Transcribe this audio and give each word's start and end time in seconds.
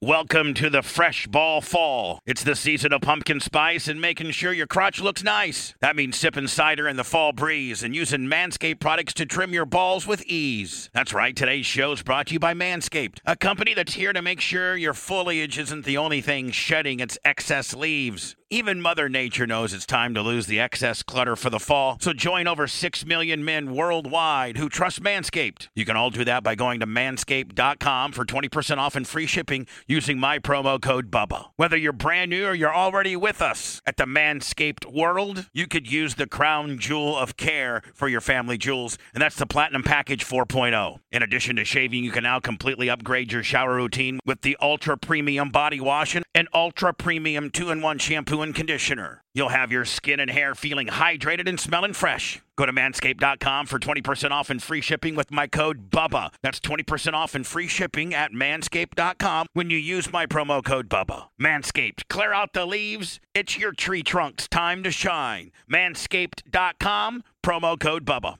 Welcome 0.00 0.54
to 0.54 0.70
the 0.70 0.82
Fresh 0.82 1.26
Ball 1.26 1.60
Fall. 1.60 2.20
It's 2.24 2.44
the 2.44 2.54
season 2.54 2.92
of 2.92 3.00
pumpkin 3.00 3.40
spice 3.40 3.88
and 3.88 4.00
making 4.00 4.30
sure 4.30 4.52
your 4.52 4.68
crotch 4.68 5.00
looks 5.00 5.24
nice. 5.24 5.74
That 5.80 5.96
means 5.96 6.16
sipping 6.16 6.46
cider 6.46 6.86
in 6.86 6.94
the 6.94 7.02
fall 7.02 7.32
breeze 7.32 7.82
and 7.82 7.96
using 7.96 8.20
Manscaped 8.20 8.78
products 8.78 9.12
to 9.14 9.26
trim 9.26 9.52
your 9.52 9.66
balls 9.66 10.06
with 10.06 10.22
ease. 10.22 10.88
That's 10.94 11.12
right, 11.12 11.34
today's 11.34 11.66
show 11.66 11.90
is 11.90 12.02
brought 12.02 12.28
to 12.28 12.34
you 12.34 12.38
by 12.38 12.54
Manscaped, 12.54 13.18
a 13.26 13.34
company 13.34 13.74
that's 13.74 13.94
here 13.94 14.12
to 14.12 14.22
make 14.22 14.40
sure 14.40 14.76
your 14.76 14.94
foliage 14.94 15.58
isn't 15.58 15.84
the 15.84 15.96
only 15.96 16.20
thing 16.20 16.52
shedding 16.52 17.00
its 17.00 17.18
excess 17.24 17.74
leaves. 17.74 18.36
Even 18.50 18.80
Mother 18.80 19.10
Nature 19.10 19.46
knows 19.46 19.74
it's 19.74 19.84
time 19.84 20.14
to 20.14 20.22
lose 20.22 20.46
the 20.46 20.58
excess 20.58 21.02
clutter 21.02 21.36
for 21.36 21.50
the 21.50 21.58
fall. 21.60 21.98
So 22.00 22.14
join 22.14 22.48
over 22.48 22.66
6 22.66 23.04
million 23.04 23.44
men 23.44 23.74
worldwide 23.74 24.56
who 24.56 24.70
trust 24.70 25.02
Manscaped. 25.02 25.68
You 25.74 25.84
can 25.84 25.96
all 25.96 26.08
do 26.08 26.24
that 26.24 26.42
by 26.42 26.54
going 26.54 26.80
to 26.80 26.86
manscaped.com 26.86 28.12
for 28.12 28.24
20% 28.24 28.78
off 28.78 28.96
and 28.96 29.06
free 29.06 29.26
shipping 29.26 29.66
using 29.86 30.18
my 30.18 30.38
promo 30.38 30.80
code 30.80 31.10
BUBBA. 31.10 31.50
Whether 31.56 31.76
you're 31.76 31.92
brand 31.92 32.30
new 32.30 32.46
or 32.46 32.54
you're 32.54 32.74
already 32.74 33.16
with 33.16 33.42
us 33.42 33.82
at 33.84 33.98
the 33.98 34.06
Manscaped 34.06 34.90
world, 34.90 35.50
you 35.52 35.66
could 35.66 35.92
use 35.92 36.14
the 36.14 36.26
crown 36.26 36.78
jewel 36.78 37.18
of 37.18 37.36
care 37.36 37.82
for 37.92 38.08
your 38.08 38.22
family 38.22 38.56
jewels, 38.56 38.96
and 39.12 39.20
that's 39.20 39.36
the 39.36 39.44
Platinum 39.44 39.82
Package 39.82 40.24
4.0. 40.24 41.00
In 41.12 41.22
addition 41.22 41.56
to 41.56 41.66
shaving, 41.66 42.02
you 42.02 42.12
can 42.12 42.22
now 42.22 42.40
completely 42.40 42.88
upgrade 42.88 43.30
your 43.30 43.42
shower 43.42 43.74
routine 43.74 44.20
with 44.24 44.40
the 44.40 44.56
Ultra 44.62 44.96
Premium 44.96 45.50
Body 45.50 45.80
Wash 45.80 46.16
and 46.16 46.48
Ultra 46.54 46.94
Premium 46.94 47.50
2 47.50 47.68
in 47.70 47.82
1 47.82 47.98
Shampoo 47.98 48.37
and 48.42 48.54
Conditioner. 48.54 49.22
You'll 49.34 49.50
have 49.50 49.70
your 49.70 49.84
skin 49.84 50.20
and 50.20 50.30
hair 50.30 50.54
feeling 50.54 50.88
hydrated 50.88 51.48
and 51.48 51.58
smelling 51.58 51.92
fresh. 51.92 52.42
Go 52.56 52.66
to 52.66 52.72
manscaped.com 52.72 53.66
for 53.66 53.78
20% 53.78 54.30
off 54.30 54.50
and 54.50 54.62
free 54.62 54.80
shipping 54.80 55.14
with 55.14 55.30
my 55.30 55.46
code 55.46 55.90
BUBBA. 55.90 56.30
That's 56.42 56.58
20% 56.60 57.12
off 57.12 57.34
and 57.34 57.46
free 57.46 57.68
shipping 57.68 58.12
at 58.14 58.32
manscaped.com 58.32 59.46
when 59.52 59.70
you 59.70 59.78
use 59.78 60.12
my 60.12 60.26
promo 60.26 60.64
code 60.64 60.88
BUBBA. 60.88 61.28
Manscaped, 61.40 62.08
clear 62.08 62.32
out 62.32 62.52
the 62.52 62.66
leaves. 62.66 63.20
It's 63.34 63.56
your 63.56 63.72
tree 63.72 64.02
trunk's 64.02 64.48
time 64.48 64.82
to 64.82 64.90
shine. 64.90 65.52
Manscaped.com, 65.70 67.22
promo 67.44 67.78
code 67.78 68.04
BUBBA. 68.04 68.38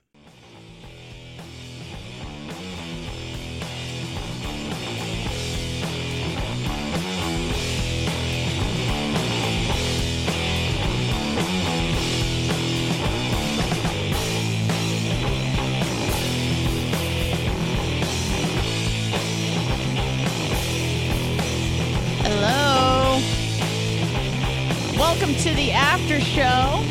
Welcome 25.11 25.33
to 25.37 25.55
the 25.55 25.71
after 25.71 26.21
show 26.21 26.83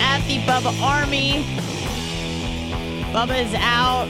at 0.00 0.26
the 0.26 0.38
Bubba 0.40 0.76
Army. 0.82 1.44
Bubba 3.12 3.40
is 3.40 3.54
out 3.54 4.08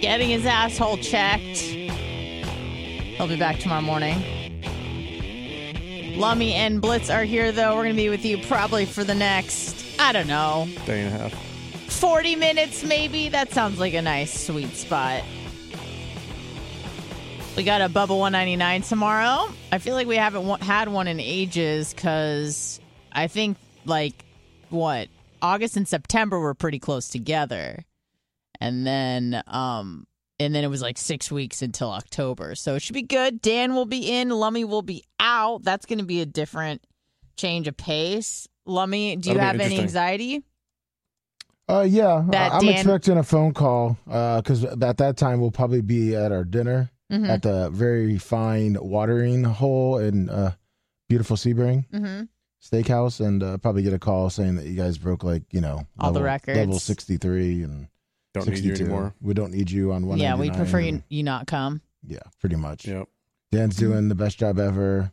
getting 0.00 0.30
his 0.30 0.46
asshole 0.46 0.96
checked. 0.96 1.58
He'll 1.58 3.28
be 3.28 3.36
back 3.36 3.58
tomorrow 3.58 3.82
morning. 3.82 4.16
Lummy 6.16 6.54
and 6.54 6.80
Blitz 6.80 7.10
are 7.10 7.24
here, 7.24 7.52
though. 7.52 7.76
We're 7.76 7.82
going 7.84 7.96
to 7.96 8.02
be 8.02 8.08
with 8.08 8.24
you 8.24 8.38
probably 8.46 8.86
for 8.86 9.04
the 9.04 9.14
next, 9.14 9.84
I 10.00 10.12
don't 10.12 10.26
know, 10.26 10.66
Day 10.86 11.02
and 11.02 11.14
a 11.14 11.18
half. 11.18 11.34
40 11.92 12.34
minutes 12.34 12.82
maybe. 12.82 13.28
That 13.28 13.52
sounds 13.52 13.78
like 13.78 13.92
a 13.92 14.00
nice 14.00 14.46
sweet 14.46 14.74
spot. 14.74 15.22
We 17.56 17.64
got 17.64 17.82
a 17.82 17.88
Bubba 17.92 18.16
199 18.18 18.82
tomorrow. 18.82 19.52
I 19.70 19.78
feel 19.78 19.94
like 19.94 20.06
we 20.06 20.16
haven't 20.16 20.46
wa- 20.46 20.56
had 20.58 20.88
one 20.88 21.06
in 21.08 21.20
ages 21.20 21.92
because 21.92 22.80
I 23.12 23.26
think 23.26 23.58
like 23.84 24.24
what 24.70 25.08
August 25.42 25.76
and 25.76 25.86
September 25.86 26.38
were 26.40 26.54
pretty 26.54 26.78
close 26.78 27.08
together, 27.08 27.84
and 28.62 28.86
then 28.86 29.42
um 29.46 30.06
and 30.38 30.54
then 30.54 30.64
it 30.64 30.68
was 30.68 30.80
like 30.80 30.96
six 30.96 31.30
weeks 31.30 31.60
until 31.60 31.90
October. 31.90 32.54
So 32.54 32.76
it 32.76 32.80
should 32.82 32.94
be 32.94 33.02
good. 33.02 33.42
Dan 33.42 33.74
will 33.74 33.84
be 33.84 34.10
in. 34.10 34.30
Lummy 34.30 34.64
will 34.64 34.80
be 34.82 35.04
out. 35.18 35.62
That's 35.62 35.84
going 35.84 35.98
to 35.98 36.04
be 36.06 36.22
a 36.22 36.26
different 36.26 36.82
change 37.36 37.68
of 37.68 37.76
pace. 37.76 38.48
Lummy, 38.64 39.16
do 39.16 39.28
you 39.30 39.34
That'll 39.36 39.58
be 39.58 39.64
have 39.64 39.72
any 39.72 39.80
anxiety? 39.82 40.42
Uh, 41.68 41.82
yeah, 41.86 42.24
That 42.30 42.52
I- 42.52 42.56
I'm 42.56 42.64
Dan- 42.64 42.74
expecting 42.76 43.18
a 43.18 43.22
phone 43.22 43.52
call 43.52 43.98
because 44.06 44.64
at 44.64 44.96
that 44.96 45.18
time 45.18 45.42
we'll 45.42 45.50
probably 45.50 45.82
be 45.82 46.16
at 46.16 46.32
our 46.32 46.44
dinner 46.44 46.90
Mhm. 47.10 47.28
at 47.28 47.42
the 47.42 47.70
very 47.70 48.18
fine 48.18 48.76
watering 48.80 49.44
hole 49.44 49.98
in 49.98 50.28
uh, 50.30 50.52
beautiful 51.08 51.36
Sebring 51.36 51.86
Mm-hmm. 51.90 52.22
Steakhouse, 52.62 53.24
and 53.24 53.42
uh, 53.42 53.56
probably 53.58 53.82
get 53.82 53.94
a 53.94 53.98
call 53.98 54.28
saying 54.30 54.56
that 54.56 54.66
you 54.66 54.76
guys 54.76 54.98
broke 54.98 55.24
like 55.24 55.42
you 55.50 55.60
know 55.60 55.86
All 55.98 56.12
the 56.12 56.20
level- 56.20 56.22
records. 56.22 56.58
level 56.58 56.78
63 56.78 57.62
and 57.62 57.88
Don't 58.34 58.46
need 58.46 58.56
62. 58.56 58.68
you 58.68 58.84
anymore. 58.84 59.14
We 59.20 59.34
don't 59.34 59.50
need 59.52 59.70
you 59.70 59.92
on 59.92 60.06
one. 60.06 60.18
Yeah, 60.18 60.36
we 60.36 60.50
prefer 60.50 60.80
you, 60.80 61.02
you 61.08 61.22
not 61.22 61.46
come. 61.46 61.80
Yeah, 62.06 62.18
pretty 62.38 62.56
much. 62.56 62.86
Yep. 62.86 63.08
Dan's 63.50 63.76
doing 63.76 64.08
the 64.08 64.14
best 64.14 64.38
job 64.38 64.58
ever. 64.58 65.10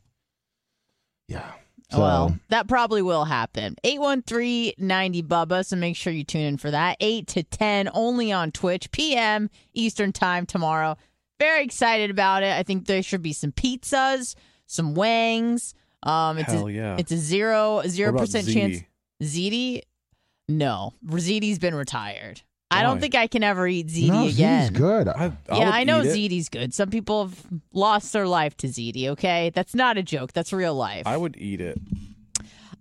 Yeah. 1.28 1.52
So, 1.90 2.00
well, 2.00 2.38
that 2.50 2.68
probably 2.68 3.02
will 3.02 3.24
happen. 3.24 3.78
813-90 3.86 5.24
Bubba, 5.24 5.66
so 5.66 5.76
make 5.78 5.96
sure 5.96 6.12
you 6.12 6.26
tune 6.26 6.42
in 6.42 6.58
for 6.58 6.70
that. 6.70 6.98
8 7.00 7.28
to 7.28 7.44
10 7.44 7.90
only 7.94 8.32
on 8.32 8.52
Twitch, 8.52 8.92
PM 8.92 9.50
Eastern 9.74 10.12
Time 10.12 10.46
tomorrow. 10.46 10.98
Very 11.40 11.64
excited 11.64 12.10
about 12.10 12.44
it. 12.44 12.52
I 12.58 12.64
think 12.64 12.86
there 12.88 13.04
should 13.04 13.22
be 13.22 13.34
some 13.34 13.52
pizzas, 13.52 14.36
some 14.66 14.94
wangs. 14.96 15.74
Um 16.04 16.38
it's 16.38 16.52
Hell 16.52 16.68
a, 16.68 16.72
yeah. 16.72 16.96
it's 17.00 17.12
a 17.12 17.18
zero 17.18 17.82
zero 17.88 18.18
percent 18.18 18.48
Ziti? 18.48 18.54
chance. 18.54 18.78
Ziti? 19.24 19.82
No. 20.48 20.94
Ziti's 21.08 21.60
been 21.60 21.76
retired. 21.76 22.42
I 22.70 22.82
don't 22.84 22.96
Why? 22.98 23.00
think 23.02 23.16
I 23.16 23.28
can 23.28 23.44
ever 23.44 23.66
eat 23.68 23.88
ziti 23.88 24.08
no, 24.10 24.28
again. 24.28 24.62
he's 24.62 24.70
good. 24.78 25.08
I, 25.08 25.32
I 25.50 25.58
yeah, 25.58 25.70
I 25.72 25.84
know 25.86 26.02
eat 26.02 26.08
ziti's 26.32 26.50
good. 26.50 26.74
Some 26.74 26.90
people 26.90 27.28
have 27.28 27.46
lost 27.74 28.12
their 28.12 28.28
life 28.28 28.58
to 28.58 28.68
ziti. 28.68 29.08
Okay, 29.08 29.52
that's 29.56 29.74
not 29.74 29.98
a 29.98 30.04
joke. 30.04 30.34
That's 30.34 30.52
real 30.52 30.76
life. 30.76 31.08
I 31.08 31.16
would 31.16 31.38
eat 31.38 31.62
it. 31.62 31.80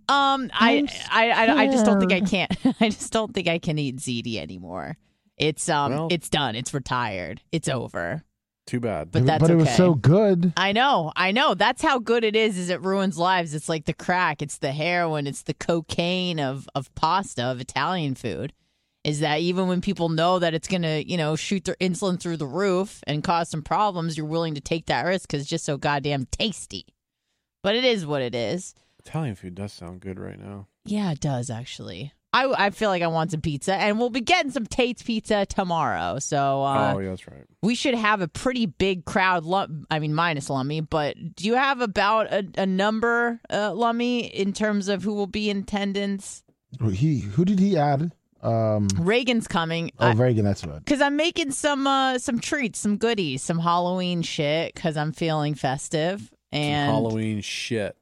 Um, 0.09 0.51
I, 0.53 0.79
I'm 0.79 0.89
I, 1.11 1.31
I, 1.31 1.57
I 1.63 1.67
just 1.67 1.85
don't 1.87 2.01
think 2.01 2.13
I 2.13 2.21
can't. 2.21 2.51
I 2.81 2.89
just 2.91 3.13
don't 3.13 3.33
think 3.33 3.47
I 3.49 3.59
can 3.59 3.79
eat 3.79 3.97
ziti 3.99 4.37
anymore. 4.39 4.97
It's 5.37 5.69
um, 5.69 5.93
Well- 5.93 6.09
it's 6.11 6.29
done. 6.29 6.57
It's 6.57 6.75
retired. 6.75 7.41
It's 7.53 7.69
over. 7.69 8.25
Too 8.67 8.81
bad. 8.81 9.13
But 9.13 9.27
that's 9.27 9.41
but 9.41 9.51
it 9.51 9.55
was 9.55 9.69
okay. 9.69 9.77
so 9.77 9.95
good. 9.95 10.53
I 10.57 10.73
know. 10.73 11.13
I 11.15 11.31
know. 11.31 11.55
That's 11.55 11.83
how 11.83 12.01
good 12.01 12.25
it 12.25 12.35
is. 12.35 12.59
Is 12.59 12.69
it 12.69 12.83
ruins 12.83 13.17
lives? 13.17 13.55
It's 13.55 13.69
like 13.69 13.85
the 13.85 13.95
crack. 13.95 14.43
It's 14.43 14.59
the 14.59 14.73
heroin. 14.73 15.29
It's 15.29 15.43
the 15.43 15.55
cocaine 15.55 16.41
of 16.41 16.69
of 16.75 16.93
pasta 16.97 17.45
of 17.45 17.61
Italian 17.61 18.17
food. 18.17 18.53
Is 19.05 19.21
that 19.21 19.39
even 19.39 19.69
when 19.69 19.81
people 19.81 20.09
know 20.09 20.41
that 20.41 20.53
it's 20.53 20.67
gonna, 20.67 20.99
you 20.99 21.17
know, 21.17 21.37
shoot 21.37 21.65
their 21.65 21.77
insulin 21.77 22.19
through 22.19 22.39
the 22.39 22.47
roof 22.47 23.05
and 23.07 23.23
cause 23.23 23.49
some 23.49 23.63
problems, 23.63 24.17
you're 24.17 24.27
willing 24.27 24.57
to 24.57 24.61
take 24.61 24.87
that 24.87 25.03
risk 25.07 25.29
because 25.29 25.43
it's 25.43 25.51
just 25.51 25.65
so 25.65 25.77
goddamn 25.77 26.27
tasty. 26.33 26.87
But 27.63 27.77
it 27.77 27.85
is 27.85 28.05
what 28.05 28.21
it 28.21 28.35
is. 28.35 28.75
Italian 28.99 29.37
food 29.37 29.55
does 29.55 29.73
sound 29.73 30.01
good 30.01 30.19
right 30.19 30.41
now. 30.41 30.67
Yeah, 30.85 31.13
it 31.13 31.21
does 31.21 31.51
actually. 31.51 32.13
I, 32.33 32.67
I 32.67 32.71
feel 32.71 32.91
like 32.91 33.03
I 33.03 33.07
want 33.07 33.31
some 33.31 33.41
pizza, 33.41 33.75
and 33.75 33.99
we'll 33.99 34.11
be 34.11 34.21
getting 34.21 34.51
some 34.51 34.67
Tate's 34.67 35.03
pizza 35.03 35.47
tomorrow. 35.47 36.19
So 36.19 36.63
uh, 36.63 36.93
oh 36.95 36.99
yeah, 36.99 37.11
that's 37.11 37.27
right. 37.27 37.45
we 37.63 37.75
should 37.75 37.95
have 37.95 38.21
a 38.21 38.29
pretty 38.29 38.67
big 38.67 39.05
crowd. 39.05 39.45
Lum- 39.45 39.87
I 39.91 39.99
mean, 39.99 40.13
minus 40.15 40.51
Lummy, 40.51 40.81
but 40.81 41.17
do 41.35 41.47
you 41.47 41.55
have 41.55 41.81
about 41.81 42.31
a, 42.33 42.47
a 42.59 42.67
number, 42.67 43.41
uh, 43.51 43.73
Lummy, 43.73 44.27
in 44.27 44.53
terms 44.53 44.89
of 44.89 45.03
who 45.03 45.15
will 45.15 45.27
be 45.27 45.49
in 45.49 45.59
attendance? 45.59 46.43
He 46.93 47.21
who 47.21 47.45
did 47.45 47.59
he 47.59 47.79
add? 47.79 48.13
Um, 48.43 48.89
Reagan's 48.99 49.49
coming. 49.49 49.91
oh, 49.99 50.15
Reagan, 50.15 50.45
that's 50.45 50.65
what. 50.65 50.85
Because 50.85 51.01
I'm 51.01 51.17
making 51.17 51.53
some 51.53 51.87
uh, 51.87 52.19
some 52.19 52.39
treats, 52.39 52.79
some 52.79 52.97
goodies, 52.99 53.43
some 53.43 53.59
Halloween 53.59 54.23
shit. 54.23 54.75
Because 54.75 54.97
I'm 54.97 55.13
feeling 55.13 55.55
festive 55.55 56.21
Some 56.21 56.61
and 56.61 56.91
Halloween 56.93 57.41
shit. 57.41 57.97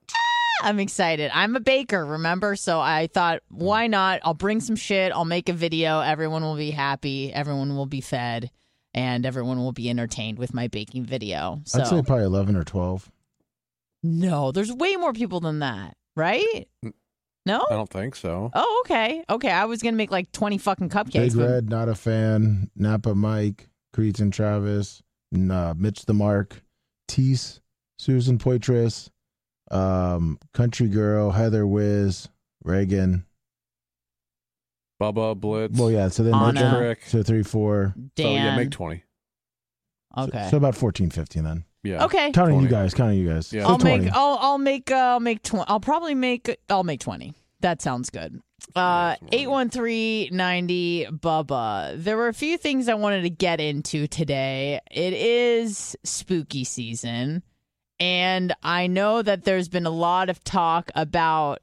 I'm 0.63 0.81
excited. 0.81 1.31
I'm 1.35 1.57
a 1.57 1.61
baker, 1.61 2.05
remember? 2.05 2.57
So 2.57 2.81
I 2.81 3.07
thought, 3.09 3.41
why 3.49 3.87
not? 3.87 4.21
I'll 4.23 4.35
bring 4.35 4.61
some 4.61 4.77
shit. 4.77 5.13
I'll 5.13 5.25
make 5.25 5.49
a 5.49 5.53
video. 5.53 6.01
Everyone 6.01 6.43
will 6.43 6.57
be 6.57 6.71
happy. 6.71 7.33
Everyone 7.33 7.77
will 7.77 7.87
be 7.87 8.01
fed, 8.01 8.51
and 8.95 9.27
everyone 9.27 9.59
will 9.59 9.73
be 9.73 9.91
entertained 9.91 10.39
with 10.39 10.55
my 10.55 10.69
baking 10.69 11.05
video. 11.05 11.61
So 11.65 11.81
I'd 11.81 11.87
say 11.89 12.03
probably 12.03 12.25
11 12.25 12.57
or 12.57 12.65
12. 12.65 13.11
no, 14.03 14.53
there's 14.53 14.73
way 14.73 14.97
more 14.97 15.13
people 15.13 15.41
than 15.41 15.59
that, 15.61 15.97
right? 16.17 16.69
No. 17.47 17.67
I 17.71 17.75
don't 17.75 17.91
think 17.91 18.17
so. 18.17 18.51
Oh, 18.55 18.83
okay. 18.87 19.23
Okay. 19.29 19.51
I 19.51 19.67
was 19.67 19.83
gonna 19.83 19.97
make 19.99 20.11
like 20.11 20.33
twenty 20.33 20.57
fucking 20.57 20.89
cupcakes. 20.89 21.13
Big 21.13 21.37
but- 21.37 21.51
Red, 21.51 21.69
not 21.69 21.89
a 21.91 21.95
fan. 21.95 22.71
Napa 22.75 23.15
Mike, 23.15 23.69
Creeds 23.93 24.21
and 24.21 24.33
Travis, 24.33 25.03
n- 25.35 25.51
uh, 25.51 25.75
Mitch 25.77 26.07
the 26.07 26.15
Mark, 26.15 26.63
Tease, 27.07 27.61
Susan 27.99 28.39
Poitras, 28.39 29.11
um, 29.71 30.39
Country 30.53 30.89
Girl, 30.89 31.31
Heather 31.31 31.67
Wiz, 31.67 32.29
Reagan. 32.63 33.27
Bubba 35.01 35.39
Blitz. 35.39 35.79
Well, 35.79 35.91
yeah. 35.91 36.09
So 36.09 36.23
then 36.23 36.35
Anna. 36.35 36.47
make 36.53 36.55
them- 36.63 36.75
Trick. 36.77 37.03
so 37.07 37.23
three, 37.23 37.43
four. 37.43 37.95
So 38.17 38.29
yeah, 38.31 38.57
make 38.57 38.71
twenty. 38.71 39.05
Okay. 40.17 40.47
So, 40.49 40.59
about 40.59 40.77
14, 40.77 41.11
15 41.11 41.43
then. 41.43 41.65
Yeah. 41.83 42.05
okay. 42.05 42.31
Counting 42.31 42.61
you 42.61 42.69
guys, 42.69 42.95
counting 42.95 43.19
you 43.19 43.29
guys. 43.29 43.53
Yeah. 43.53 43.65
So 43.65 43.71
I'll 43.71 43.79
20. 43.79 44.05
make. 44.05 44.13
I'll. 44.15 44.39
I'll 44.41 44.59
make. 44.59 44.91
Uh, 44.91 44.95
I'll 44.95 45.21
make. 45.21 45.43
Tw- 45.43 45.67
I'll 45.67 45.81
probably 45.81 46.15
make. 46.15 46.57
I'll 46.71 46.85
make 46.85 47.01
twenty. 47.01 47.35
That 47.61 47.83
sounds 47.83 48.11
good. 48.11 48.41
Uh, 48.75 49.17
eight 49.33 49.51
one 49.51 49.69
three 49.69 50.31
ninety 50.33 51.05
Bubba. 51.11 52.03
There 52.03 52.17
were 52.17 52.29
a 52.29 52.33
few 52.35 52.57
things 52.57 52.89
I 52.89 52.95
wanted 52.95 53.23
to 53.23 53.31
get 53.31 53.61
into 53.61 54.07
today. 54.07 54.81
It 54.91 55.13
is 55.13 55.95
spooky 56.05 56.65
season, 56.65 57.43
and 58.05 58.55
I 58.63 58.87
know 58.87 59.23
that 59.23 59.45
there's 59.45 59.71
been 59.71 59.87
a 59.87 59.91
lot 59.91 60.29
of 60.29 60.45
talk 60.45 60.91
about 60.95 61.61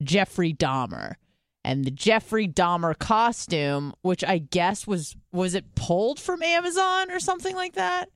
Jeffrey 0.00 0.54
Dahmer 0.54 1.14
and 1.64 1.84
the 1.84 1.90
Jeffrey 1.90 2.46
Dahmer 2.46 2.96
costume, 2.96 3.94
which 4.02 4.22
I 4.22 4.38
guess 4.38 4.86
was 4.86 5.16
was 5.32 5.54
it 5.54 5.74
pulled 5.74 6.20
from 6.20 6.44
Amazon 6.44 7.10
or 7.10 7.18
something 7.18 7.56
like 7.56 7.72
that. 7.74 8.08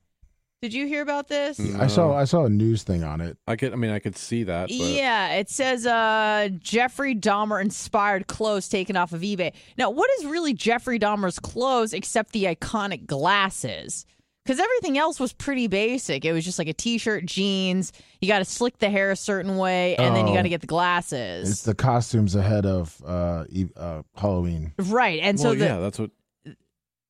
Did 0.61 0.73
you 0.73 0.87
hear 0.87 1.01
about 1.01 1.27
this? 1.27 1.59
I 1.59 1.87
saw 1.87 2.15
I 2.15 2.23
saw 2.23 2.45
a 2.45 2.49
news 2.49 2.83
thing 2.83 3.03
on 3.03 3.19
it. 3.19 3.37
I 3.45 3.57
could. 3.57 3.73
I 3.73 3.75
mean, 3.75 3.91
I 3.91 3.99
could 3.99 4.15
see 4.15 4.43
that. 4.43 4.69
But 4.69 4.75
Yeah, 4.75 5.33
it 5.33 5.49
says 5.49 5.85
uh, 5.85 6.47
Jeffrey 6.59 7.13
Dahmer 7.13 7.61
inspired 7.61 8.27
clothes 8.27 8.69
taken 8.69 8.95
off 8.95 9.11
of 9.11 9.19
eBay. 9.19 9.51
Now, 9.77 9.89
what 9.89 10.09
is 10.17 10.25
really 10.27 10.53
Jeffrey 10.53 10.97
Dahmer's 10.97 11.39
clothes 11.39 11.93
except 11.93 12.31
the 12.31 12.45
iconic 12.45 13.05
glasses? 13.05 14.05
Because 14.45 14.59
everything 14.59 14.97
else 14.99 15.19
was 15.19 15.33
pretty 15.33 15.65
basic. 15.67 16.23
It 16.23 16.31
was 16.31 16.45
just 16.45 16.59
like 16.59 16.67
a 16.67 16.73
t-shirt, 16.73 17.25
jeans. 17.25 17.91
You 18.21 18.27
got 18.27 18.39
to 18.39 18.45
slick 18.45 18.77
the 18.77 18.91
hair 18.91 19.09
a 19.09 19.15
certain 19.15 19.57
way, 19.57 19.95
and 19.95 20.15
then 20.15 20.27
you 20.27 20.33
Oh. 20.33 20.35
got 20.35 20.43
to 20.43 20.49
get 20.49 20.61
the 20.61 20.67
glasses. 20.67 21.49
It's 21.49 21.63
the 21.63 21.73
costumes 21.73 22.35
ahead 22.35 22.65
of 22.65 22.95
uh, 23.05 23.45
uh, 23.75 24.03
Halloween. 24.15 24.71
right, 24.77 25.19
and 25.23 25.39
so 25.39 25.55
the 25.55 25.65
yeah, 25.65 25.79
that's 25.79 25.97
what. 25.97 26.11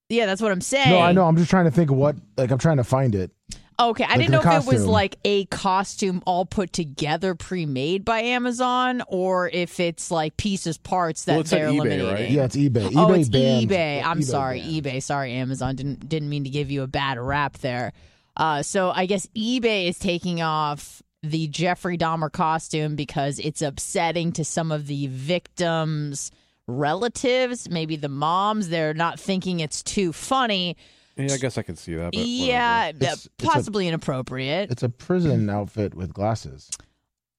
yeah, 0.07 0.25
that's 0.25 0.41
what 0.41 0.51
I'm 0.53 0.61
saying. 0.61 0.89
No, 0.91 0.99
I 0.99 1.11
know. 1.11 1.25
I'm 1.27 1.35
just 1.35 1.49
trying 1.49 1.65
to 1.65 1.71
think 1.71 1.91
of 1.91 1.97
what. 1.97 2.15
Like, 2.37 2.51
I'm 2.51 2.57
trying 2.57 2.77
to 2.77 2.83
find 2.85 3.13
it. 3.15 3.31
Okay, 3.77 4.05
I 4.05 4.07
Like 4.11 4.17
didn't 4.19 4.31
know 4.31 4.41
the 4.41 4.55
if 4.55 4.63
it 4.63 4.67
was 4.73 4.85
like 4.85 5.17
a 5.25 5.45
costume 5.45 6.23
all 6.25 6.45
put 6.45 6.71
together, 6.71 7.35
pre-made 7.35 8.05
by 8.05 8.21
Amazon, 8.21 9.01
or 9.07 9.49
if 9.49 9.81
it's 9.81 10.09
like 10.11 10.37
pieces, 10.37 10.77
parts 10.77 11.25
that 11.25 11.33
Well, 11.35 11.43
they're 11.43 11.67
eBay, 11.67 11.73
eliminating. 11.73 12.05
right? 12.13 12.29
Yeah, 12.29 12.45
it's 12.45 12.55
eBay. 12.55 12.89
eBay 12.89 12.93
oh, 12.95 13.11
it's 13.13 13.27
banned- 13.27 13.69
eBay. 13.69 14.01
I'm 14.03 14.19
eBay 14.19 14.23
sorry, 14.23 14.59
banned. 14.61 14.83
eBay. 14.85 15.03
Sorry, 15.03 15.33
Amazon 15.33 15.75
didn't 15.75 16.07
didn't 16.07 16.29
mean 16.29 16.45
to 16.45 16.49
give 16.49 16.71
you 16.71 16.83
a 16.83 16.87
bad 16.87 17.19
rap 17.19 17.57
there. 17.57 17.91
Uh, 18.37 18.63
so 18.63 18.91
I 18.91 19.05
guess 19.07 19.27
eBay 19.35 19.89
is 19.89 19.99
taking 19.99 20.41
off 20.41 21.01
the 21.21 21.47
Jeffrey 21.47 21.97
Dahmer 21.97 22.31
costume 22.31 22.95
because 22.95 23.39
it's 23.39 23.61
upsetting 23.61 24.31
to 24.33 24.45
some 24.45 24.71
of 24.71 24.87
the 24.87 25.07
victims' 25.07 26.31
relatives, 26.67 27.69
maybe 27.69 27.95
the 27.95 28.09
moms. 28.09 28.69
They're 28.69 28.93
not 28.93 29.19
thinking 29.19 29.59
it's 29.59 29.81
too 29.83 30.13
funny. 30.13 30.77
Yeah, 31.17 31.33
I 31.33 31.37
guess 31.37 31.57
I 31.57 31.61
could 31.61 31.77
see 31.77 31.95
that. 31.95 32.11
But 32.13 32.25
yeah, 32.25 32.87
whatever. 32.87 32.97
It's- 33.05 33.25
it's 33.25 33.43
a- 33.43 33.47
possibly 33.47 33.87
inappropriate. 33.87 34.71
It's 34.71 34.83
a 34.83 34.89
prison 34.89 35.49
outfit 35.49 35.93
with 35.95 36.13
glasses. 36.13 36.69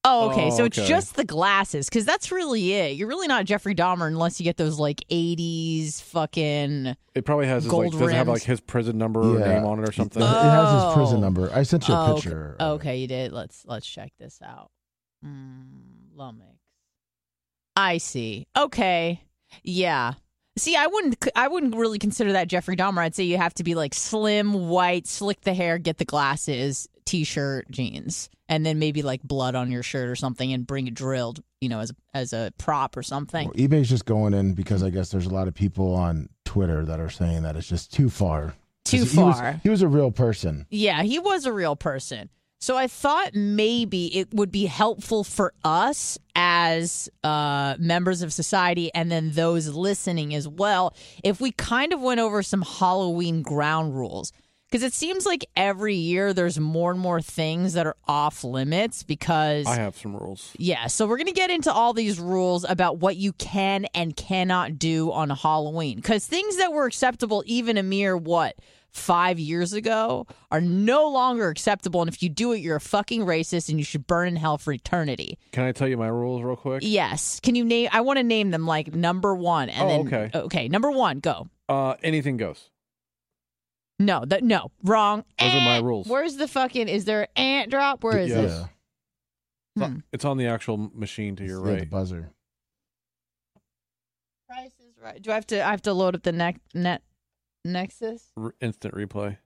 Oh, 0.09 0.29
okay. 0.31 0.47
Oh, 0.47 0.55
so 0.57 0.63
it's 0.65 0.77
okay. 0.79 0.87
just 0.87 1.15
the 1.15 1.25
glasses 1.25 1.89
because 1.89 2.05
that's 2.05 2.31
really 2.31 2.71
it. 2.71 2.95
You're 2.95 3.09
really 3.09 3.27
not 3.27 3.43
Jeffrey 3.43 3.75
Dahmer 3.75 4.07
unless 4.07 4.39
you 4.39 4.45
get 4.45 4.55
those 4.55 4.79
like 4.79 5.03
'80s 5.11 6.01
fucking. 6.01 6.95
It 7.13 7.25
probably 7.25 7.47
has 7.47 7.63
his, 7.65 7.73
like 7.73 7.89
Gold 7.91 7.99
does 7.99 8.09
it 8.11 8.15
have 8.15 8.27
like 8.29 8.43
his 8.43 8.61
prison 8.61 8.97
number 8.97 9.19
or 9.19 9.39
name 9.39 9.65
on 9.65 9.83
it 9.83 9.89
or 9.89 9.91
something. 9.91 10.21
It, 10.21 10.25
it 10.25 10.29
has 10.29 10.83
his 10.85 10.93
prison 10.93 11.17
Oh. 11.17 11.21
number. 11.21 11.51
I 11.53 11.63
sent 11.63 11.89
you 11.89 11.93
a 11.93 12.11
Oh, 12.11 12.15
picture. 12.15 12.55
Okay. 12.57 12.63
of 12.63 12.71
okay, 12.79 12.97
you 12.99 13.07
did. 13.07 13.33
Let's 13.33 13.65
let's 13.65 13.85
check 13.85 14.13
this 14.17 14.39
out. 14.41 14.71
Mm, 15.25 16.15
Lumix. 16.17 16.55
I 17.75 17.97
see. 17.97 18.47
Okay. 18.57 19.21
Yeah. 19.63 20.13
See, 20.57 20.75
I 20.75 20.87
wouldn't. 20.87 21.25
I 21.35 21.47
wouldn't 21.47 21.75
really 21.75 21.99
consider 21.99 22.33
that 22.33 22.47
Jeffrey 22.47 22.75
Dahmer. 22.75 22.99
I'd 22.99 23.15
say 23.15 23.23
you 23.23 23.37
have 23.37 23.53
to 23.55 23.63
be 23.63 23.75
like 23.75 23.93
slim, 23.93 24.67
white, 24.67 25.07
slick 25.07 25.41
the 25.41 25.53
hair, 25.53 25.77
get 25.77 25.97
the 25.97 26.05
glasses, 26.05 26.87
t-shirt, 27.05 27.69
jeans, 27.71 28.29
and 28.49 28.65
then 28.65 28.79
maybe 28.79 29.01
like 29.01 29.21
blood 29.23 29.55
on 29.55 29.71
your 29.71 29.83
shirt 29.83 30.09
or 30.09 30.15
something, 30.15 30.51
and 30.53 30.65
bring 30.67 30.87
it 30.87 30.93
drilled, 30.93 31.41
you 31.61 31.69
know, 31.69 31.79
as 31.79 31.91
as 32.13 32.33
a 32.33 32.51
prop 32.57 32.97
or 32.97 33.03
something. 33.03 33.45
Well, 33.47 33.55
eBay's 33.55 33.89
just 33.89 34.05
going 34.05 34.33
in 34.33 34.53
because 34.53 34.83
I 34.83 34.89
guess 34.89 35.09
there's 35.09 35.25
a 35.27 35.33
lot 35.33 35.47
of 35.47 35.53
people 35.53 35.93
on 35.95 36.29
Twitter 36.45 36.85
that 36.85 36.99
are 36.99 37.09
saying 37.09 37.43
that 37.43 37.55
it's 37.55 37.67
just 37.67 37.93
too 37.93 38.09
far. 38.09 38.53
Too 38.83 38.99
'Cause 38.99 39.11
he 39.11 39.19
was- 39.19 39.35
far. 39.35 39.59
he 39.63 39.69
was 39.69 39.81
a 39.81 39.87
real 39.87 40.11
person. 40.11 40.65
Yeah, 40.69 41.03
he 41.03 41.19
was 41.19 41.45
a 41.45 41.51
real 41.51 41.75
person. 41.75 42.29
So 42.59 42.75
I 42.75 42.87
thought 42.87 43.35
maybe 43.35 44.17
it 44.17 44.33
would 44.33 44.51
be 44.51 44.65
helpful 44.65 45.23
for 45.23 45.53
us 45.63 46.17
as 46.35 47.07
uh, 47.23 47.75
members 47.77 48.21
of 48.21 48.33
society 48.33 48.91
and 48.93 49.11
then 49.11 49.31
those 49.31 49.69
listening 49.69 50.33
as 50.33 50.47
well 50.47 50.95
if 51.23 51.39
we 51.39 51.51
kind 51.51 51.93
of 51.93 52.01
went 52.01 52.19
over 52.19 52.41
some 52.41 52.63
Halloween 52.63 53.43
ground 53.43 53.95
rules. 53.95 54.31
Because 54.69 54.83
it 54.83 54.91
seems 54.91 55.25
like 55.25 55.45
every 55.55 55.95
year 55.95 56.33
there's 56.33 56.59
more 56.59 56.91
and 56.91 56.99
more 56.99 57.21
things 57.21 57.71
that 57.73 57.87
are 57.87 57.95
off 58.05 58.43
limits 58.43 59.01
because. 59.01 59.65
I 59.65 59.75
have 59.75 59.95
some 59.95 60.13
rules. 60.13 60.51
Yeah, 60.57 60.87
so 60.87 61.07
we're 61.07 61.15
going 61.15 61.27
to 61.27 61.31
get 61.31 61.49
into 61.49 61.71
all 61.71 61.93
these 61.93 62.19
rules 62.19 62.65
about 62.67 62.97
what 62.97 63.15
you 63.15 63.31
can 63.31 63.85
and 63.95 64.13
cannot 64.13 64.77
do 64.77 65.09
on 65.13 65.29
Halloween. 65.29 65.97
Because 65.97 66.27
things 66.27 66.57
that 66.57 66.73
were 66.73 66.85
acceptable 66.85 67.43
even 67.45 67.77
a 67.77 67.83
mere, 67.83 68.17
what, 68.17 68.57
five 68.91 69.39
years 69.39 69.73
ago 69.73 70.25
are 70.51 70.61
no 70.61 71.07
longer 71.09 71.49
acceptable. 71.49 72.01
And 72.01 72.09
if 72.09 72.23
you 72.23 72.29
do 72.29 72.51
it, 72.53 72.57
you're 72.59 72.77
a 72.77 72.81
fucking 72.81 73.21
racist 73.25 73.69
and 73.69 73.77
you 73.77 73.83
should 73.85 74.07
burn 74.07 74.27
in 74.29 74.35
hell 74.35 74.57
for 74.57 74.71
eternity. 74.73 75.37
Can 75.51 75.63
I 75.65 75.71
tell 75.71 75.87
you 75.87 75.97
my 75.97 76.07
rules 76.07 76.41
real 76.43 76.55
quick? 76.55 76.81
Yes. 76.83 77.39
Can 77.41 77.55
you 77.55 77.63
name, 77.63 77.89
I 77.91 78.01
want 78.01 78.17
to 78.17 78.23
name 78.23 78.51
them 78.51 78.65
like 78.65 78.93
number 78.93 79.35
one. 79.35 79.69
And 79.69 79.83
Oh, 79.83 79.87
then, 79.87 80.07
okay. 80.23 80.37
Okay, 80.39 80.67
number 80.67 80.89
one, 80.91 81.19
go. 81.19 81.47
Uh, 81.69 81.95
anything 82.01 82.37
goes. 82.37 82.69
No, 83.99 84.23
that 84.25 84.43
no, 84.43 84.71
wrong. 84.83 85.23
Those 85.39 85.53
are 85.53 85.59
my 85.61 85.77
Eh. 85.77 85.81
rules. 85.81 86.07
Where's 86.07 86.35
the 86.37 86.47
fucking, 86.47 86.87
is 86.87 87.05
there 87.05 87.23
an 87.35 87.43
ant 87.43 87.71
drop? 87.71 88.03
Where 88.03 88.17
is 88.19 88.29
Yes. 88.29 88.39
it? 88.39 88.43
Yeah, 88.43 88.65
It's 89.75 89.83
on- 89.83 89.91
Hmm. 89.93 89.99
It's 90.13 90.25
on 90.25 90.37
the 90.37 90.45
actual 90.47 90.77
machine 90.93 91.35
to 91.37 91.43
your 91.45 91.59
Yeah, 91.65 91.71
the 91.73 91.77
right. 91.79 91.89
buzzer. 91.89 92.31
Price 94.47 94.71
is 94.79 94.95
right. 95.01 95.21
Do 95.21 95.31
I 95.31 95.35
have 95.35 95.47
to, 95.47 95.65
I 95.65 95.71
have 95.71 95.81
to 95.83 95.93
load 95.93 96.15
up 96.15 96.23
the 96.23 96.31
neck, 96.31 96.57
net, 96.73 97.01
Nexus? 97.71 98.31
R- 98.37 98.53
instant 98.61 98.93
replay. 98.95 99.37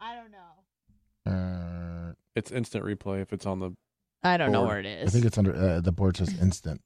I 0.00 0.14
don't 0.14 0.30
know. 0.30 1.30
Uh, 1.32 2.12
It's 2.34 2.50
instant 2.50 2.84
replay 2.84 3.20
if 3.22 3.32
it's 3.32 3.46
on 3.46 3.58
the. 3.60 3.72
I 4.22 4.36
don't 4.36 4.50
know 4.52 4.60
Board. 4.60 4.68
where 4.68 4.78
it 4.80 4.86
is. 4.86 5.08
I 5.08 5.12
think 5.12 5.24
it's 5.24 5.38
under 5.38 5.54
uh, 5.54 5.80
the 5.80 5.92
board 5.92 6.16
says 6.16 6.34
instant. 6.40 6.80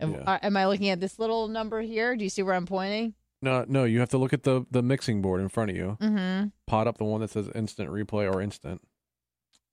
Am, 0.00 0.12
Yeah. 0.12 0.18
uh, 0.26 0.38
am 0.42 0.56
I 0.56 0.66
looking 0.66 0.88
at 0.88 1.00
this 1.00 1.18
little 1.18 1.46
number 1.48 1.80
here? 1.80 2.16
Do 2.16 2.24
you 2.24 2.30
see 2.30 2.42
where 2.42 2.54
I'm 2.54 2.66
pointing? 2.66 3.14
No, 3.42 3.64
no, 3.68 3.84
you 3.84 4.00
have 4.00 4.08
to 4.10 4.18
look 4.18 4.32
at 4.32 4.42
the 4.42 4.64
the 4.70 4.82
mixing 4.82 5.20
board 5.22 5.40
in 5.40 5.48
front 5.48 5.70
of 5.70 5.76
you. 5.76 5.96
Mm-hmm. 6.00 6.48
Pot 6.66 6.86
up 6.88 6.98
the 6.98 7.04
one 7.04 7.20
that 7.20 7.30
says 7.30 7.48
instant 7.54 7.90
replay 7.90 8.32
or 8.32 8.40
instant. 8.40 8.80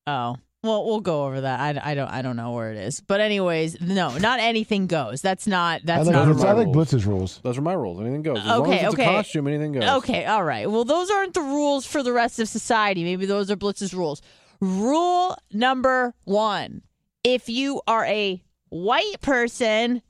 Oh. 0.06 0.38
Well, 0.63 0.86
we'll 0.86 1.00
go 1.01 1.25
over 1.25 1.41
that. 1.41 1.60
I, 1.60 1.91
I 1.91 1.96
don't 1.96 2.08
I 2.10 2.22
don't 2.22 2.36
know 2.36 2.51
where 2.51 2.72
it 2.72 2.77
is. 2.77 3.00
But 3.00 3.20
anyways, 3.20 3.82
no, 3.82 4.15
not 4.20 4.39
anything 4.39 4.86
goes. 4.86 5.20
That's 5.22 5.48
not 5.48 5.82
that's 5.84 6.01
I 6.08 6.12
like, 6.12 6.13
not 6.13 6.25
Those 6.27 6.44
are 6.44 6.46
my 6.46 6.50
I 6.50 6.53
like 6.53 6.65
rules. 6.68 6.75
Blitz's 6.75 7.06
rules. 7.08 7.39
Those 7.44 7.58
are 7.58 7.62
my 7.63 7.74
rules. 7.74 8.00
Anything 8.00 8.22
goes. 8.22 8.38
As 8.39 8.46
long 8.46 8.62
Okay, 8.62 8.80
as 8.80 8.86
it's 8.86 8.94
okay. 8.94 9.03
a 9.06 9.08
costume, 9.08 9.48
anything 9.48 9.72
goes. 9.72 9.84
Okay, 9.84 10.25
all 10.25 10.44
right. 10.44 10.70
Well, 10.70 10.86
those 10.86 11.10
aren't 11.10 11.34
the 11.34 11.41
rules 11.41 11.86
for 11.88 12.03
the 12.03 12.13
rest 12.13 12.39
of 12.39 12.48
society. 12.48 13.03
Maybe 13.03 13.25
those 13.25 13.50
are 13.50 13.56
Blitz's 13.56 13.94
rules. 13.94 14.22
Rule 14.60 15.36
number 15.51 16.13
one 16.25 16.84
if 17.24 17.50
you 17.50 17.82
are 17.88 18.06
a 18.06 18.44
white 18.70 19.20
person, 19.22 20.01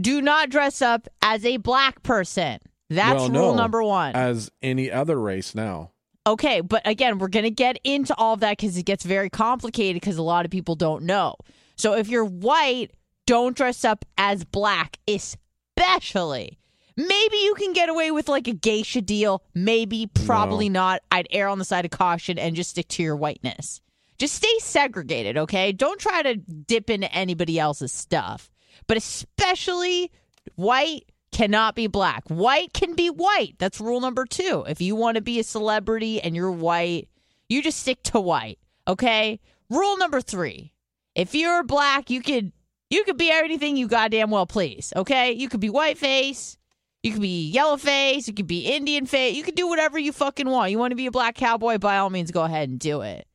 do 0.00 0.22
not 0.22 0.48
dress 0.50 0.80
up 0.80 1.06
as 1.22 1.44
a 1.44 1.58
black 1.58 2.02
person. 2.02 2.58
That's 2.90 3.20
Well, 3.20 3.28
rule 3.30 3.52
no. 3.54 3.56
number 3.56 3.82
one. 3.82 4.14
As 4.14 4.50
any 4.62 4.90
other 4.90 5.20
race 5.20 5.54
now. 5.54 5.90
Okay, 6.28 6.60
but 6.60 6.82
again, 6.84 7.16
we're 7.16 7.28
going 7.28 7.44
to 7.44 7.50
get 7.50 7.78
into 7.84 8.14
all 8.16 8.34
of 8.34 8.40
that 8.40 8.58
because 8.58 8.76
it 8.76 8.82
gets 8.82 9.02
very 9.02 9.30
complicated 9.30 9.98
because 9.98 10.18
a 10.18 10.22
lot 10.22 10.44
of 10.44 10.50
people 10.50 10.74
don't 10.74 11.04
know. 11.04 11.36
So 11.76 11.94
if 11.94 12.08
you're 12.08 12.22
white, 12.22 12.90
don't 13.26 13.56
dress 13.56 13.82
up 13.82 14.04
as 14.18 14.44
black, 14.44 14.98
especially. 15.08 16.58
Maybe 16.98 17.36
you 17.38 17.54
can 17.54 17.72
get 17.72 17.88
away 17.88 18.10
with 18.10 18.28
like 18.28 18.46
a 18.46 18.52
geisha 18.52 19.00
deal. 19.00 19.42
Maybe, 19.54 20.06
probably 20.26 20.68
not. 20.68 21.00
I'd 21.10 21.28
err 21.30 21.48
on 21.48 21.58
the 21.58 21.64
side 21.64 21.86
of 21.86 21.92
caution 21.92 22.38
and 22.38 22.54
just 22.54 22.70
stick 22.70 22.88
to 22.88 23.02
your 23.02 23.16
whiteness. 23.16 23.80
Just 24.18 24.34
stay 24.34 24.58
segregated, 24.58 25.38
okay? 25.38 25.72
Don't 25.72 25.98
try 25.98 26.22
to 26.22 26.36
dip 26.36 26.90
into 26.90 27.10
anybody 27.10 27.58
else's 27.58 27.92
stuff. 27.92 28.50
But 28.86 28.98
especially 28.98 30.12
white 30.56 31.04
cannot 31.32 31.74
be 31.74 31.86
black. 31.86 32.24
White 32.28 32.72
can 32.72 32.94
be 32.94 33.08
white. 33.10 33.54
That's 33.58 33.80
rule 33.80 34.00
number 34.00 34.24
two. 34.24 34.64
If 34.68 34.80
you 34.80 34.96
want 34.96 35.16
to 35.16 35.20
be 35.20 35.38
a 35.38 35.44
celebrity 35.44 36.20
and 36.20 36.34
you're 36.34 36.50
white, 36.50 37.08
you 37.48 37.62
just 37.62 37.80
stick 37.80 38.02
to 38.04 38.20
white, 38.20 38.58
okay? 38.86 39.40
Rule 39.70 39.96
number 39.98 40.20
three. 40.20 40.72
If 41.14 41.34
you're 41.34 41.62
black, 41.62 42.10
you 42.10 42.22
could 42.22 42.52
you 42.90 43.04
could 43.04 43.18
be 43.18 43.30
anything 43.30 43.76
you 43.76 43.88
goddamn 43.88 44.30
well 44.30 44.46
please, 44.46 44.92
okay? 44.96 45.32
You 45.32 45.48
could 45.48 45.60
be 45.60 45.70
white 45.70 45.98
face. 45.98 46.56
you 47.02 47.12
could 47.12 47.22
be 47.22 47.48
yellow 47.50 47.76
face, 47.76 48.26
you 48.28 48.34
could 48.34 48.46
be 48.46 48.66
Indian 48.66 49.06
face, 49.06 49.36
you 49.36 49.42
could 49.42 49.54
do 49.54 49.68
whatever 49.68 49.98
you 49.98 50.12
fucking 50.12 50.48
want. 50.48 50.70
You 50.70 50.78
want 50.78 50.90
to 50.92 50.96
be 50.96 51.06
a 51.06 51.10
black 51.10 51.36
cowboy, 51.36 51.78
by 51.78 51.98
all 51.98 52.10
means 52.10 52.30
go 52.30 52.42
ahead 52.42 52.68
and 52.68 52.78
do 52.78 53.02
it. 53.02 53.26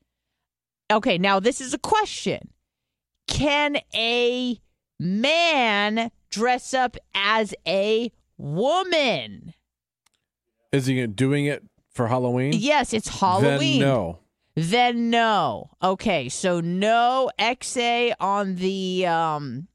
Okay, 0.92 1.18
now 1.18 1.40
this 1.40 1.62
is 1.62 1.74
a 1.74 1.80
question. 1.80 2.50
Can 3.28 3.78
a 3.96 4.60
man 5.00 6.12
dress 6.34 6.74
up 6.74 6.98
as 7.14 7.54
a 7.68 8.12
woman? 8.38 9.54
Is 10.72 10.88
he 10.88 11.06
doing 11.08 11.46
it 11.46 11.64
for 11.92 12.08
Halloween? 12.08 12.54
Yes, 12.56 12.94
it's 12.94 13.08
Halloween. 13.08 13.80
Then 13.80 13.90
no. 13.90 14.20
Then 14.56 15.10
no. 15.10 15.72
Okay, 15.82 16.30
so 16.30 16.60
no 16.60 17.30
XA 17.40 18.14
on 18.20 18.56
the 18.56 19.06
um 19.06 19.68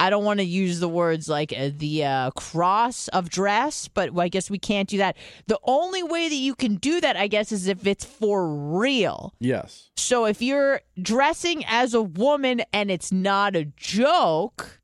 I 0.00 0.10
don't 0.10 0.24
want 0.24 0.38
to 0.38 0.44
use 0.44 0.78
the 0.78 0.88
words 0.88 1.28
like 1.28 1.52
uh, 1.52 1.70
the 1.76 2.04
uh, 2.04 2.30
cross 2.32 3.08
of 3.08 3.30
dress, 3.30 3.88
but 3.88 4.16
I 4.16 4.28
guess 4.28 4.48
we 4.48 4.58
can't 4.58 4.88
do 4.88 4.98
that. 4.98 5.16
The 5.48 5.58
only 5.64 6.04
way 6.04 6.28
that 6.28 6.36
you 6.36 6.54
can 6.54 6.76
do 6.76 7.00
that, 7.00 7.16
I 7.16 7.26
guess, 7.26 7.50
is 7.50 7.66
if 7.66 7.84
it's 7.84 8.04
for 8.04 8.48
real. 8.48 9.34
Yes. 9.40 9.90
So 9.96 10.24
if 10.24 10.40
you're 10.40 10.82
dressing 11.02 11.64
as 11.66 11.94
a 11.94 12.02
woman 12.02 12.62
and 12.72 12.92
it's 12.92 13.10
not 13.10 13.56
a 13.56 13.64
joke, 13.64 14.77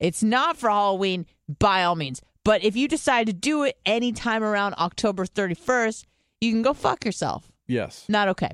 it's 0.00 0.22
not 0.22 0.56
for 0.56 0.68
Halloween, 0.68 1.26
by 1.58 1.84
all 1.84 1.96
means. 1.96 2.20
But 2.44 2.62
if 2.62 2.76
you 2.76 2.86
decide 2.88 3.26
to 3.26 3.32
do 3.32 3.64
it 3.64 3.76
anytime 3.84 4.44
around 4.44 4.74
October 4.74 5.26
31st, 5.26 6.04
you 6.40 6.52
can 6.52 6.62
go 6.62 6.74
fuck 6.74 7.04
yourself. 7.04 7.50
Yes. 7.66 8.04
Not 8.08 8.28
okay. 8.28 8.50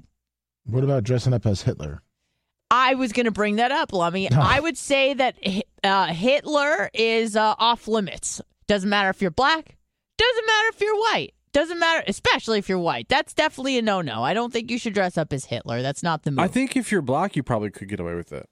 What 0.65 0.85
about 0.85 1.05
dressing 1.05 1.35
up 1.35 1.45
as 1.45 1.63
Hitler? 1.63 2.03
I 2.71 2.95
was 2.95 3.13
going 3.13 3.27
to 3.27 3.33
bring 3.33 3.57
that 3.57 3.71
up, 3.71 3.93
Lummy. 3.93 4.31
I 4.33 4.61
would 4.61 4.79
say 4.79 5.13
that 5.15 5.37
uh, 5.85 6.07
Hitler 6.07 6.89
is 6.95 7.37
uh, 7.37 7.55
off 7.59 7.87
limits. 7.87 8.41
Doesn't 8.67 8.89
matter 8.89 9.11
if 9.11 9.21
you're 9.21 9.31
black. 9.31 9.77
Doesn't 10.17 10.47
matter 10.47 10.69
if 10.69 10.81
you're 10.81 10.99
white. 10.99 11.35
Doesn't 11.53 11.79
matter, 11.79 12.03
especially 12.07 12.59
if 12.59 12.71
you're 12.71 12.79
white. 12.79 13.09
That's 13.11 13.35
definitely 13.35 13.77
a 13.77 13.83
no-no. 13.83 14.23
I 14.23 14.33
don't 14.33 14.51
think 14.51 14.71
you 14.71 14.79
should 14.79 14.95
dress 14.95 15.19
up 15.19 15.35
as 15.35 15.45
Hitler. 15.45 15.83
That's 15.83 16.03
not 16.03 16.23
the 16.23 16.31
move. 16.31 16.39
I 16.39 16.49
think 16.49 16.77
if 16.77 16.91
you're 16.91 17.03
black, 17.03 17.37
you 17.37 17.43
probably 17.43 17.71
could 17.71 17.91
get 17.91 18.01
away 18.01 18.15
with 18.15 18.33
it. 18.33 18.49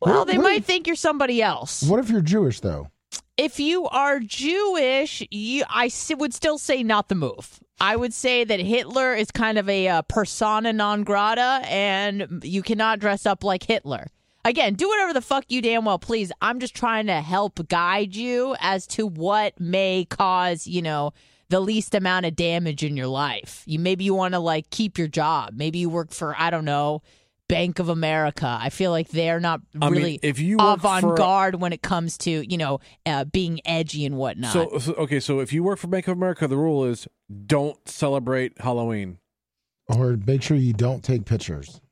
Well, 0.00 0.24
they 0.24 0.36
what 0.36 0.44
might 0.44 0.58
if- 0.58 0.64
think 0.66 0.86
you're 0.86 0.96
somebody 0.96 1.42
else. 1.42 1.82
What 1.82 2.00
if 2.00 2.08
you're 2.10 2.20
Jewish 2.20 2.60
though? 2.60 2.88
if 3.36 3.58
you 3.58 3.86
are 3.88 4.20
Jewish, 4.20 5.26
you 5.30 5.64
I 5.68 5.86
s- 5.86 6.12
would 6.16 6.32
still 6.32 6.56
say 6.58 6.82
not 6.84 7.08
the 7.08 7.14
move. 7.16 7.58
I 7.80 7.96
would 7.96 8.14
say 8.14 8.44
that 8.44 8.60
Hitler 8.60 9.14
is 9.14 9.32
kind 9.32 9.58
of 9.58 9.68
a 9.68 9.88
uh, 9.88 10.02
persona 10.02 10.72
non 10.72 11.02
grata, 11.02 11.62
and 11.64 12.40
you 12.44 12.62
cannot 12.62 13.00
dress 13.00 13.26
up 13.26 13.42
like 13.42 13.64
Hitler. 13.64 14.06
Again, 14.44 14.74
do 14.74 14.88
whatever 14.88 15.12
the 15.12 15.20
fuck 15.22 15.44
you 15.48 15.60
damn 15.62 15.84
well 15.84 15.98
please. 15.98 16.30
I'm 16.42 16.60
just 16.60 16.74
trying 16.76 17.06
to 17.06 17.20
help 17.20 17.66
guide 17.68 18.14
you 18.14 18.54
as 18.60 18.86
to 18.88 19.06
what 19.06 19.58
may 19.58 20.06
cause, 20.08 20.66
you 20.66 20.82
know, 20.82 21.12
the 21.48 21.60
least 21.60 21.94
amount 21.94 22.26
of 22.26 22.36
damage 22.36 22.84
in 22.84 22.96
your 22.96 23.06
life. 23.08 23.62
You 23.66 23.78
maybe 23.80 24.04
you 24.04 24.14
want 24.14 24.34
to 24.34 24.38
like 24.40 24.70
keep 24.70 24.96
your 24.98 25.08
job. 25.08 25.54
Maybe 25.56 25.78
you 25.80 25.88
work 25.88 26.12
for 26.12 26.36
I 26.38 26.50
don't 26.50 26.64
know, 26.66 27.02
Bank 27.48 27.78
of 27.78 27.88
America. 27.88 28.58
I 28.60 28.70
feel 28.70 28.90
like 28.90 29.08
they're 29.08 29.40
not 29.40 29.60
I 29.80 29.90
mean, 29.90 29.92
really 29.92 30.20
if 30.22 30.38
you 30.38 30.56
work 30.56 30.78
avant 30.78 31.16
garde 31.16 31.56
when 31.56 31.72
it 31.72 31.82
comes 31.82 32.16
to 32.18 32.50
you 32.50 32.56
know 32.56 32.80
uh, 33.06 33.24
being 33.24 33.60
edgy 33.64 34.04
and 34.06 34.16
whatnot. 34.16 34.52
So, 34.52 34.78
so 34.78 34.92
okay, 34.94 35.20
so 35.20 35.40
if 35.40 35.52
you 35.52 35.62
work 35.62 35.78
for 35.78 35.88
Bank 35.88 36.08
of 36.08 36.16
America, 36.16 36.48
the 36.48 36.56
rule 36.56 36.84
is 36.84 37.06
don't 37.46 37.86
celebrate 37.88 38.58
Halloween. 38.60 39.18
Or 39.86 40.16
make 40.16 40.42
sure 40.42 40.56
you 40.56 40.72
don't 40.72 41.04
take 41.04 41.26
pictures. 41.26 41.82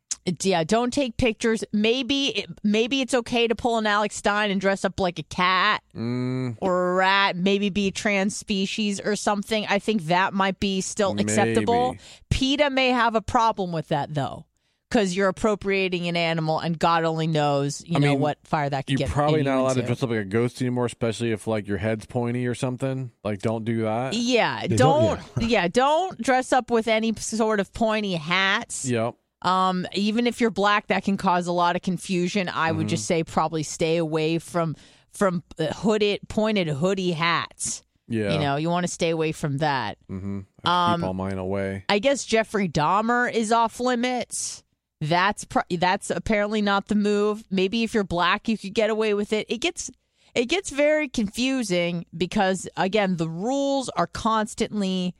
yeah, 0.40 0.64
don't 0.64 0.92
take 0.92 1.18
pictures. 1.18 1.62
Maybe 1.74 2.28
it, 2.28 2.50
maybe 2.62 3.02
it's 3.02 3.12
okay 3.12 3.46
to 3.46 3.54
pull 3.54 3.76
an 3.76 3.86
Alex 3.86 4.16
Stein 4.16 4.50
and 4.50 4.58
dress 4.58 4.84
up 4.84 4.98
like 4.98 5.18
a 5.18 5.24
cat 5.24 5.82
Mm, 5.94 6.56
or 6.62 6.92
a 6.92 6.94
rat. 6.94 7.36
Maybe 7.36 7.68
be 7.68 7.90
trans 7.90 8.34
species 8.34 8.98
or 8.98 9.14
something. 9.16 9.66
I 9.68 9.78
think 9.78 10.04
that 10.04 10.32
might 10.32 10.58
be 10.58 10.80
still 10.80 11.18
acceptable. 11.20 11.90
Maybe. 11.92 12.00
PETA 12.30 12.70
may 12.70 12.88
have 12.88 13.14
a 13.14 13.20
problem 13.20 13.72
with 13.72 13.88
that 13.88 14.14
though. 14.14 14.46
Because 14.92 15.16
you're 15.16 15.28
appropriating 15.28 16.06
an 16.08 16.16
animal, 16.18 16.58
and 16.58 16.78
God 16.78 17.04
only 17.04 17.26
knows, 17.26 17.82
you 17.86 17.96
I 17.96 18.00
know, 18.00 18.10
mean, 18.10 18.20
what 18.20 18.36
fire 18.44 18.68
that 18.68 18.86
could 18.86 18.98
get. 18.98 19.08
you're 19.08 19.14
probably 19.14 19.42
not 19.42 19.58
allowed 19.58 19.74
to 19.74 19.82
dress 19.82 20.02
up 20.02 20.10
like 20.10 20.18
a 20.18 20.24
ghost 20.24 20.60
anymore, 20.60 20.84
especially 20.84 21.32
if 21.32 21.46
like 21.46 21.66
your 21.66 21.78
head's 21.78 22.04
pointy 22.04 22.46
or 22.46 22.54
something. 22.54 23.10
Like, 23.24 23.38
don't 23.40 23.64
do 23.64 23.82
that. 23.84 24.12
Yeah, 24.12 24.66
They 24.66 24.76
don't. 24.76 25.18
don't- 25.36 25.48
yeah, 25.48 25.66
don't 25.68 26.20
dress 26.20 26.52
up 26.52 26.70
with 26.70 26.88
any 26.88 27.14
sort 27.16 27.58
of 27.58 27.72
pointy 27.72 28.12
hats. 28.16 28.84
Yep. 28.84 29.14
Um, 29.40 29.86
even 29.94 30.26
if 30.26 30.40
you're 30.42 30.50
black, 30.50 30.88
that 30.88 31.04
can 31.04 31.16
cause 31.16 31.46
a 31.46 31.52
lot 31.52 31.74
of 31.74 31.80
confusion. 31.80 32.50
I 32.50 32.70
would 32.70 32.88
just 32.88 33.06
say 33.06 33.24
probably 33.24 33.62
stay 33.62 33.96
away 33.96 34.38
from 34.38 34.76
from 35.10 35.42
uh, 35.58 35.66
hooded, 35.72 36.20
pointed 36.28 36.68
hoodie 36.68 37.12
hats. 37.12 37.82
Yeah. 38.08 38.34
You 38.34 38.38
know, 38.40 38.56
you 38.56 38.68
want 38.68 38.84
to 38.86 38.92
stay 38.92 39.08
away 39.10 39.32
from 39.32 39.56
that. 39.58 39.96
Mm-hmm. 40.10 40.40
Um, 40.68 41.00
keep 41.00 41.06
all 41.06 41.14
mine 41.14 41.38
away. 41.38 41.84
I 41.88 41.98
guess 41.98 42.24
Jeffrey 42.26 42.68
Dahmer 42.68 43.32
is 43.32 43.52
off 43.52 43.80
limits. 43.80 44.62
That's 45.02 45.44
pro- 45.44 45.62
that's 45.68 46.10
apparently 46.10 46.62
not 46.62 46.86
the 46.86 46.94
move. 46.94 47.42
Maybe 47.50 47.82
if 47.82 47.92
you're 47.92 48.04
black, 48.04 48.48
you 48.48 48.56
could 48.56 48.72
get 48.72 48.88
away 48.88 49.14
with 49.14 49.32
it. 49.32 49.46
It 49.48 49.58
gets 49.58 49.90
it 50.32 50.46
gets 50.46 50.70
very 50.70 51.08
confusing 51.08 52.06
because 52.16 52.68
again, 52.76 53.16
the 53.16 53.28
rules 53.28 53.88
are 53.96 54.06
constantly 54.06 55.16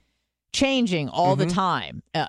changing 0.53 1.09
all 1.09 1.35
the 1.35 1.47
time. 1.47 2.05
Uh, 2.15 2.27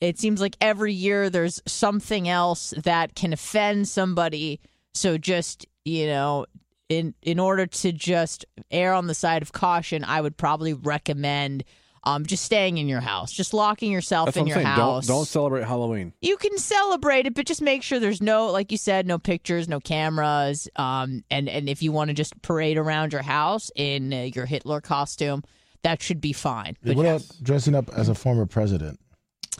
it 0.00 0.18
seems 0.18 0.40
like 0.40 0.56
every 0.62 0.94
year 0.94 1.28
there's 1.28 1.60
something 1.66 2.26
else 2.26 2.72
that 2.84 3.14
can 3.14 3.34
offend 3.34 3.86
somebody. 3.86 4.60
So 4.94 5.18
just 5.18 5.66
you 5.84 6.06
know, 6.06 6.46
in 6.88 7.14
in 7.20 7.38
order 7.38 7.66
to 7.66 7.92
just 7.92 8.46
err 8.70 8.94
on 8.94 9.08
the 9.08 9.14
side 9.14 9.42
of 9.42 9.52
caution, 9.52 10.04
I 10.04 10.22
would 10.22 10.38
probably 10.38 10.72
recommend 10.72 11.64
um, 12.06 12.26
just 12.26 12.44
staying 12.44 12.78
in 12.78 12.88
your 12.88 13.00
house, 13.00 13.32
just 13.32 13.54
locking 13.54 13.90
yourself 13.90 14.26
That's 14.26 14.36
in 14.36 14.42
what 14.44 14.48
your 14.50 14.58
I'm 14.58 14.64
saying. 14.64 14.76
house. 14.76 15.06
Don't 15.06 15.16
don't 15.16 15.24
celebrate 15.26 15.64
Halloween. 15.64 16.12
you 16.20 16.36
can 16.36 16.56
celebrate 16.58 17.26
it, 17.26 17.34
but 17.34 17.46
just 17.46 17.62
make 17.62 17.82
sure 17.82 17.98
there's 17.98 18.20
no, 18.22 18.46
like 18.48 18.70
you 18.72 18.78
said, 18.78 19.06
no 19.06 19.18
pictures, 19.18 19.68
no 19.68 19.80
cameras. 19.80 20.68
Um, 20.76 21.24
and 21.30 21.48
and 21.48 21.68
if 21.68 21.82
you 21.82 21.92
want 21.92 22.08
to 22.08 22.14
just 22.14 22.40
parade 22.42 22.76
around 22.78 23.12
your 23.12 23.22
house 23.22 23.70
in 23.76 24.12
uh, 24.12 24.22
your 24.34 24.46
Hitler 24.46 24.80
costume, 24.80 25.42
that 25.82 26.02
should 26.02 26.20
be 26.20 26.32
fine. 26.32 26.76
But 26.82 26.96
what 26.96 27.06
about 27.06 27.22
dressing 27.42 27.74
up 27.74 27.88
as 27.96 28.08
a 28.08 28.14
former 28.14 28.46
president 28.46 28.98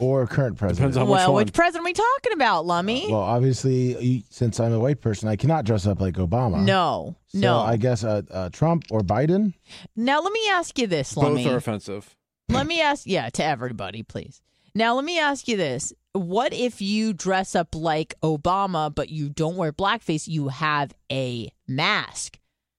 or 0.01 0.27
current 0.27 0.57
president? 0.59 0.93
Depends 0.93 0.97
on 0.97 1.05
which 1.09 1.13
well, 1.19 1.33
one. 1.35 1.45
which 1.45 1.53
president 1.55 1.83
are 1.83 1.89
we 1.89 1.93
talking 1.93 2.33
about, 2.33 2.67
Lummy? 2.67 3.07
well, 3.11 3.21
obviously, 3.21 3.97
you- 4.05 4.23
since 4.31 4.59
I'm 4.59 4.73
a 4.73 4.79
white 4.79 5.01
person, 5.01 5.29
I 5.29 5.37
cannot 5.37 5.65
dress 5.65 5.87
up 5.87 6.01
like 6.01 6.15
Obama. 6.15 6.65
no, 6.65 7.15
So 7.29 7.39
no. 7.39 7.59
I 7.61 7.77
guess 7.77 8.03
uh, 8.05 8.23
uh, 8.31 8.49
Trump 8.51 8.85
or 8.91 9.01
Biden. 9.03 9.55
now 9.97 10.21
let 10.21 10.33
me 10.33 10.49
ask 10.51 10.79
you 10.79 10.87
this, 10.87 11.17
Lummy. 11.17 11.45
Both 11.45 11.53
are 11.53 11.57
offensive. 11.57 12.17
Let 12.49 12.67
me 12.67 12.81
ask, 12.81 13.07
yeah, 13.07 13.31
to 13.31 13.45
everybody, 13.45 14.03
please. 14.03 14.41
Now, 14.75 14.95
let 14.97 15.05
me 15.05 15.19
ask 15.19 15.47
you 15.47 15.57
this. 15.57 15.93
What 16.13 16.53
if 16.53 16.81
you 16.81 17.13
dress 17.13 17.55
up 17.55 17.75
like 17.75 18.15
Obama, 18.23 18.93
but 18.95 19.09
you 19.09 19.29
don't 19.29 19.57
wear 19.57 19.73
blackface? 19.73 20.27
You 20.29 20.49
have 20.49 20.93
a 21.11 21.51
mask. 21.69 22.39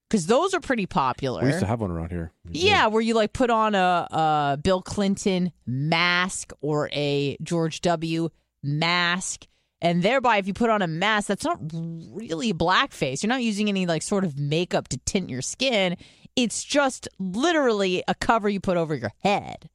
Because 0.10 0.28
those 0.28 0.54
are 0.54 0.60
pretty 0.60 0.86
popular. 0.86 1.42
We 1.42 1.48
used 1.48 1.62
to 1.62 1.66
have 1.66 1.82
one 1.82 1.92
around 1.92 2.12
here. 2.12 2.32
Yeah, 2.50 2.88
where 2.88 3.02
you 3.02 3.16
like 3.16 3.34
put 3.34 3.50
on 3.50 3.76
a, 3.76 4.08
a 4.12 4.60
Bill 4.62 4.82
Clinton 4.82 5.52
mask 5.66 6.54
or 6.62 6.90
a 6.94 7.38
George 7.42 7.82
W. 7.82 8.30
mask. 8.62 9.48
And 9.82 10.04
thereby, 10.04 10.38
if 10.38 10.48
you 10.48 10.54
put 10.54 10.70
on 10.70 10.82
a 10.82 10.88
mask, 10.88 11.28
that's 11.28 11.44
not 11.44 11.60
really 11.72 12.54
blackface. 12.54 13.24
You're 13.24 13.30
not 13.30 13.44
using 13.44 13.68
any 13.68 13.86
like 13.86 14.02
sort 14.04 14.24
of 14.24 14.38
makeup 14.40 14.88
to 14.90 14.98
tint 15.00 15.30
your 15.30 15.42
skin. 15.42 15.98
It's 16.36 16.63
just 16.63 17.08
literally 17.20 18.04
a 18.08 18.15
cover 18.15 18.50
you 18.50 18.60
put 18.60 18.77
over 18.77 18.94
your 18.96 19.12
head. 19.24 19.70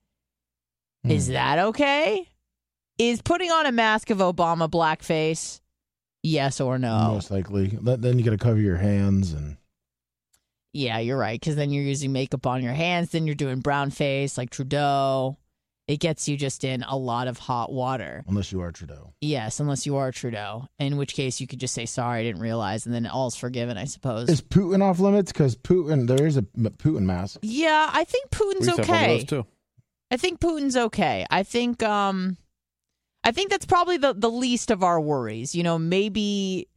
Is 1.08 1.26
Hmm. 1.28 1.32
that 1.32 1.58
okay? 1.58 2.28
Is 2.98 3.22
putting 3.22 3.50
on 3.50 3.64
a 3.66 3.72
mask 3.72 4.10
of 4.10 4.18
Obama 4.18 4.68
blackface? 4.70 5.60
Yes 6.22 6.60
or 6.60 6.78
no? 6.78 7.12
Most 7.14 7.30
likely. 7.30 7.68
Then 7.80 8.18
you 8.18 8.24
got 8.24 8.32
to 8.32 8.36
cover 8.38 8.60
your 8.60 8.76
hands 8.76 9.32
and 9.32 9.56
Yeah, 10.74 10.98
you're 10.98 11.16
right. 11.18 11.40
Because 11.40 11.56
then 11.56 11.70
you're 11.70 11.82
using 11.82 12.12
makeup 12.12 12.46
on 12.46 12.62
your 12.62 12.74
hands. 12.74 13.10
Then 13.10 13.26
you're 13.26 13.34
doing 13.34 13.60
brown 13.60 13.90
face 13.90 14.36
like 14.38 14.50
Trudeau. 14.50 15.36
It 15.90 15.98
gets 15.98 16.28
you 16.28 16.36
just 16.36 16.62
in 16.62 16.84
a 16.84 16.96
lot 16.96 17.26
of 17.26 17.36
hot 17.36 17.72
water. 17.72 18.22
Unless 18.28 18.52
you 18.52 18.60
are 18.60 18.70
Trudeau. 18.70 19.12
Yes, 19.20 19.58
unless 19.58 19.86
you 19.86 19.96
are 19.96 20.12
Trudeau, 20.12 20.68
in 20.78 20.96
which 20.96 21.14
case 21.14 21.40
you 21.40 21.48
could 21.48 21.58
just 21.58 21.74
say 21.74 21.84
sorry, 21.84 22.20
I 22.20 22.22
didn't 22.22 22.40
realize, 22.40 22.86
and 22.86 22.94
then 22.94 23.08
all's 23.08 23.34
forgiven, 23.34 23.76
I 23.76 23.86
suppose. 23.86 24.28
Is 24.28 24.40
Putin 24.40 24.84
off 24.84 25.00
limits? 25.00 25.32
Because 25.32 25.56
Putin, 25.56 26.06
there 26.06 26.24
is 26.24 26.36
a 26.36 26.42
Putin 26.42 27.02
mask. 27.02 27.40
yeah, 27.42 27.90
I 27.92 28.04
think 28.04 28.30
Putin's 28.30 28.68
used 28.68 28.76
to 28.76 28.84
have 28.84 28.88
one 28.88 28.98
of 28.98 29.04
okay. 29.04 29.16
those, 29.16 29.24
too. 29.24 29.46
I 30.12 30.16
think 30.16 30.38
Putin's 30.38 30.76
okay. 30.76 31.26
I 31.28 31.42
think 31.42 31.82
um 31.82 32.36
I 33.24 33.32
think 33.32 33.50
that's 33.50 33.66
probably 33.66 33.96
the 33.96 34.12
the 34.12 34.30
least 34.30 34.70
of 34.70 34.84
our 34.84 35.00
worries. 35.00 35.56
You 35.56 35.64
know, 35.64 35.76
maybe 35.76 36.68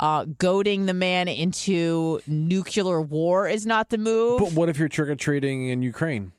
uh 0.00 0.24
goading 0.24 0.86
the 0.86 0.94
man 0.94 1.28
into 1.28 2.20
nuclear 2.26 3.00
war 3.00 3.48
is 3.48 3.64
not 3.64 3.90
the 3.90 3.98
move. 3.98 4.40
But 4.40 4.54
what 4.54 4.68
if 4.68 4.76
you're 4.76 4.88
trick 4.88 5.08
or 5.08 5.14
treating 5.14 5.68
in 5.68 5.82
Ukraine? 5.82 6.32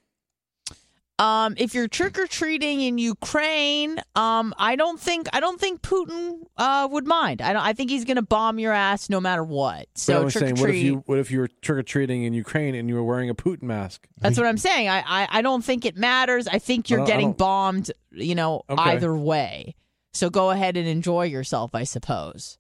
Um 1.20 1.56
if 1.58 1.74
you're 1.74 1.88
trick 1.88 2.20
or 2.20 2.28
treating 2.28 2.82
in 2.82 2.98
Ukraine, 3.00 4.00
um 4.16 4.54
I 4.58 4.76
don't 4.76 5.00
think 5.00 5.28
I 5.34 5.40
don't 5.40 5.60
think 5.60 5.82
Putin 5.82 6.42
uh 6.58 6.88
would 6.92 7.08
mind. 7.08 7.42
I 7.42 7.54
don't 7.54 7.64
I 7.64 7.74
think 7.74 7.90
he's 7.90 8.06
going 8.06 8.18
to 8.18 8.22
bomb 8.22 8.60
your 8.60 8.72
ass 8.72 9.10
no 9.10 9.20
matter 9.20 9.44
what. 9.44 9.88
So 9.96 10.22
I 10.22 10.24
was 10.24 10.34
saying, 10.36 10.56
what 10.56 10.70
if 10.70 10.76
you 10.76 11.04
what 11.08 11.18
if 11.18 11.32
you 11.32 11.40
were 11.40 11.48
trick 11.48 11.80
or 11.80 11.84
treating 11.84 12.24
in 12.24 12.34
Ukraine 12.34 12.76
and 12.76 12.88
you 12.88 12.96
were 12.96 13.04
wearing 13.04 13.30
a 13.32 13.36
Putin 13.36 13.64
mask? 13.64 14.08
That's 14.20 14.38
what 14.38 14.46
I'm 14.46 14.58
saying. 14.58 14.90
I, 14.90 15.00
I, 15.06 15.28
I 15.32 15.42
don't 15.42 15.64
think 15.66 15.86
it 15.86 15.98
matters. 15.98 16.48
I 16.48 16.60
think 16.60 16.90
you're 16.90 17.02
I 17.02 17.06
getting 17.08 17.34
bombed, 17.34 17.92
you 18.12 18.36
know, 18.36 18.62
Okay. 18.70 18.82
either 18.92 19.16
way. 19.16 19.76
So 20.14 20.30
go 20.30 20.52
ahead 20.52 20.78
and 20.78 20.88
enjoy 20.88 21.26
yourself, 21.26 21.74
I 21.74 21.84
suppose. 21.84 22.58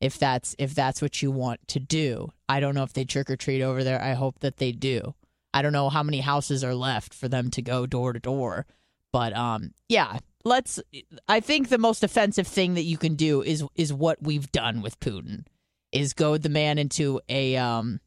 If 0.00 0.18
that's 0.18 0.54
if 0.58 0.74
that's 0.74 1.00
what 1.00 1.22
you 1.22 1.30
want 1.30 1.66
to 1.68 1.80
do. 1.80 2.32
I 2.48 2.60
don't 2.60 2.74
know 2.74 2.82
if 2.82 2.92
they 2.92 3.04
trick 3.06 3.30
or 3.30 3.36
treat 3.36 3.62
over 3.62 3.82
there. 3.82 4.00
I 4.02 4.12
hope 4.12 4.40
that 4.40 4.58
they 4.58 4.72
do. 4.72 5.14
I 5.54 5.62
don't 5.62 5.72
know 5.72 5.88
how 5.88 6.02
many 6.02 6.20
houses 6.20 6.64
are 6.64 6.74
left 6.74 7.14
for 7.14 7.28
them 7.28 7.50
to 7.52 7.62
go 7.62 7.86
door 7.86 8.12
to 8.12 8.18
door. 8.18 8.66
But 9.12 9.34
um 9.34 9.70
yeah, 9.88 10.18
let's 10.44 10.80
I 11.28 11.40
think 11.40 11.68
the 11.68 11.78
most 11.78 12.02
offensive 12.02 12.48
thing 12.48 12.74
that 12.74 12.82
you 12.82 12.98
can 12.98 13.14
do 13.14 13.40
is 13.42 13.64
is 13.76 13.92
what 13.92 14.20
we've 14.20 14.50
done 14.52 14.82
with 14.82 15.00
Putin. 15.00 15.46
Is 15.92 16.12
goad 16.12 16.42
the 16.42 16.48
man 16.48 16.76
into 16.76 17.20
a 17.28 17.56
um 17.56 18.00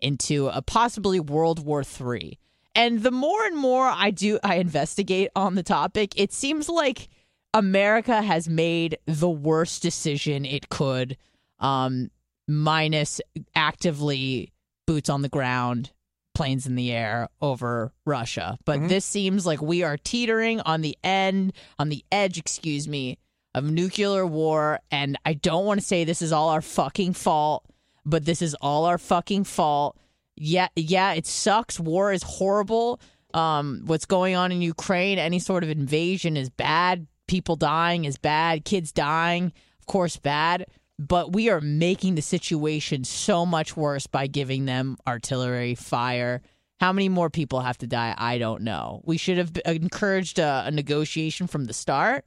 into 0.00 0.48
a 0.48 0.62
possibly 0.62 1.20
World 1.20 1.64
War 1.64 1.82
III. 1.82 2.38
And 2.74 3.02
the 3.02 3.10
more 3.10 3.44
and 3.44 3.56
more 3.56 3.86
I 3.86 4.10
do 4.10 4.38
I 4.42 4.54
investigate 4.56 5.30
on 5.36 5.56
the 5.56 5.62
topic, 5.62 6.14
it 6.16 6.32
seems 6.32 6.68
like 6.68 7.08
America 7.52 8.22
has 8.22 8.48
made 8.48 8.96
the 9.06 9.28
worst 9.28 9.82
decision 9.82 10.44
it 10.44 10.68
could, 10.68 11.16
um, 11.58 12.10
minus 12.46 13.20
actively 13.54 14.52
boots 14.86 15.10
on 15.10 15.22
the 15.22 15.28
ground, 15.28 15.90
planes 16.34 16.66
in 16.66 16.74
the 16.74 16.92
air 16.92 17.28
over 17.40 17.92
Russia. 18.04 18.58
But 18.64 18.88
this 18.88 19.04
seems 19.04 19.46
like 19.46 19.60
we 19.60 19.82
are 19.82 19.96
teetering 19.96 20.60
on 20.60 20.80
the 20.80 20.96
end, 21.02 21.52
on 21.78 21.88
the 21.88 22.04
edge, 22.10 22.38
excuse 22.38 22.88
me, 22.88 23.18
of 23.54 23.64
nuclear 23.64 24.26
war. 24.26 24.80
And 24.90 25.18
I 25.24 25.34
don't 25.34 25.66
want 25.66 25.80
to 25.80 25.86
say 25.86 26.04
this 26.04 26.22
is 26.22 26.32
all 26.32 26.48
our 26.50 26.62
fucking 26.62 27.14
fault, 27.14 27.66
but 28.04 28.24
this 28.24 28.42
is 28.42 28.54
all 28.54 28.84
our 28.84 28.98
fucking 28.98 29.44
fault. 29.44 29.98
Yeah, 30.36 30.68
yeah, 30.76 31.12
it 31.12 31.26
sucks. 31.26 31.78
War 31.78 32.12
is 32.12 32.22
horrible. 32.22 33.00
Um, 33.34 33.82
what's 33.84 34.06
going 34.06 34.34
on 34.34 34.50
in 34.52 34.62
Ukraine, 34.62 35.18
any 35.18 35.38
sort 35.38 35.62
of 35.62 35.70
invasion 35.70 36.36
is 36.36 36.50
bad. 36.50 37.06
People 37.28 37.56
dying 37.56 38.04
is 38.04 38.18
bad. 38.18 38.64
Kids 38.64 38.90
dying, 38.90 39.52
of 39.78 39.86
course, 39.86 40.16
bad. 40.16 40.66
But 41.00 41.32
we 41.32 41.48
are 41.48 41.62
making 41.62 42.14
the 42.14 42.22
situation 42.22 43.04
so 43.04 43.46
much 43.46 43.74
worse 43.74 44.06
by 44.06 44.26
giving 44.26 44.66
them 44.66 44.98
artillery 45.06 45.74
fire. 45.74 46.42
How 46.78 46.92
many 46.92 47.08
more 47.08 47.30
people 47.30 47.60
have 47.60 47.78
to 47.78 47.86
die? 47.86 48.14
I 48.18 48.36
don't 48.36 48.60
know. 48.60 49.00
We 49.06 49.16
should 49.16 49.38
have 49.38 49.52
encouraged 49.64 50.38
a, 50.38 50.64
a 50.66 50.70
negotiation 50.70 51.46
from 51.46 51.64
the 51.64 51.72
start. 51.72 52.26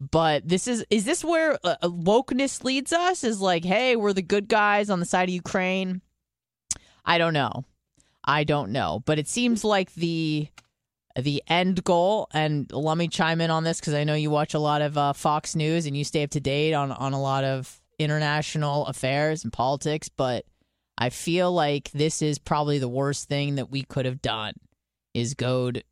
But 0.00 0.46
this 0.46 0.68
is 0.68 0.84
is 0.90 1.06
this 1.06 1.24
where 1.24 1.58
uh, 1.64 1.76
uh, 1.80 1.88
wokeness 1.88 2.62
leads 2.62 2.92
us? 2.92 3.24
Is 3.24 3.40
like, 3.40 3.64
hey, 3.64 3.96
we're 3.96 4.12
the 4.12 4.20
good 4.20 4.48
guys 4.48 4.90
on 4.90 5.00
the 5.00 5.06
side 5.06 5.30
of 5.30 5.34
Ukraine. 5.34 6.02
I 7.06 7.16
don't 7.16 7.34
know. 7.34 7.64
I 8.22 8.44
don't 8.44 8.70
know. 8.70 9.02
But 9.06 9.18
it 9.18 9.28
seems 9.28 9.64
like 9.64 9.94
the 9.94 10.48
the 11.18 11.42
end 11.48 11.84
goal 11.84 12.28
and 12.32 12.70
let 12.70 12.98
me 12.98 13.08
chime 13.08 13.40
in 13.40 13.50
on 13.50 13.64
this 13.64 13.80
because 13.80 13.94
I 13.94 14.04
know 14.04 14.14
you 14.14 14.30
watch 14.30 14.52
a 14.52 14.58
lot 14.58 14.82
of 14.82 14.98
uh, 14.98 15.14
Fox 15.14 15.56
News 15.56 15.86
and 15.86 15.96
you 15.96 16.04
stay 16.04 16.22
up 16.22 16.30
to 16.30 16.40
date 16.40 16.74
on 16.74 16.92
on 16.92 17.14
a 17.14 17.20
lot 17.20 17.44
of 17.44 17.79
international 18.00 18.86
affairs 18.86 19.44
and 19.44 19.52
politics. 19.52 20.08
But 20.08 20.44
I 20.98 21.10
feel 21.10 21.52
like 21.52 21.90
this 21.92 22.22
is 22.22 22.38
probably 22.38 22.78
the 22.78 22.88
worst 22.88 23.28
thing 23.28 23.54
that 23.56 23.70
we 23.70 23.82
could 23.82 24.06
have 24.06 24.20
done 24.20 24.54
is 25.14 25.34
goad 25.34 25.84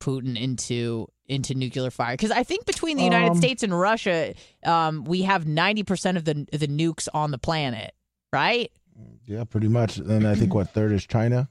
Putin 0.00 0.40
into 0.40 1.08
into 1.26 1.54
nuclear 1.54 1.90
fire 1.90 2.14
because 2.14 2.30
I 2.30 2.42
think 2.42 2.64
between 2.64 2.96
the 2.96 3.04
United 3.04 3.32
Um, 3.32 3.36
States 3.36 3.62
and 3.62 3.78
Russia, 3.78 4.34
um, 4.64 5.04
we 5.04 5.22
have 5.22 5.46
ninety 5.46 5.82
percent 5.82 6.16
of 6.16 6.24
the 6.24 6.46
the 6.52 6.68
nukes 6.68 7.08
on 7.12 7.30
the 7.30 7.38
planet, 7.38 7.92
right? 8.32 8.70
Yeah, 9.26 9.44
pretty 9.44 9.68
much. 9.68 9.98
And 9.98 10.26
I 10.26 10.34
think 10.34 10.54
what 10.54 10.70
third 10.70 10.92
is 10.92 11.06
China. 11.06 11.48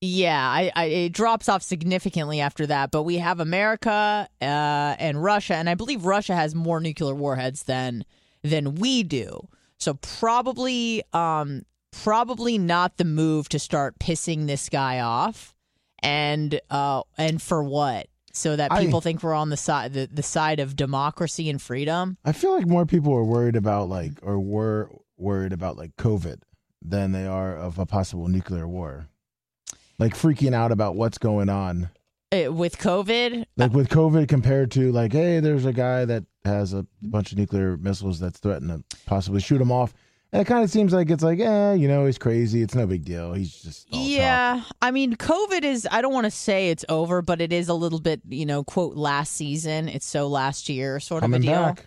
Yeah, 0.00 0.38
I, 0.38 0.70
I, 0.76 0.84
it 0.84 1.12
drops 1.12 1.48
off 1.48 1.62
significantly 1.62 2.40
after 2.40 2.66
that. 2.66 2.90
But 2.90 3.04
we 3.04 3.16
have 3.16 3.40
America 3.40 4.28
uh, 4.40 4.44
and 4.44 5.22
Russia, 5.22 5.56
and 5.56 5.68
I 5.68 5.74
believe 5.74 6.04
Russia 6.04 6.34
has 6.34 6.54
more 6.54 6.80
nuclear 6.80 7.14
warheads 7.14 7.62
than 7.62 8.04
than 8.44 8.76
we 8.76 9.02
do. 9.02 9.48
So 9.78 9.94
probably, 9.94 11.02
um, 11.12 11.62
probably 11.90 12.58
not 12.58 12.96
the 12.98 13.04
move 13.04 13.48
to 13.48 13.58
start 13.58 13.98
pissing 13.98 14.46
this 14.46 14.68
guy 14.68 15.00
off, 15.00 15.54
and 16.02 16.60
uh, 16.70 17.02
and 17.18 17.42
for 17.42 17.64
what? 17.64 18.06
So 18.32 18.56
that 18.56 18.72
I- 18.72 18.84
people 18.84 19.00
think 19.00 19.22
we're 19.22 19.34
on 19.34 19.50
the 19.50 19.56
side 19.56 19.92
the, 19.94 20.08
the 20.12 20.22
side 20.22 20.60
of 20.60 20.76
democracy 20.76 21.50
and 21.50 21.60
freedom. 21.60 22.18
I 22.24 22.32
feel 22.32 22.54
like 22.54 22.66
more 22.66 22.86
people 22.86 23.12
are 23.14 23.24
worried 23.24 23.56
about 23.56 23.88
like 23.88 24.12
or 24.22 24.38
were 24.38 24.90
worried 25.16 25.52
about 25.52 25.76
like 25.76 25.96
COVID 25.96 26.40
than 26.82 27.12
they 27.12 27.26
are 27.26 27.56
of 27.56 27.78
a 27.78 27.86
possible 27.86 28.28
nuclear 28.28 28.68
war. 28.68 29.08
Like 29.98 30.14
freaking 30.14 30.52
out 30.54 30.72
about 30.72 30.96
what's 30.96 31.18
going 31.18 31.48
on. 31.48 31.90
Uh, 32.32 32.52
with 32.52 32.78
COVID, 32.78 33.44
Like 33.56 33.72
with 33.72 33.88
COVID 33.88 34.28
compared 34.28 34.70
to 34.72 34.90
like, 34.90 35.12
hey, 35.12 35.40
there's 35.40 35.66
a 35.66 35.72
guy 35.72 36.04
that 36.04 36.24
has 36.44 36.72
a 36.72 36.86
bunch 37.00 37.32
of 37.32 37.38
nuclear 37.38 37.76
missiles 37.76 38.18
that's 38.18 38.38
threatening 38.40 38.82
to 38.88 38.96
possibly 39.06 39.40
shoot 39.40 39.60
him 39.60 39.70
off. 39.70 39.94
And 40.32 40.42
it 40.42 40.46
kind 40.46 40.64
of 40.64 40.70
seems 40.70 40.92
like 40.92 41.10
it's 41.10 41.22
like, 41.22 41.38
eh, 41.38 41.74
you 41.74 41.86
know, 41.86 42.06
he's 42.06 42.18
crazy. 42.18 42.60
It's 42.62 42.74
no 42.74 42.88
big 42.88 43.04
deal. 43.04 43.34
He's 43.34 43.54
just. 43.62 43.86
Yeah, 43.94 44.62
I 44.82 44.90
mean, 44.90 45.14
COVID 45.14 45.62
is, 45.62 45.86
I 45.88 46.00
don't 46.02 46.12
want 46.12 46.24
to 46.24 46.30
say 46.32 46.70
it's 46.70 46.84
over, 46.88 47.22
but 47.22 47.40
it 47.40 47.52
is 47.52 47.68
a 47.68 47.74
little 47.74 48.00
bit, 48.00 48.20
you 48.28 48.44
know, 48.44 48.64
quote, 48.64 48.96
last 48.96 49.34
season. 49.34 49.88
It's 49.88 50.06
so 50.06 50.26
last 50.26 50.68
year 50.68 50.98
sort 50.98 51.20
coming 51.20 51.42
of 51.42 51.44
a 51.44 51.46
deal. 51.46 51.62
back. 51.62 51.86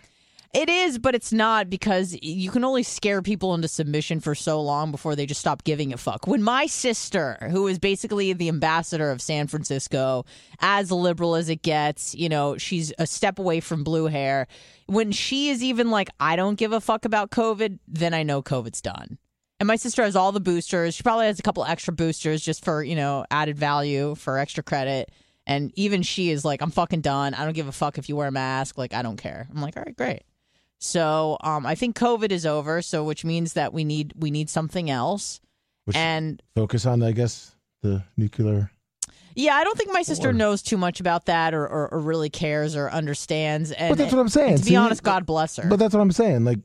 It 0.54 0.70
is, 0.70 0.98
but 0.98 1.14
it's 1.14 1.32
not 1.32 1.68
because 1.68 2.16
you 2.22 2.50
can 2.50 2.64
only 2.64 2.82
scare 2.82 3.20
people 3.20 3.54
into 3.54 3.68
submission 3.68 4.20
for 4.20 4.34
so 4.34 4.62
long 4.62 4.90
before 4.90 5.14
they 5.14 5.26
just 5.26 5.40
stop 5.40 5.62
giving 5.62 5.92
a 5.92 5.98
fuck. 5.98 6.26
When 6.26 6.42
my 6.42 6.66
sister, 6.66 7.36
who 7.50 7.66
is 7.66 7.78
basically 7.78 8.32
the 8.32 8.48
ambassador 8.48 9.10
of 9.10 9.20
San 9.20 9.46
Francisco, 9.46 10.24
as 10.60 10.90
liberal 10.90 11.34
as 11.34 11.50
it 11.50 11.60
gets, 11.62 12.14
you 12.14 12.30
know, 12.30 12.56
she's 12.56 12.94
a 12.98 13.06
step 13.06 13.38
away 13.38 13.60
from 13.60 13.84
blue 13.84 14.06
hair. 14.06 14.46
When 14.86 15.12
she 15.12 15.50
is 15.50 15.62
even 15.62 15.90
like, 15.90 16.08
I 16.18 16.34
don't 16.36 16.56
give 16.56 16.72
a 16.72 16.80
fuck 16.80 17.04
about 17.04 17.30
COVID, 17.30 17.78
then 17.86 18.14
I 18.14 18.22
know 18.22 18.42
COVID's 18.42 18.80
done. 18.80 19.18
And 19.60 19.66
my 19.66 19.76
sister 19.76 20.02
has 20.02 20.16
all 20.16 20.32
the 20.32 20.40
boosters. 20.40 20.94
She 20.94 21.02
probably 21.02 21.26
has 21.26 21.38
a 21.38 21.42
couple 21.42 21.64
extra 21.64 21.92
boosters 21.92 22.42
just 22.42 22.64
for, 22.64 22.82
you 22.82 22.96
know, 22.96 23.26
added 23.30 23.58
value 23.58 24.14
for 24.14 24.38
extra 24.38 24.62
credit. 24.62 25.10
And 25.46 25.72
even 25.74 26.02
she 26.02 26.30
is 26.30 26.44
like, 26.44 26.62
I'm 26.62 26.70
fucking 26.70 27.00
done. 27.02 27.34
I 27.34 27.44
don't 27.44 27.54
give 27.54 27.68
a 27.68 27.72
fuck 27.72 27.98
if 27.98 28.08
you 28.08 28.16
wear 28.16 28.28
a 28.28 28.32
mask. 28.32 28.78
Like, 28.78 28.94
I 28.94 29.02
don't 29.02 29.16
care. 29.16 29.46
I'm 29.50 29.60
like, 29.60 29.76
all 29.76 29.82
right, 29.84 29.96
great. 29.96 30.22
So 30.78 31.36
um, 31.42 31.66
I 31.66 31.74
think 31.74 31.96
COVID 31.96 32.30
is 32.30 32.46
over. 32.46 32.82
So 32.82 33.04
which 33.04 33.24
means 33.24 33.54
that 33.54 33.72
we 33.72 33.84
need 33.84 34.12
we 34.16 34.30
need 34.30 34.48
something 34.50 34.90
else. 34.90 35.40
Which- 35.84 35.96
and 35.96 36.42
Focus 36.54 36.86
on, 36.86 37.02
I 37.02 37.12
guess, 37.12 37.54
the 37.82 38.04
nuclear. 38.16 38.70
yeah, 39.34 39.54
I 39.54 39.64
don't 39.64 39.76
think 39.78 39.92
my 39.92 40.02
sister 40.02 40.28
Or- 40.30 40.32
knows 40.32 40.62
too 40.62 40.76
much 40.76 41.00
about 41.00 41.26
that 41.26 41.54
or, 41.54 41.66
or, 41.66 41.88
or 41.94 42.00
really 42.00 42.28
cares 42.30 42.76
or 42.76 42.90
understands. 42.90 43.72
And 43.72 43.90
But 43.90 43.98
that's 43.98 44.12
what 44.12 44.20
I'm 44.20 44.28
saying. 44.28 44.58
to 44.58 44.62
be 44.64 44.70
See? 44.70 44.76
honest, 44.76 45.02
God 45.02 45.24
bless 45.26 45.56
her. 45.56 45.68
But 45.68 45.78
that's 45.78 45.94
what 45.94 46.00
I'm 46.00 46.12
saying. 46.12 46.44
Like, 46.44 46.58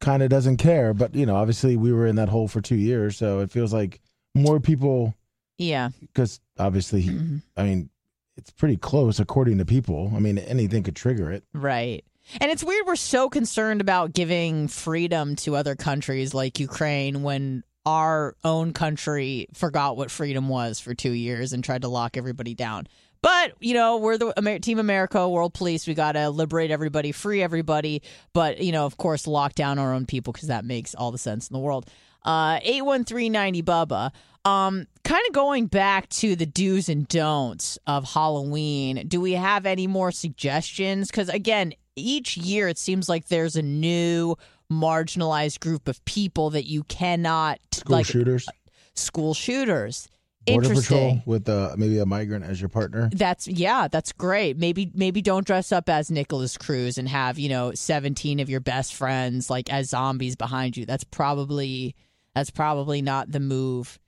kind 0.00 0.22
of 0.22 0.30
doesn't 0.30 0.56
care. 0.56 0.94
But 0.94 1.14
you 1.14 1.26
know, 1.26 1.36
obviously, 1.36 1.76
we 1.76 1.92
were 1.92 2.06
in 2.06 2.16
that 2.16 2.28
hole 2.28 2.48
for 2.48 2.60
two 2.60 2.76
years, 2.76 3.16
so 3.16 3.40
it 3.40 3.50
feels 3.50 3.72
like 3.72 4.00
more 4.34 4.58
people. 4.60 5.14
yeah. 5.58 5.90
Because 6.00 6.40
obviously, 6.58 7.04
Mhm. 7.04 7.42
I 7.56 7.62
mean, 7.64 7.90
it's 8.36 8.50
pretty 8.50 8.76
close 8.78 9.20
according 9.20 9.58
to 9.58 9.64
people. 9.64 10.10
I 10.16 10.18
mean, 10.18 10.38
anything 10.38 10.82
could 10.82 10.96
trigger 10.96 11.30
it. 11.30 11.44
Right. 11.52 12.04
And 12.40 12.50
it's 12.50 12.64
weird 12.64 12.86
we're 12.86 12.96
so 12.96 13.28
concerned 13.28 13.80
about 13.80 14.12
giving 14.12 14.68
freedom 14.68 15.36
to 15.36 15.56
other 15.56 15.76
countries 15.76 16.34
like 16.34 16.58
Ukraine 16.58 17.22
when 17.22 17.62
our 17.84 18.36
own 18.44 18.72
country 18.72 19.48
forgot 19.54 19.96
what 19.96 20.10
freedom 20.10 20.48
was 20.48 20.80
for 20.80 20.94
two 20.94 21.12
years 21.12 21.52
and 21.52 21.62
tried 21.64 21.82
to 21.82 21.88
lock 21.88 22.16
everybody 22.16 22.54
down. 22.54 22.86
But, 23.22 23.52
you 23.60 23.74
know, 23.74 23.98
we're 23.98 24.18
the 24.18 24.32
Amer- 24.36 24.58
Team 24.58 24.78
America, 24.80 25.28
World 25.28 25.54
Police. 25.54 25.86
We 25.86 25.94
got 25.94 26.12
to 26.12 26.28
liberate 26.30 26.72
everybody, 26.72 27.12
free 27.12 27.40
everybody. 27.40 28.02
But, 28.32 28.60
you 28.60 28.72
know, 28.72 28.84
of 28.84 28.96
course, 28.96 29.28
lock 29.28 29.54
down 29.54 29.78
our 29.78 29.94
own 29.94 30.06
people 30.06 30.32
because 30.32 30.48
that 30.48 30.64
makes 30.64 30.94
all 30.94 31.12
the 31.12 31.18
sense 31.18 31.48
in 31.48 31.54
the 31.54 31.60
world. 31.60 31.88
Uh, 32.24 32.58
81390 32.62 33.62
Bubba. 33.62 34.10
Um, 34.44 34.88
kind 35.04 35.24
of 35.28 35.32
going 35.32 35.66
back 35.66 36.08
to 36.08 36.34
the 36.34 36.46
do's 36.46 36.88
and 36.88 37.06
don'ts 37.06 37.78
of 37.86 38.12
Halloween, 38.12 39.06
do 39.06 39.20
we 39.20 39.32
have 39.32 39.66
any 39.66 39.86
more 39.86 40.10
suggestions? 40.10 41.08
Because 41.08 41.28
again, 41.28 41.74
each 41.96 42.36
year 42.36 42.68
it 42.68 42.78
seems 42.78 43.08
like 43.08 43.28
there's 43.28 43.56
a 43.56 43.62
new 43.62 44.36
marginalized 44.70 45.60
group 45.60 45.88
of 45.88 46.02
people 46.04 46.50
that 46.50 46.64
you 46.64 46.82
cannot 46.84 47.58
School 47.72 47.96
like 47.96 48.06
shooters, 48.06 48.48
school 48.94 49.34
shooters. 49.34 50.08
border 50.46 50.68
Interesting. 50.68 50.96
patrol 50.96 51.22
with 51.26 51.48
uh, 51.48 51.74
maybe 51.76 51.98
a 51.98 52.06
migrant 52.06 52.44
as 52.44 52.60
your 52.60 52.68
partner. 52.68 53.10
That's 53.12 53.46
yeah, 53.46 53.88
that's 53.88 54.12
great. 54.12 54.56
Maybe 54.56 54.90
maybe 54.94 55.20
don't 55.22 55.46
dress 55.46 55.72
up 55.72 55.88
as 55.88 56.10
Nikolas 56.10 56.56
Cruz 56.56 56.98
and 56.98 57.08
have, 57.08 57.38
you 57.38 57.48
know, 57.48 57.72
17 57.74 58.40
of 58.40 58.48
your 58.48 58.60
best 58.60 58.94
friends 58.94 59.50
like 59.50 59.72
as 59.72 59.90
zombies 59.90 60.36
behind 60.36 60.76
you. 60.76 60.86
That's 60.86 61.04
probably 61.04 61.94
that's 62.34 62.50
probably 62.50 63.02
not 63.02 63.30
the 63.30 63.40
move 63.40 63.98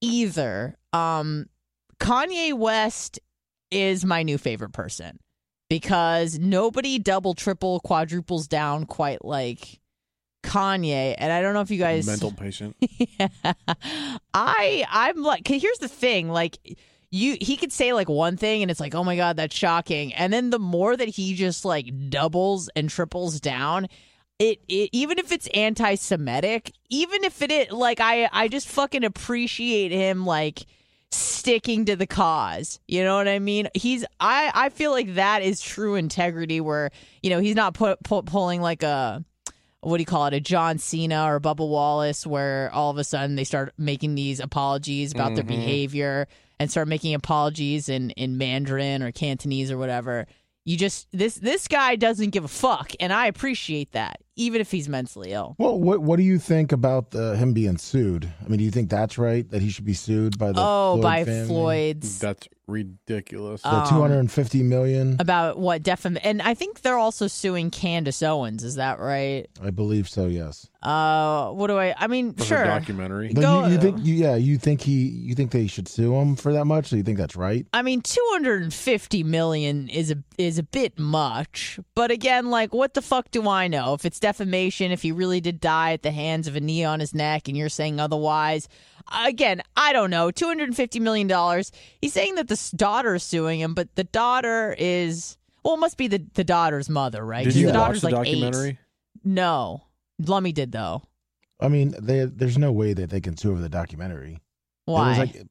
either. 0.00 0.76
Um 0.92 1.46
Kanye 1.98 2.54
West 2.54 3.18
is 3.70 4.04
my 4.04 4.22
new 4.22 4.36
favorite 4.38 4.72
person 4.72 5.18
because 5.70 6.38
nobody 6.38 6.98
double 6.98 7.32
triple 7.32 7.80
quadruples 7.80 8.46
down 8.46 8.84
quite 8.84 9.24
like 9.24 9.80
Kanye 10.42 11.14
and 11.16 11.32
I 11.32 11.40
don't 11.40 11.54
know 11.54 11.60
if 11.60 11.70
you 11.70 11.78
guys 11.78 12.06
Mental 12.06 12.32
patient. 12.38 12.76
yeah. 12.80 13.28
I 14.34 14.84
I'm 14.90 15.22
like 15.22 15.46
here's 15.48 15.78
the 15.78 15.88
thing 15.88 16.28
like 16.28 16.58
you 17.10 17.36
he 17.40 17.56
could 17.56 17.72
say 17.72 17.92
like 17.92 18.08
one 18.08 18.36
thing 18.36 18.62
and 18.62 18.70
it's 18.70 18.80
like 18.80 18.94
oh 18.94 19.04
my 19.04 19.16
god 19.16 19.36
that's 19.36 19.54
shocking 19.54 20.12
and 20.14 20.32
then 20.32 20.50
the 20.50 20.58
more 20.58 20.96
that 20.96 21.08
he 21.08 21.34
just 21.34 21.64
like 21.64 22.10
doubles 22.10 22.68
and 22.74 22.90
triples 22.90 23.40
down 23.40 23.86
it, 24.38 24.58
it 24.68 24.90
even 24.92 25.18
if 25.18 25.30
it's 25.30 25.46
anti-semitic 25.48 26.72
even 26.88 27.22
if 27.24 27.42
it 27.42 27.50
is 27.52 27.70
like 27.70 28.00
I 28.00 28.28
I 28.32 28.48
just 28.48 28.68
fucking 28.68 29.04
appreciate 29.04 29.92
him 29.92 30.24
like 30.24 30.64
sticking 31.12 31.84
to 31.86 31.96
the 31.96 32.06
cause. 32.06 32.80
You 32.86 33.04
know 33.04 33.16
what 33.16 33.28
i 33.28 33.38
mean? 33.38 33.68
He's 33.74 34.04
i 34.20 34.50
i 34.54 34.68
feel 34.68 34.90
like 34.90 35.14
that 35.14 35.42
is 35.42 35.60
true 35.60 35.94
integrity 35.94 36.60
where 36.60 36.90
you 37.22 37.30
know 37.30 37.40
he's 37.40 37.56
not 37.56 37.74
put, 37.74 38.02
pu- 38.02 38.22
pulling 38.22 38.60
like 38.60 38.82
a 38.82 39.24
what 39.82 39.96
do 39.96 40.02
you 40.02 40.06
call 40.06 40.26
it, 40.26 40.34
a 40.34 40.40
John 40.40 40.78
Cena 40.78 41.24
or 41.24 41.40
Bubba 41.40 41.66
Wallace, 41.66 42.26
where 42.26 42.70
all 42.72 42.90
of 42.90 42.98
a 42.98 43.04
sudden 43.04 43.36
they 43.36 43.44
start 43.44 43.72
making 43.78 44.14
these 44.14 44.38
apologies 44.38 45.12
about 45.12 45.34
their 45.34 45.44
mm-hmm. 45.44 45.56
behavior 45.56 46.28
and 46.58 46.70
start 46.70 46.88
making 46.88 47.14
apologies 47.14 47.88
in, 47.88 48.10
in 48.10 48.36
Mandarin 48.36 49.02
or 49.02 49.10
Cantonese 49.10 49.70
or 49.70 49.78
whatever. 49.78 50.26
You 50.66 50.76
just 50.76 51.08
this 51.10 51.36
this 51.36 51.66
guy 51.66 51.96
doesn't 51.96 52.30
give 52.30 52.44
a 52.44 52.48
fuck, 52.48 52.92
and 53.00 53.12
I 53.12 53.26
appreciate 53.26 53.92
that, 53.92 54.20
even 54.40 54.60
if 54.60 54.70
he's 54.70 54.88
mentally 54.88 55.32
ill. 55.32 55.54
Well, 55.58 55.78
what 55.78 56.00
what 56.00 56.16
do 56.16 56.22
you 56.22 56.38
think 56.38 56.72
about 56.72 57.14
uh, 57.14 57.34
him 57.34 57.52
being 57.52 57.76
sued? 57.76 58.32
I 58.44 58.48
mean, 58.48 58.58
do 58.58 58.64
you 58.64 58.70
think 58.70 58.88
that's 58.88 59.18
right 59.18 59.48
that 59.50 59.60
he 59.60 59.68
should 59.68 59.84
be 59.84 59.94
sued 59.94 60.38
by 60.38 60.52
the 60.52 60.60
oh, 60.60 60.94
Floyd 60.94 61.02
by 61.02 61.24
family? 61.24 61.46
Floyd's 61.46 62.18
That's 62.18 62.48
ridiculous. 62.66 63.62
The 63.62 63.82
two 63.82 64.00
hundred 64.00 64.20
and 64.20 64.32
fifty 64.32 64.62
million, 64.62 65.16
about 65.18 65.58
what 65.58 65.82
defam 65.82 66.18
and 66.22 66.40
I 66.40 66.54
think 66.54 66.80
they're 66.80 66.98
also 66.98 67.26
suing 67.26 67.70
Candace 67.70 68.22
Owens. 68.22 68.64
Is 68.64 68.76
that 68.76 68.98
right? 68.98 69.46
I 69.62 69.70
believe 69.70 70.08
so. 70.08 70.26
Yes. 70.26 70.66
Uh, 70.82 71.50
what 71.50 71.66
do 71.66 71.78
I? 71.78 71.94
I 71.98 72.06
mean, 72.06 72.32
for 72.32 72.44
sure. 72.44 72.58
her 72.58 72.64
documentary. 72.64 73.32
But 73.34 73.42
Go- 73.42 73.66
you, 73.66 73.72
you 73.72 73.78
think, 73.78 73.98
you, 74.02 74.14
yeah, 74.14 74.36
you 74.36 74.56
think 74.56 74.80
he, 74.80 75.08
you 75.08 75.34
think 75.34 75.50
they 75.50 75.66
should 75.66 75.88
sue 75.88 76.14
him 76.14 76.36
for 76.36 76.54
that 76.54 76.64
much? 76.64 76.88
Do 76.88 76.96
you 76.96 77.02
think 77.02 77.18
that's 77.18 77.36
right? 77.36 77.66
I 77.74 77.82
mean, 77.82 78.00
250 78.00 79.22
million 79.24 79.88
is 79.90 80.10
a 80.10 80.16
is 80.38 80.58
a 80.58 80.62
bit 80.62 80.98
much, 80.98 81.78
but 81.94 82.10
again, 82.10 82.48
like 82.48 82.72
what 82.72 82.94
the 82.94 83.02
fuck 83.02 83.30
do 83.30 83.46
I 83.46 83.68
know? 83.68 83.92
If 83.92 84.06
it's 84.06 84.18
defamation, 84.30 84.92
if 84.92 85.02
he 85.02 85.12
really 85.12 85.40
did 85.40 85.60
die 85.60 85.92
at 85.92 86.02
the 86.02 86.10
hands 86.10 86.46
of 86.46 86.56
a 86.56 86.60
knee 86.60 86.84
on 86.84 87.00
his 87.00 87.14
neck 87.14 87.48
and 87.48 87.56
you're 87.56 87.68
saying 87.68 87.98
otherwise, 87.98 88.68
again, 89.24 89.60
I 89.76 89.92
don't 89.92 90.10
know. 90.10 90.30
250 90.30 91.00
million 91.00 91.26
dollars. 91.26 91.72
He's 92.00 92.12
saying 92.12 92.36
that 92.36 92.48
the 92.48 92.72
daughter 92.76 93.14
is 93.16 93.22
suing 93.22 93.60
him, 93.60 93.74
but 93.74 93.94
the 93.96 94.04
daughter 94.04 94.74
is 94.78 95.36
well, 95.64 95.74
it 95.74 95.78
must 95.80 95.96
be 95.98 96.06
the 96.08 96.24
the 96.34 96.44
daughter's 96.44 96.88
mother, 96.88 97.24
right? 97.24 97.44
Did 97.44 97.52
'Cause 97.52 97.56
you 97.60 97.66
the 97.66 97.72
watch 97.72 97.86
daughter's 97.86 98.00
the 98.02 98.10
like 98.10 98.26
eight. 98.28 98.40
documentary? 98.40 98.78
No. 99.24 99.82
Lummy 100.24 100.52
did 100.52 100.72
though. 100.72 101.02
I 101.60 101.68
mean, 101.68 101.94
they, 102.00 102.24
there's 102.24 102.56
no 102.56 102.72
way 102.72 102.94
that 102.94 103.10
they 103.10 103.20
can 103.20 103.36
sue 103.36 103.50
over 103.50 103.60
the 103.60 103.68
documentary. 103.68 104.40
Why? 104.86 105.06
It 105.06 105.08
was 105.08 105.18
like 105.18 105.46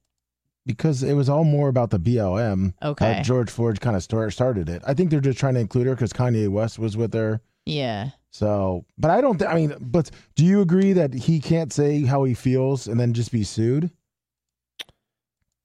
because 0.65 1.03
it 1.03 1.13
was 1.13 1.29
all 1.29 1.43
more 1.43 1.69
about 1.69 1.89
the 1.89 1.99
BLM. 1.99 2.73
Okay. 2.83 3.19
Uh, 3.19 3.23
George 3.23 3.49
Floyd 3.49 3.79
kind 3.81 3.95
of 3.95 4.03
start, 4.03 4.31
started 4.33 4.69
it. 4.69 4.81
I 4.87 4.93
think 4.93 5.09
they're 5.09 5.19
just 5.19 5.37
trying 5.39 5.55
to 5.55 5.59
include 5.59 5.87
her 5.87 5.95
because 5.95 6.13
Kanye 6.13 6.47
West 6.49 6.77
was 6.79 6.95
with 6.97 7.13
her. 7.13 7.41
yeah. 7.65 8.09
So, 8.31 8.85
but 8.97 9.09
I 9.11 9.21
don't. 9.21 9.37
Th- 9.39 9.49
I 9.49 9.55
mean, 9.55 9.75
but 9.79 10.11
do 10.35 10.45
you 10.45 10.61
agree 10.61 10.93
that 10.93 11.13
he 11.13 11.39
can't 11.39 11.73
say 11.73 12.03
how 12.03 12.23
he 12.23 12.33
feels 12.33 12.87
and 12.87 12.99
then 12.99 13.13
just 13.13 13.31
be 13.31 13.43
sued? 13.43 13.89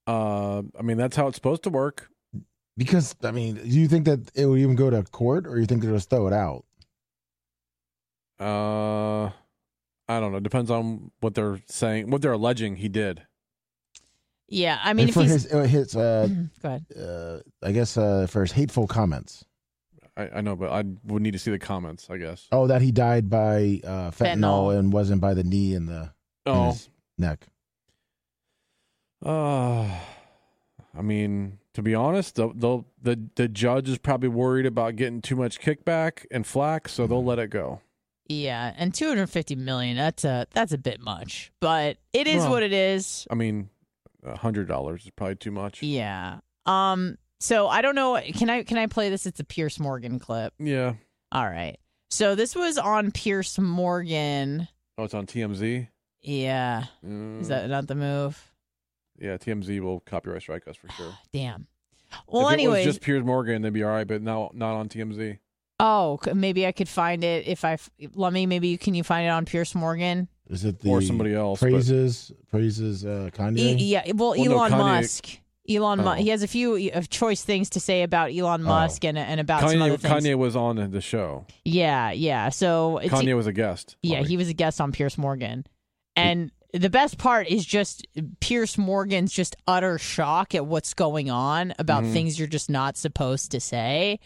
Uh, 0.07 0.63
I 0.77 0.81
mean, 0.81 0.97
that's 0.97 1.15
how 1.15 1.27
it's 1.27 1.35
supposed 1.35 1.63
to 1.63 1.69
work. 1.69 2.09
Because 2.77 3.15
I 3.23 3.31
mean, 3.31 3.55
do 3.55 3.79
you 3.79 3.87
think 3.87 4.05
that 4.05 4.31
it 4.35 4.45
would 4.47 4.59
even 4.59 4.75
go 4.75 4.89
to 4.89 5.03
court, 5.03 5.47
or 5.47 5.59
you 5.59 5.65
think 5.65 5.81
they'll 5.83 5.93
just 5.93 6.09
throw 6.09 6.27
it 6.27 6.33
out? 6.33 6.65
Uh, 8.39 9.25
I 10.07 10.19
don't 10.19 10.31
know. 10.31 10.39
Depends 10.39 10.69
on 10.69 11.11
what 11.21 11.35
they're 11.35 11.61
saying, 11.67 12.09
what 12.09 12.21
they're 12.21 12.33
alleging 12.33 12.75
he 12.75 12.89
did. 12.89 13.21
Yeah, 14.47 14.79
I 14.83 14.93
mean 14.93 15.03
and 15.03 15.09
if 15.09 15.13
for 15.15 15.21
he's 15.21 15.31
his, 15.31 15.53
uh, 15.53 15.63
his 15.63 15.95
uh, 15.95 16.27
Go 16.61 16.69
ahead. 16.69 16.85
uh, 16.99 17.37
I 17.63 17.71
guess 17.71 17.97
uh, 17.97 18.27
for 18.29 18.41
his 18.41 18.51
hateful 18.51 18.85
comments. 18.87 19.45
I, 20.17 20.29
I 20.37 20.41
know, 20.41 20.55
but 20.55 20.71
I 20.71 20.83
would 21.05 21.21
need 21.21 21.31
to 21.33 21.39
see 21.39 21.51
the 21.51 21.59
comments. 21.59 22.07
I 22.09 22.17
guess. 22.17 22.47
Oh, 22.51 22.67
that 22.67 22.81
he 22.81 22.91
died 22.91 23.29
by 23.29 23.81
uh, 23.83 24.11
fentanyl, 24.11 24.13
Fentanyl. 24.13 24.77
and 24.79 24.93
wasn't 24.93 25.21
by 25.21 25.33
the 25.33 25.43
knee 25.43 25.73
and 25.73 25.87
the 25.89 26.13
in 26.45 26.51
Oh, 26.53 26.71
his 26.71 26.89
neck. 27.17 27.47
uh, 29.25 29.89
I 30.97 31.01
mean, 31.01 31.57
to 31.73 31.81
be 31.81 31.95
honest, 31.95 32.35
the, 32.35 32.49
the 32.53 32.83
the 33.01 33.19
the 33.35 33.47
judge 33.47 33.89
is 33.89 33.97
probably 33.97 34.29
worried 34.29 34.65
about 34.65 34.95
getting 34.95 35.21
too 35.21 35.35
much 35.35 35.59
kickback 35.59 36.25
and 36.31 36.45
flack, 36.45 36.87
so 36.87 37.07
they'll 37.07 37.23
let 37.23 37.39
it 37.39 37.49
go. 37.49 37.81
Yeah, 38.27 38.73
and 38.77 38.93
250 38.93 39.55
million, 39.55 39.97
that's 39.97 40.23
a 40.23 40.47
that's 40.53 40.71
a 40.71 40.77
bit 40.77 40.99
much. 40.99 41.51
But 41.59 41.97
it 42.13 42.27
is 42.27 42.37
Well- 42.43 42.51
what 42.51 42.63
it 42.63 42.73
is. 42.73 43.27
I 43.29 43.35
mean, 43.35 43.69
a 44.23 44.37
hundred 44.37 44.67
dollars 44.67 45.05
is 45.05 45.11
probably 45.11 45.35
too 45.35 45.51
much. 45.51 45.81
Yeah. 45.83 46.39
Um 46.65 47.17
so 47.45 47.67
I 47.67 47.81
don't 47.81 47.95
know 47.95 48.19
can 48.33 48.49
I 48.49 48.63
can 48.63 48.77
I 48.77 48.87
play 48.87 49.09
this 49.09 49.25
it's 49.25 49.39
a 49.39 49.43
Piers 49.43 49.79
Morgan 49.79 50.19
clip. 50.19 50.53
Yeah. 50.59 50.93
All 51.31 51.45
right. 51.45 51.77
So 52.09 52.35
this 52.35 52.55
was 52.55 52.77
on 52.77 53.11
Piers 53.11 53.57
Morgan. 53.59 54.67
Oh, 54.97 55.03
it's 55.03 55.13
on 55.13 55.25
TMZ. 55.25 55.87
Yeah. 56.21 56.85
Mm, 57.05 57.41
Is 57.41 57.47
that 57.49 57.69
not 57.69 57.87
the 57.87 57.95
move? 57.95 58.51
yeah, 59.19 59.37
TMZ 59.37 59.79
will 59.79 59.99
copyright 60.01 60.41
strike 60.41 60.67
us 60.67 60.75
for 60.75 60.89
sure. 60.91 61.13
Damn. 61.33 61.67
Well, 62.27 62.47
if 62.47 62.53
anyways, 62.53 62.85
just 62.85 63.01
Piers 63.01 63.23
Morgan, 63.23 63.61
they'd 63.61 63.73
be 63.73 63.83
all 63.83 63.91
right, 63.91 64.07
but 64.07 64.21
now 64.21 64.51
not 64.53 64.75
on 64.75 64.87
TMZ. 64.89 65.39
oh, 65.79 66.19
maybe 66.33 66.65
I 66.65 66.71
could 66.71 66.87
find 66.89 67.23
it 67.23 67.47
if 67.47 67.65
I 67.65 67.77
let 68.13 68.31
me 68.33 68.45
maybe 68.45 68.77
can 68.77 68.93
you 68.95 69.03
find 69.03 69.25
it 69.25 69.29
on 69.29 69.45
Piers 69.45 69.75
Morgan? 69.75 70.27
Is 70.49 70.63
it 70.63 70.79
the 70.79 70.89
Or 70.89 71.01
somebody 71.01 71.33
else, 71.33 71.59
but- 71.59 71.71
Praises, 71.71 72.31
praises 72.49 73.03
uh, 73.05 73.29
Kanye. 73.33 73.57
E- 73.57 73.73
yeah, 73.85 74.03
well, 74.13 74.29
Well, 74.37 74.45
no, 74.45 74.51
Elon 74.57 74.71
Kanye- 74.71 74.77
Musk. 75.01 75.39
Elon 75.69 75.99
Oh. 75.99 76.03
Musk. 76.03 76.19
He 76.21 76.29
has 76.29 76.43
a 76.43 76.47
few 76.47 76.91
uh, 76.93 77.01
choice 77.09 77.43
things 77.43 77.69
to 77.71 77.79
say 77.79 78.03
about 78.03 78.31
Elon 78.33 78.63
Musk 78.63 79.03
and 79.05 79.17
and 79.17 79.39
about 79.39 79.61
some 79.61 79.79
Kanye, 79.79 79.81
other 79.87 79.97
things. 79.97 80.13
Kanye 80.25 80.35
was 80.37 80.55
on 80.55 80.91
the 80.91 81.01
show. 81.01 81.45
Yeah, 81.63 82.11
yeah. 82.11 82.49
So 82.49 82.99
Kanye 83.03 83.35
was 83.35 83.47
a 83.47 83.53
guest. 83.53 83.95
Yeah, 84.03 84.21
he 84.21 84.37
was 84.37 84.49
a 84.49 84.53
guest 84.53 84.79
on 84.81 84.91
Piers 84.91 85.17
Morgan. 85.17 85.65
And 86.15 86.51
the 86.73 86.89
best 86.89 87.17
part 87.17 87.47
is 87.47 87.65
just 87.65 88.05
Piers 88.41 88.77
Morgan's 88.77 89.31
just 89.33 89.55
utter 89.67 89.97
shock 89.97 90.53
at 90.55 90.65
what's 90.65 90.93
going 90.93 91.29
on 91.29 91.73
about 91.79 92.03
Mhm. 92.03 92.13
things 92.13 92.37
you're 92.39 92.47
just 92.47 92.69
not 92.69 92.97
supposed 92.97 93.51
to 93.51 93.59
say. 93.59 94.19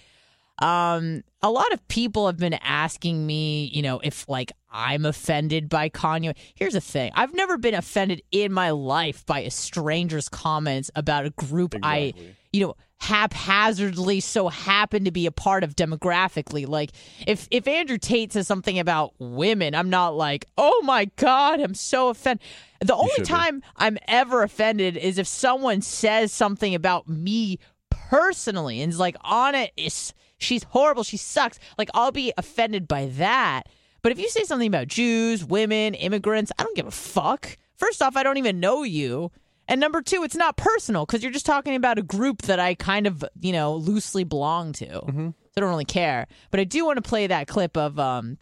Um, 0.62 1.24
a 1.42 1.50
lot 1.50 1.72
of 1.72 1.88
people 1.88 2.28
have 2.28 2.38
been 2.38 2.56
asking 2.56 3.26
me, 3.26 3.66
you 3.74 3.82
know, 3.82 4.00
if 4.04 4.28
like 4.28 4.52
I'm 4.72 5.06
offended 5.06 5.70
by 5.70 5.90
Kanye. 5.90 6.36
Here's 6.56 6.74
the 6.74 6.82
thing: 6.82 7.12
I've 7.16 7.34
never 7.34 7.58
been 7.58 7.74
offended 7.74 8.22
in 8.32 8.52
my 8.52 8.72
life 8.72 9.26
by 9.26 9.40
a 9.42 9.52
stranger's 9.52 10.30
comments 10.30 10.92
about 10.96 11.26
a 11.26 11.30
group 11.32 11.76
I 11.82 12.14
you 12.52 12.66
know 12.66 12.76
haphazardly 13.02 14.20
so 14.20 14.50
happen 14.50 15.06
to 15.06 15.12
be 15.12 15.26
a 15.26 15.32
part 15.32 15.64
of 15.64 15.74
demographically 15.74 16.68
like 16.68 16.92
if 17.26 17.48
if 17.50 17.66
andrew 17.66 17.98
tate 17.98 18.34
says 18.34 18.46
something 18.46 18.78
about 18.78 19.14
women 19.20 19.74
i'm 19.74 19.90
not 19.90 20.18
like 20.18 20.46
oh 20.58 20.82
my 20.84 21.06
god 21.16 21.62
i'm 21.62 21.74
so 21.74 22.10
offended 22.10 22.46
the 22.82 22.94
only 22.94 23.10
should 23.16 23.24
be. 23.24 23.30
time 23.30 23.64
i'm 23.78 23.98
ever 24.10 24.44
offended 24.44 24.98
is 24.98 25.18
if 25.18 25.28
someone 25.28 25.82
says 25.82 26.34
something 26.34 26.76
about 26.76 27.08
me 27.08 27.58
personally 27.90 28.82
and 28.82 28.92
is 28.92 29.00
like 29.00 29.16
on 29.22 29.56
it 29.56 29.72
is 29.78 30.14
she's 30.40 30.64
horrible. 30.64 31.04
She 31.04 31.18
sucks. 31.18 31.60
Like 31.78 31.90
i'll 31.94 32.12
be 32.12 32.34
offended 32.38 32.88
by 32.88 33.08
that. 33.18 33.64
But 34.02 34.12
if 34.12 34.20
you 34.20 34.30
say 34.30 34.44
something 34.44 34.68
about 34.68 34.88
jews 34.88 35.46
women 35.46 35.94
immigrants 35.94 36.52
i 36.58 36.64
don't 36.64 36.76
give 36.76 36.88
a 36.88 36.92
fuck. 36.92 37.58
First 37.76 38.02
off 38.02 38.16
i 38.18 38.24
don't 38.24 38.38
even 38.38 38.60
know 38.60 38.84
you. 38.84 39.32
And 39.68 39.80
number 39.80 40.02
two, 40.02 40.24
it's 40.24 40.36
not 40.36 40.58
personal 40.58 41.06
because 41.06 41.22
you're 41.22 41.32
just 41.32 41.46
talking 41.46 41.76
about 41.76 42.00
a 42.00 42.02
group 42.02 42.42
that 42.44 42.60
I 42.60 42.74
kind 42.74 43.06
of, 43.06 43.24
you 43.40 43.52
know, 43.52 43.76
loosely 43.76 44.24
belong 44.24 44.74
to. 44.74 44.88
So 44.90 45.34
I 45.58 45.60
don't 45.60 45.70
really 45.70 45.86
care. 45.86 46.26
But 46.50 46.60
I 46.60 46.64
do 46.64 46.86
want 46.86 46.98
to 46.98 47.08
play 47.08 47.28
that 47.28 47.48
clip 47.48 47.78
of 47.78 48.00
um, 48.00 48.40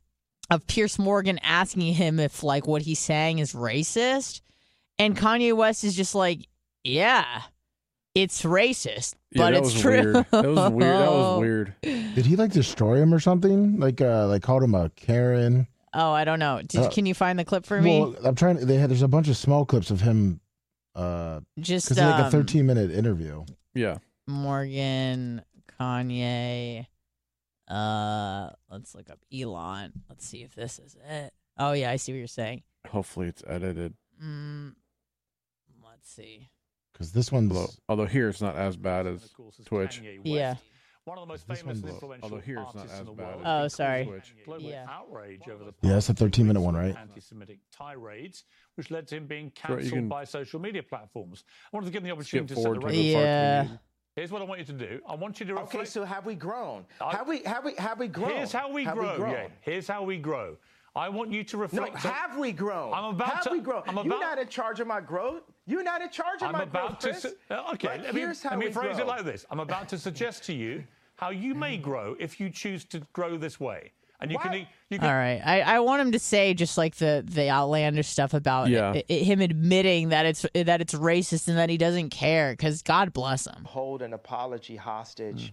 of 0.50 0.66
Piers 0.68 0.98
Morgan 0.98 1.38
asking 1.44 1.96
him 1.96 2.22
if 2.22 2.44
like 2.44 2.66
what 2.66 2.82
he's 2.82 3.00
saying 3.00 3.40
is 3.40 3.52
racist, 3.52 4.40
and 4.98 5.18
Kanye 5.18 5.54
West 5.54 5.84
is 5.84 5.98
just 5.98 6.16
like, 6.16 6.48
yeah, 6.86 7.42
it's 8.22 8.42
racist, 8.44 9.16
Yeah, 9.32 9.44
but 9.44 9.52
that 9.52 9.64
it's 9.64 9.80
true. 9.80 9.92
Weird. 10.14 10.26
That 10.32 10.46
was 10.50 10.72
weird. 10.72 10.82
That 10.82 11.12
was 11.12 11.40
weird. 11.42 11.76
Did 11.82 12.26
he 12.26 12.36
like 12.36 12.52
destroy 12.52 13.02
him 13.02 13.14
or 13.14 13.20
something? 13.20 13.80
Like 13.80 14.02
uh 14.02 14.28
like 14.28 14.42
called 14.44 14.64
him 14.64 14.76
a 14.76 14.90
Karen? 14.92 15.68
Oh, 15.94 16.12
I 16.12 16.26
don't 16.26 16.40
know. 16.40 16.62
Did, 16.62 16.82
Uh, 16.82 16.90
can 16.90 17.06
you 17.06 17.14
find 17.14 17.40
the 17.40 17.46
clip 17.46 17.66
for 17.66 17.82
me? 17.82 18.00
Well, 18.02 18.16
I'm 18.24 18.36
trying. 18.36 18.58
They 18.58 18.76
had 18.76 18.90
there's 18.90 19.02
a 19.02 19.08
bunch 19.08 19.30
of 19.30 19.38
small 19.38 19.66
clips 19.66 19.90
of 19.90 20.02
him. 20.02 20.40
Uh, 20.94 21.42
just 21.60 21.88
because 21.90 22.00
like 22.04 22.20
a 22.22 22.26
um, 22.26 22.32
13 22.32 22.66
minute 22.66 22.92
interview. 22.92 23.46
Yeah. 23.74 23.98
Morgan, 24.28 25.44
Kanye. 25.80 26.88
Uh, 27.68 28.50
let's 28.72 28.96
look 28.96 29.10
up 29.10 29.20
Elon. 29.34 29.92
Let's 30.10 30.26
see 30.26 30.44
if 30.44 30.56
this 30.56 30.80
is 30.80 30.96
it. 31.10 31.34
Oh 31.58 31.74
yeah, 31.74 31.92
I 31.92 31.96
see 31.98 32.12
what 32.14 32.18
you're 32.20 32.28
saying. 32.28 32.64
Hopefully 32.88 33.28
it's 33.28 33.44
edited. 33.48 33.94
Mm, 34.24 34.74
let's 35.84 36.10
see. 36.10 36.50
Because 36.98 37.12
this 37.12 37.32
one's 37.32 37.52
Although, 37.56 37.72
although 37.90 38.06
here 38.08 38.28
it's 38.28 38.42
not 38.42 38.56
as 38.56 38.76
bad 38.76 39.06
as 39.06 39.24
of 39.24 39.34
course, 39.34 39.60
is 39.60 39.66
Twitch. 39.66 40.02
Yeah. 40.24 40.56
One 41.06 41.20
of 41.20 41.28
the 41.28 41.32
most 41.32 41.48
This 41.48 41.62
famous 41.62 41.76
and 41.78 41.84
one- 41.86 41.94
influential 41.94 42.24
although 42.30 42.42
here 42.42 42.60
it's 42.60 42.74
not 42.74 42.82
artists 42.82 43.00
in 43.00 43.02
as 43.02 43.06
the 43.06 43.14
bad 43.14 43.36
world. 43.36 43.42
as 43.46 43.64
Oh, 43.64 43.68
sorry. 43.76 44.06
Twitch. 44.44 44.64
Yeah. 44.64 44.86
outrage 44.90 45.48
over 45.48 45.64
the 45.64 45.74
Yeah, 45.82 45.94
that's 45.94 46.10
a 46.10 46.14
13 46.16 46.48
minute 46.48 46.60
one, 46.62 46.76
right? 46.76 46.98
Anti-Semitic 46.98 47.60
tirades, 47.72 48.44
which 48.76 48.90
led 48.92 49.08
to 49.10 49.16
him 49.18 49.28
being 49.28 49.52
cancelled 49.52 49.94
can 49.94 50.10
by 50.10 50.24
social 50.24 50.60
media 50.60 50.82
platforms. 50.84 51.44
I 51.72 51.78
wanted 51.78 51.86
to 51.86 51.92
give 51.92 52.02
him 52.02 52.08
the 52.10 52.14
opportunity 52.14 52.48
to 52.50 52.56
set 52.56 52.64
forward 52.64 52.82
the 52.82 52.86
record. 52.88 52.98
the 52.98 53.04
Yeah. 53.04 53.68
Here's 54.16 54.32
what 54.32 54.42
I 54.42 54.46
want 54.46 54.60
you 54.62 54.66
to 54.66 54.74
do. 54.74 55.00
I 55.08 55.14
want 55.16 55.40
you 55.40 55.46
to 55.46 55.54
reflect. 55.54 55.76
Okay, 55.76 55.86
so 55.86 56.04
have 56.04 56.26
we 56.26 56.34
grown? 56.34 56.86
I- 57.00 57.16
have 57.16 57.28
we 57.28 57.44
have 57.44 57.64
we 57.64 57.76
have 57.76 58.00
we 58.00 58.08
grown? 58.08 58.32
Here's 58.32 58.52
how 58.52 58.70
we 58.72 58.84
have 58.84 58.96
grow. 58.96 59.12
We 59.12 59.18
grown? 59.18 59.32
yeah. 59.34 59.48
Here's 59.62 59.88
how 59.88 60.04
we 60.04 60.18
grow. 60.18 60.58
I 60.96 61.10
want 61.10 61.32
you 61.32 61.44
to 61.44 61.56
No, 61.58 61.62
reflect. 61.62 61.94
on- 62.06 62.12
have 62.12 62.38
we 62.38 62.52
grown? 62.52 62.92
I'm 62.94 63.06
about 63.16 63.30
have 63.30 63.44
to- 63.44 63.52
we 63.52 63.60
grown? 63.60 63.84
I'm 63.86 63.94
about, 64.00 64.06
You're 64.08 64.20
not 64.20 64.40
in 64.40 64.48
charge 64.50 64.80
of 64.80 64.88
my 64.88 65.00
growth. 65.00 65.44
You're 65.68 65.84
not 65.84 66.02
in 66.02 66.10
charge 66.10 66.42
of 66.42 66.48
I'm 66.48 66.54
my 66.54 66.64
about 66.64 67.00
growth, 67.00 67.00
to. 67.00 67.10
Chris. 67.10 67.22
su- 67.24 67.56
okay, 67.74 67.88
But 67.88 68.02
let 68.04 68.14
me, 68.16 68.22
here's 68.22 68.42
how 68.42 68.52
let 68.52 68.60
me 68.60 68.68
we 68.68 68.72
phrase 68.72 68.96
grow. 68.96 69.06
it 69.06 69.08
like 69.08 69.26
this. 69.26 69.46
I'm 69.52 69.60
about 69.60 69.90
to 69.90 69.98
suggest 70.00 70.44
to 70.46 70.54
you 70.54 70.84
how 71.16 71.30
you 71.30 71.54
may 71.54 71.74
mm-hmm. 71.76 71.84
grow 71.84 72.16
if 72.20 72.40
you 72.40 72.50
choose 72.50 72.86
to 72.86 73.02
grow 73.14 73.38
this 73.38 73.60
way, 73.60 73.92
and 74.22 74.32
you 74.32 74.38
can. 74.40 74.66
You 74.90 75.00
can 75.00 75.08
All 75.10 75.16
right, 75.16 75.42
I, 75.46 75.62
I 75.76 75.80
want 75.82 76.02
him 76.02 76.12
to 76.14 76.20
say 76.20 76.54
just 76.54 76.78
like 76.78 76.96
the 76.96 77.24
the 77.28 77.50
outlandish 77.50 78.08
stuff 78.08 78.34
about 78.34 78.70
Yeah. 78.70 78.92
i- 78.96 79.04
i- 79.10 79.14
him 79.14 79.42
admitting 79.42 80.10
that 80.10 80.26
it's 80.26 80.46
that 80.56 80.80
it's 80.80 80.94
racist 80.94 81.50
and 81.50 81.58
that 81.58 81.70
he 81.70 81.78
doesn't 81.78 82.10
care 82.12 82.54
because 82.54 82.82
God 82.82 83.12
bless 83.12 83.46
him. 83.46 83.66
hold 83.66 84.02
an 84.02 84.14
apology 84.14 84.78
hostage, 84.78 85.52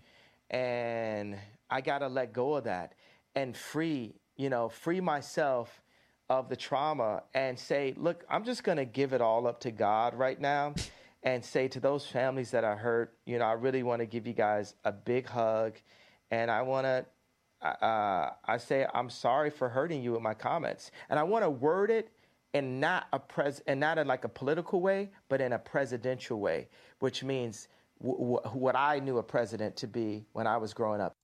mm. 0.52 0.56
and 0.56 1.36
I 1.70 1.80
gotta 1.80 2.06
let 2.08 2.32
go 2.32 2.54
of 2.54 2.64
that 2.64 2.94
and 3.34 3.56
free, 3.56 4.14
you 4.36 4.48
know, 4.50 4.68
free 4.68 5.00
myself 5.00 5.82
of 6.28 6.48
the 6.48 6.56
trauma 6.56 7.22
and 7.34 7.58
say, 7.58 7.94
look, 7.96 8.24
I'm 8.28 8.44
just 8.44 8.64
gonna 8.64 8.84
give 8.84 9.12
it 9.12 9.20
all 9.20 9.46
up 9.46 9.60
to 9.60 9.70
God 9.70 10.14
right 10.14 10.40
now, 10.40 10.74
and 11.22 11.44
say 11.44 11.68
to 11.68 11.80
those 11.80 12.06
families 12.06 12.50
that 12.50 12.64
are 12.64 12.76
hurt, 12.76 13.16
you 13.24 13.38
know, 13.38 13.44
I 13.44 13.52
really 13.52 13.82
want 13.82 14.00
to 14.00 14.06
give 14.06 14.26
you 14.26 14.34
guys 14.34 14.74
a 14.84 14.92
big 14.92 15.26
hug, 15.26 15.74
and 16.30 16.50
I 16.50 16.62
want 16.62 16.86
to. 16.86 17.06
Uh, 17.66 18.30
I 18.44 18.58
say 18.58 18.86
I'm 18.92 19.08
sorry 19.08 19.48
for 19.48 19.70
hurting 19.70 20.02
you 20.02 20.12
with 20.12 20.20
my 20.20 20.34
comments, 20.34 20.90
and 21.08 21.18
I 21.18 21.22
want 21.22 21.44
to 21.44 21.50
word 21.50 21.90
it 21.90 22.10
in 22.52 22.78
not 22.78 23.06
a 23.12 23.18
pres 23.18 23.62
and 23.66 23.80
not 23.80 23.98
in 23.98 24.06
like 24.06 24.24
a 24.24 24.28
political 24.28 24.80
way, 24.80 25.10
but 25.28 25.40
in 25.40 25.52
a 25.54 25.58
presidential 25.58 26.40
way, 26.40 26.68
which 27.00 27.24
means 27.24 27.68
w- 28.02 28.36
w- 28.36 28.58
what 28.58 28.76
I 28.76 28.98
knew 28.98 29.18
a 29.18 29.22
president 29.22 29.76
to 29.76 29.86
be 29.86 30.26
when 30.32 30.46
I 30.46 30.58
was 30.58 30.74
growing 30.74 31.00
up. 31.00 31.14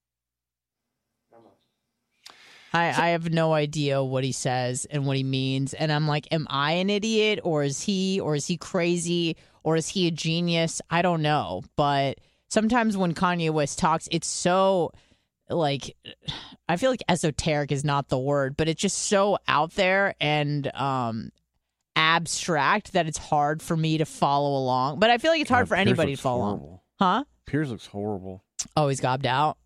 I, 2.72 2.86
I 2.88 3.08
have 3.10 3.30
no 3.32 3.52
idea 3.52 4.02
what 4.02 4.22
he 4.22 4.32
says 4.32 4.86
and 4.90 5.06
what 5.06 5.16
he 5.16 5.24
means. 5.24 5.74
And 5.74 5.90
I'm 5.90 6.06
like, 6.06 6.28
am 6.32 6.46
I 6.48 6.72
an 6.72 6.90
idiot 6.90 7.40
or 7.42 7.64
is 7.64 7.82
he 7.82 8.20
or 8.20 8.34
is 8.36 8.46
he 8.46 8.56
crazy 8.56 9.36
or 9.64 9.76
is 9.76 9.88
he 9.88 10.06
a 10.06 10.10
genius? 10.10 10.80
I 10.88 11.02
don't 11.02 11.22
know. 11.22 11.62
But 11.76 12.18
sometimes 12.48 12.96
when 12.96 13.14
Kanye 13.14 13.50
West 13.50 13.78
talks, 13.78 14.08
it's 14.12 14.28
so 14.28 14.92
like 15.48 15.96
I 16.68 16.76
feel 16.76 16.90
like 16.90 17.02
esoteric 17.08 17.72
is 17.72 17.84
not 17.84 18.08
the 18.08 18.18
word, 18.18 18.56
but 18.56 18.68
it's 18.68 18.80
just 18.80 18.98
so 18.98 19.38
out 19.48 19.72
there 19.72 20.14
and 20.20 20.72
um 20.74 21.30
abstract 21.96 22.92
that 22.92 23.06
it's 23.06 23.18
hard 23.18 23.62
for 23.62 23.76
me 23.76 23.98
to 23.98 24.04
follow 24.04 24.56
along. 24.56 25.00
But 25.00 25.10
I 25.10 25.18
feel 25.18 25.32
like 25.32 25.40
it's 25.40 25.50
hard 25.50 25.64
God, 25.64 25.68
for 25.70 25.74
Piers 25.74 25.86
anybody 25.86 26.06
to 26.06 26.10
looks 26.12 26.20
follow 26.22 26.44
along. 26.44 26.80
Huh? 26.98 27.24
Piers 27.46 27.70
looks 27.70 27.86
horrible. 27.86 28.44
Oh, 28.76 28.88
he's 28.88 29.00
gobbed 29.00 29.26
out. 29.26 29.58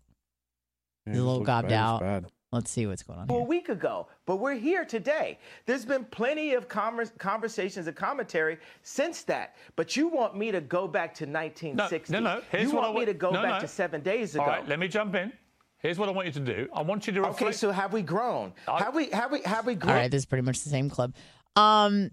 Yeah, 1.05 1.13
He's 1.13 1.21
a 1.21 1.23
little 1.23 1.39
looks 1.39 1.47
gobbed 1.47 1.69
bad. 1.69 2.01
He's 2.01 2.25
out. 2.25 2.31
Bad. 2.51 2.55
Let's 2.55 2.71
see 2.71 2.87
what's 2.87 3.03
going 3.03 3.19
on 3.19 3.29
a 3.29 3.39
week 3.39 3.69
ago, 3.69 4.07
but 4.25 4.37
we're 4.37 4.55
here 4.55 4.85
today. 4.85 5.37
There's 5.65 5.85
been 5.85 6.05
plenty 6.05 6.53
of 6.53 6.67
convers- 6.67 7.11
conversations 7.17 7.87
and 7.87 7.95
commentary 7.95 8.57
since 8.83 9.23
that. 9.23 9.55
But 9.75 9.95
you 9.95 10.07
want 10.07 10.37
me 10.37 10.51
to 10.51 10.61
go 10.61 10.87
back 10.87 11.13
to 11.15 11.25
1960? 11.25 12.13
no, 12.13 12.19
no. 12.19 12.41
Here's 12.51 12.69
you 12.69 12.75
what 12.75 12.83
I 12.85 12.87
want 12.87 12.99
me 12.99 13.05
to 13.05 13.13
go 13.13 13.31
no, 13.31 13.41
back 13.41 13.53
no. 13.55 13.59
to 13.61 13.67
seven 13.67 14.01
days 14.01 14.35
ago? 14.35 14.43
All 14.43 14.49
right, 14.49 14.67
let 14.67 14.79
me 14.79 14.87
jump 14.87 15.15
in. 15.15 15.31
Here's 15.79 15.99
what 15.99 16.09
I 16.09 16.11
want 16.13 16.27
you 16.27 16.33
to 16.33 16.39
do. 16.39 16.67
I 16.73 16.81
want 16.81 17.05
you 17.05 17.13
to 17.13 17.21
reflect. 17.21 17.41
okay, 17.41 17.51
so 17.51 17.71
have 17.71 17.93
we 17.93 18.01
grown? 18.01 18.53
I- 18.67 18.83
have 18.83 18.95
we 18.95 19.09
have 19.09 19.31
we 19.31 19.41
have 19.41 19.65
we 19.65 19.75
grown? 19.75 19.91
All 19.91 20.01
right, 20.01 20.11
this 20.11 20.19
is 20.23 20.25
pretty 20.25 20.43
much 20.43 20.63
the 20.63 20.69
same 20.69 20.89
club. 20.89 21.13
Um, 21.55 22.11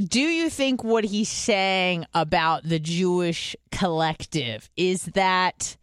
do 0.00 0.20
you 0.20 0.50
think 0.50 0.82
what 0.82 1.04
he's 1.04 1.28
saying 1.28 2.06
about 2.14 2.64
the 2.64 2.80
Jewish 2.80 3.54
collective 3.70 4.68
is 4.76 5.04
that? 5.14 5.76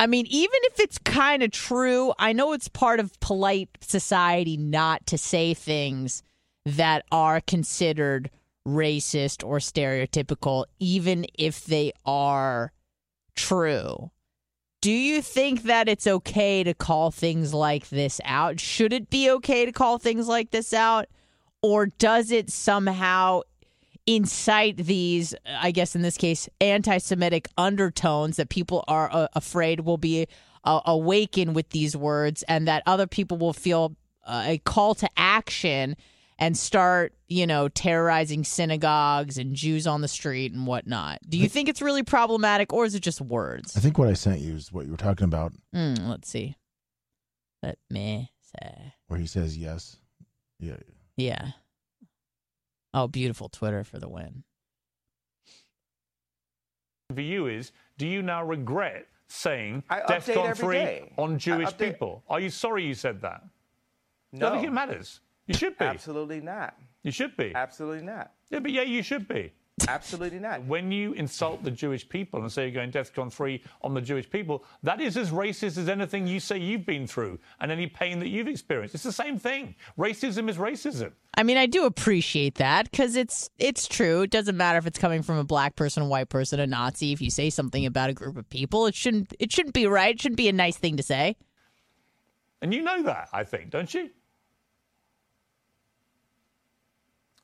I 0.00 0.06
mean, 0.06 0.24
even 0.30 0.56
if 0.62 0.80
it's 0.80 0.96
kind 0.96 1.42
of 1.42 1.50
true, 1.50 2.14
I 2.18 2.32
know 2.32 2.54
it's 2.54 2.68
part 2.68 3.00
of 3.00 3.20
polite 3.20 3.68
society 3.82 4.56
not 4.56 5.04
to 5.08 5.18
say 5.18 5.52
things 5.52 6.22
that 6.64 7.04
are 7.12 7.42
considered 7.42 8.30
racist 8.66 9.46
or 9.46 9.58
stereotypical, 9.58 10.64
even 10.78 11.26
if 11.34 11.66
they 11.66 11.92
are 12.06 12.72
true. 13.36 14.10
Do 14.80 14.90
you 14.90 15.20
think 15.20 15.64
that 15.64 15.86
it's 15.86 16.06
okay 16.06 16.64
to 16.64 16.72
call 16.72 17.10
things 17.10 17.52
like 17.52 17.90
this 17.90 18.22
out? 18.24 18.58
Should 18.58 18.94
it 18.94 19.10
be 19.10 19.30
okay 19.32 19.66
to 19.66 19.72
call 19.72 19.98
things 19.98 20.26
like 20.26 20.50
this 20.50 20.72
out? 20.72 21.08
Or 21.60 21.84
does 21.84 22.30
it 22.30 22.48
somehow 22.48 23.42
incite 24.16 24.76
these, 24.76 25.34
I 25.46 25.70
guess 25.70 25.94
in 25.94 26.02
this 26.02 26.16
case, 26.16 26.48
anti 26.60 26.98
Semitic 26.98 27.48
undertones 27.56 28.36
that 28.36 28.48
people 28.48 28.84
are 28.88 29.08
uh, 29.12 29.28
afraid 29.34 29.80
will 29.80 29.98
be 29.98 30.26
uh, 30.64 30.80
awakened 30.84 31.54
with 31.54 31.70
these 31.70 31.96
words 31.96 32.42
and 32.48 32.68
that 32.68 32.82
other 32.86 33.06
people 33.06 33.38
will 33.38 33.52
feel 33.52 33.96
uh, 34.26 34.44
a 34.46 34.58
call 34.58 34.94
to 34.96 35.08
action 35.16 35.96
and 36.38 36.56
start, 36.56 37.14
you 37.28 37.46
know, 37.46 37.68
terrorizing 37.68 38.44
synagogues 38.44 39.36
and 39.38 39.54
Jews 39.54 39.86
on 39.86 40.00
the 40.00 40.08
street 40.08 40.52
and 40.52 40.66
whatnot? 40.66 41.18
Do 41.28 41.36
you 41.36 41.48
think 41.50 41.68
it's 41.68 41.82
really 41.82 42.02
problematic 42.02 42.72
or 42.72 42.86
is 42.86 42.94
it 42.94 43.00
just 43.02 43.20
words? 43.20 43.76
I 43.76 43.80
think 43.80 43.98
what 43.98 44.08
I 44.08 44.14
sent 44.14 44.40
you 44.40 44.54
is 44.54 44.72
what 44.72 44.86
you 44.86 44.90
were 44.90 44.96
talking 44.96 45.24
about, 45.24 45.52
Mm, 45.74 46.08
let's 46.08 46.30
see. 46.30 46.56
Let 47.62 47.78
me 47.90 48.32
say. 48.42 48.94
where 49.08 49.20
he 49.20 49.26
says 49.26 49.56
yes. 49.58 49.96
Yeah. 50.58 50.76
Yeah. 51.16 51.50
Oh, 52.92 53.06
beautiful 53.08 53.48
Twitter 53.48 53.84
for 53.84 53.98
the 53.98 54.08
win. 54.08 54.42
for 57.14 57.20
you 57.20 57.46
is, 57.46 57.72
do 57.98 58.06
you 58.06 58.22
now 58.22 58.44
regret 58.44 59.06
saying 59.28 59.82
I 59.90 60.00
update 60.00 60.34
DEFCON 60.34 60.56
3 60.56 60.76
day. 60.76 61.12
on 61.18 61.38
Jewish 61.38 61.76
people? 61.76 62.22
Are 62.28 62.38
you 62.40 62.50
sorry 62.50 62.84
you 62.84 62.94
said 62.94 63.20
that? 63.22 63.42
I 63.44 64.36
No, 64.36 64.40
don't 64.50 64.58
think 64.58 64.68
it 64.68 64.72
matters. 64.72 65.20
You 65.46 65.54
should 65.54 65.76
be. 65.76 65.84
absolutely 65.84 66.40
not. 66.40 66.74
You 67.02 67.10
should 67.10 67.36
be. 67.36 67.52
Absolutely 67.54 68.02
not. 68.06 68.32
Yeah, 68.50 68.60
but 68.60 68.70
yeah, 68.70 68.82
you 68.82 69.02
should 69.02 69.26
be. 69.26 69.52
Absolutely 69.88 70.38
not. 70.38 70.64
When 70.64 70.92
you 70.92 71.12
insult 71.12 71.62
the 71.62 71.70
Jewish 71.70 72.08
people 72.08 72.40
and 72.40 72.50
say 72.50 72.64
you're 72.64 72.72
going 72.72 72.90
DEFCON 72.90 73.32
3 73.32 73.62
on 73.82 73.94
the 73.94 74.00
Jewish 74.00 74.28
people, 74.28 74.64
that 74.82 75.00
is 75.00 75.16
as 75.16 75.30
racist 75.30 75.78
as 75.78 75.88
anything 75.88 76.26
you 76.26 76.40
say 76.40 76.58
you've 76.58 76.86
been 76.86 77.06
through 77.06 77.38
and 77.60 77.70
any 77.70 77.86
pain 77.86 78.18
that 78.20 78.28
you've 78.28 78.48
experienced. 78.48 78.94
It's 78.94 79.04
the 79.04 79.12
same 79.12 79.38
thing. 79.38 79.74
Racism 79.98 80.48
is 80.48 80.56
racism. 80.56 81.12
I 81.34 81.42
mean, 81.42 81.56
I 81.56 81.66
do 81.66 81.86
appreciate 81.86 82.56
that 82.56 82.90
because 82.90 83.16
it's 83.16 83.50
it's 83.58 83.86
true. 83.86 84.22
It 84.22 84.30
doesn't 84.30 84.56
matter 84.56 84.78
if 84.78 84.86
it's 84.86 84.98
coming 84.98 85.22
from 85.22 85.38
a 85.38 85.44
black 85.44 85.76
person, 85.76 86.02
a 86.02 86.06
white 86.06 86.28
person, 86.28 86.60
a 86.60 86.66
Nazi. 86.66 87.12
If 87.12 87.22
you 87.22 87.30
say 87.30 87.50
something 87.50 87.86
about 87.86 88.10
a 88.10 88.12
group 88.12 88.36
of 88.36 88.48
people, 88.50 88.86
it 88.86 88.94
shouldn't 88.94 89.32
it 89.38 89.52
shouldn't 89.52 89.74
be 89.74 89.86
right. 89.86 90.14
It 90.14 90.20
shouldn't 90.20 90.36
be 90.36 90.48
a 90.48 90.52
nice 90.52 90.76
thing 90.76 90.96
to 90.96 91.02
say. 91.02 91.36
And 92.62 92.74
you 92.74 92.82
know 92.82 93.02
that, 93.04 93.28
I 93.32 93.44
think, 93.44 93.70
don't 93.70 93.92
you? 93.94 94.10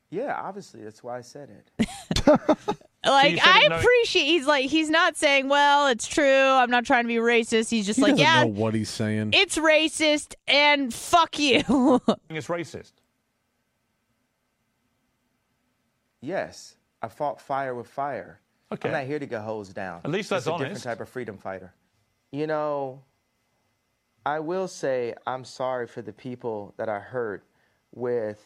Yeah, 0.09 0.39
obviously 0.41 0.83
that's 0.83 1.03
why 1.03 1.17
I 1.17 1.21
said 1.21 1.49
it. 1.49 1.87
Like 3.05 3.31
you 3.31 3.37
said 3.37 3.47
I 3.47 3.59
it 3.61 3.69
knowing- 3.69 3.81
appreciate. 3.81 4.25
He's 4.25 4.45
like 4.47 4.65
he's 4.69 4.89
not 4.89 5.15
saying, 5.15 5.47
"Well, 5.47 5.87
it's 5.87 6.05
true. 6.07 6.25
I'm 6.25 6.69
not 6.69 6.85
trying 6.85 7.05
to 7.05 7.07
be 7.07 7.15
racist." 7.15 7.69
He's 7.69 7.85
just 7.85 7.97
He 7.97 8.03
like, 8.03 8.11
doesn't 8.13 8.25
"Yeah, 8.25 8.41
know 8.43 8.47
what 8.47 8.73
he's 8.73 8.89
saying. 8.89 9.29
it's 9.33 9.57
racist 9.57 10.33
and 10.45 10.93
fuck 10.93 11.39
you." 11.39 11.61
It's 12.29 12.47
racist. 12.47 12.91
Yes, 16.21 16.75
I 17.01 17.07
fought 17.07 17.39
fire 17.39 17.75
with 17.75 17.87
fire. 17.87 18.39
Okay. 18.71 18.89
I'm 18.89 18.93
not 18.93 19.03
here 19.05 19.19
to 19.19 19.25
get 19.25 19.41
hosed 19.41 19.73
down. 19.75 20.01
At 20.03 20.11
least 20.11 20.29
Just 20.29 20.45
that's 20.45 20.47
a 20.47 20.51
honest. 20.51 20.63
different 20.65 20.83
type 20.83 20.99
of 20.99 21.09
freedom 21.09 21.37
fighter. 21.37 21.73
You 22.31 22.47
know, 22.47 23.01
I 24.25 24.39
will 24.39 24.67
say 24.67 25.13
I'm 25.25 25.45
sorry 25.45 25.87
for 25.87 26.01
the 26.01 26.11
people 26.11 26.73
that 26.77 26.89
are 26.89 26.99
hurt 26.99 27.43
with 27.95 28.45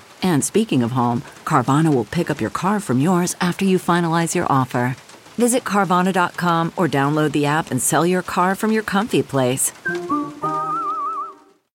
And 0.21 0.43
speaking 0.43 0.83
of 0.83 0.91
home, 0.91 1.21
Carvana 1.45 1.93
will 1.93 2.05
pick 2.05 2.29
up 2.29 2.41
your 2.41 2.49
car 2.49 2.79
from 2.79 2.99
yours 2.99 3.35
after 3.39 3.65
you 3.65 3.77
finalize 3.77 4.35
your 4.35 4.51
offer. 4.51 4.95
Visit 5.35 5.63
Carvana.com 5.63 6.73
or 6.77 6.87
download 6.87 7.31
the 7.31 7.45
app 7.45 7.71
and 7.71 7.81
sell 7.81 8.05
your 8.05 8.21
car 8.21 8.55
from 8.55 8.71
your 8.71 8.83
comfy 8.83 9.23
place. 9.23 9.71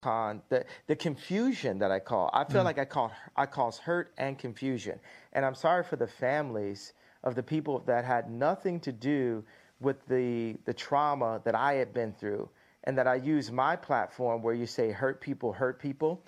con 0.06 0.40
the 0.50 0.64
the 0.86 0.96
confusion 0.96 1.78
that 1.78 1.90
I 1.90 1.98
call. 1.98 2.30
I 2.32 2.44
feel 2.44 2.62
mm. 2.62 2.70
like 2.70 2.78
I 2.78 2.84
call 2.84 3.10
I 3.36 3.46
cause 3.46 3.78
hurt 3.78 4.12
and 4.18 4.38
confusion, 4.38 5.00
and 5.32 5.44
I'm 5.44 5.54
sorry 5.54 5.82
for 5.82 5.96
the 5.96 6.06
families 6.06 6.92
of 7.24 7.34
the 7.34 7.42
people 7.42 7.82
that 7.86 8.04
had 8.04 8.30
nothing 8.30 8.78
to 8.80 8.92
do 8.92 9.44
with 9.80 9.98
the 10.06 10.56
the 10.64 10.74
trauma 10.74 11.40
that 11.44 11.56
I 11.56 11.72
had 11.74 11.92
been 11.92 12.12
through, 12.12 12.48
and 12.84 12.96
that 12.98 13.08
I 13.08 13.16
use 13.16 13.50
my 13.50 13.74
platform 13.74 14.42
where 14.42 14.54
you 14.54 14.66
say 14.66 14.92
hurt 14.92 15.20
people 15.20 15.52
hurt 15.52 15.80
people, 15.80 16.22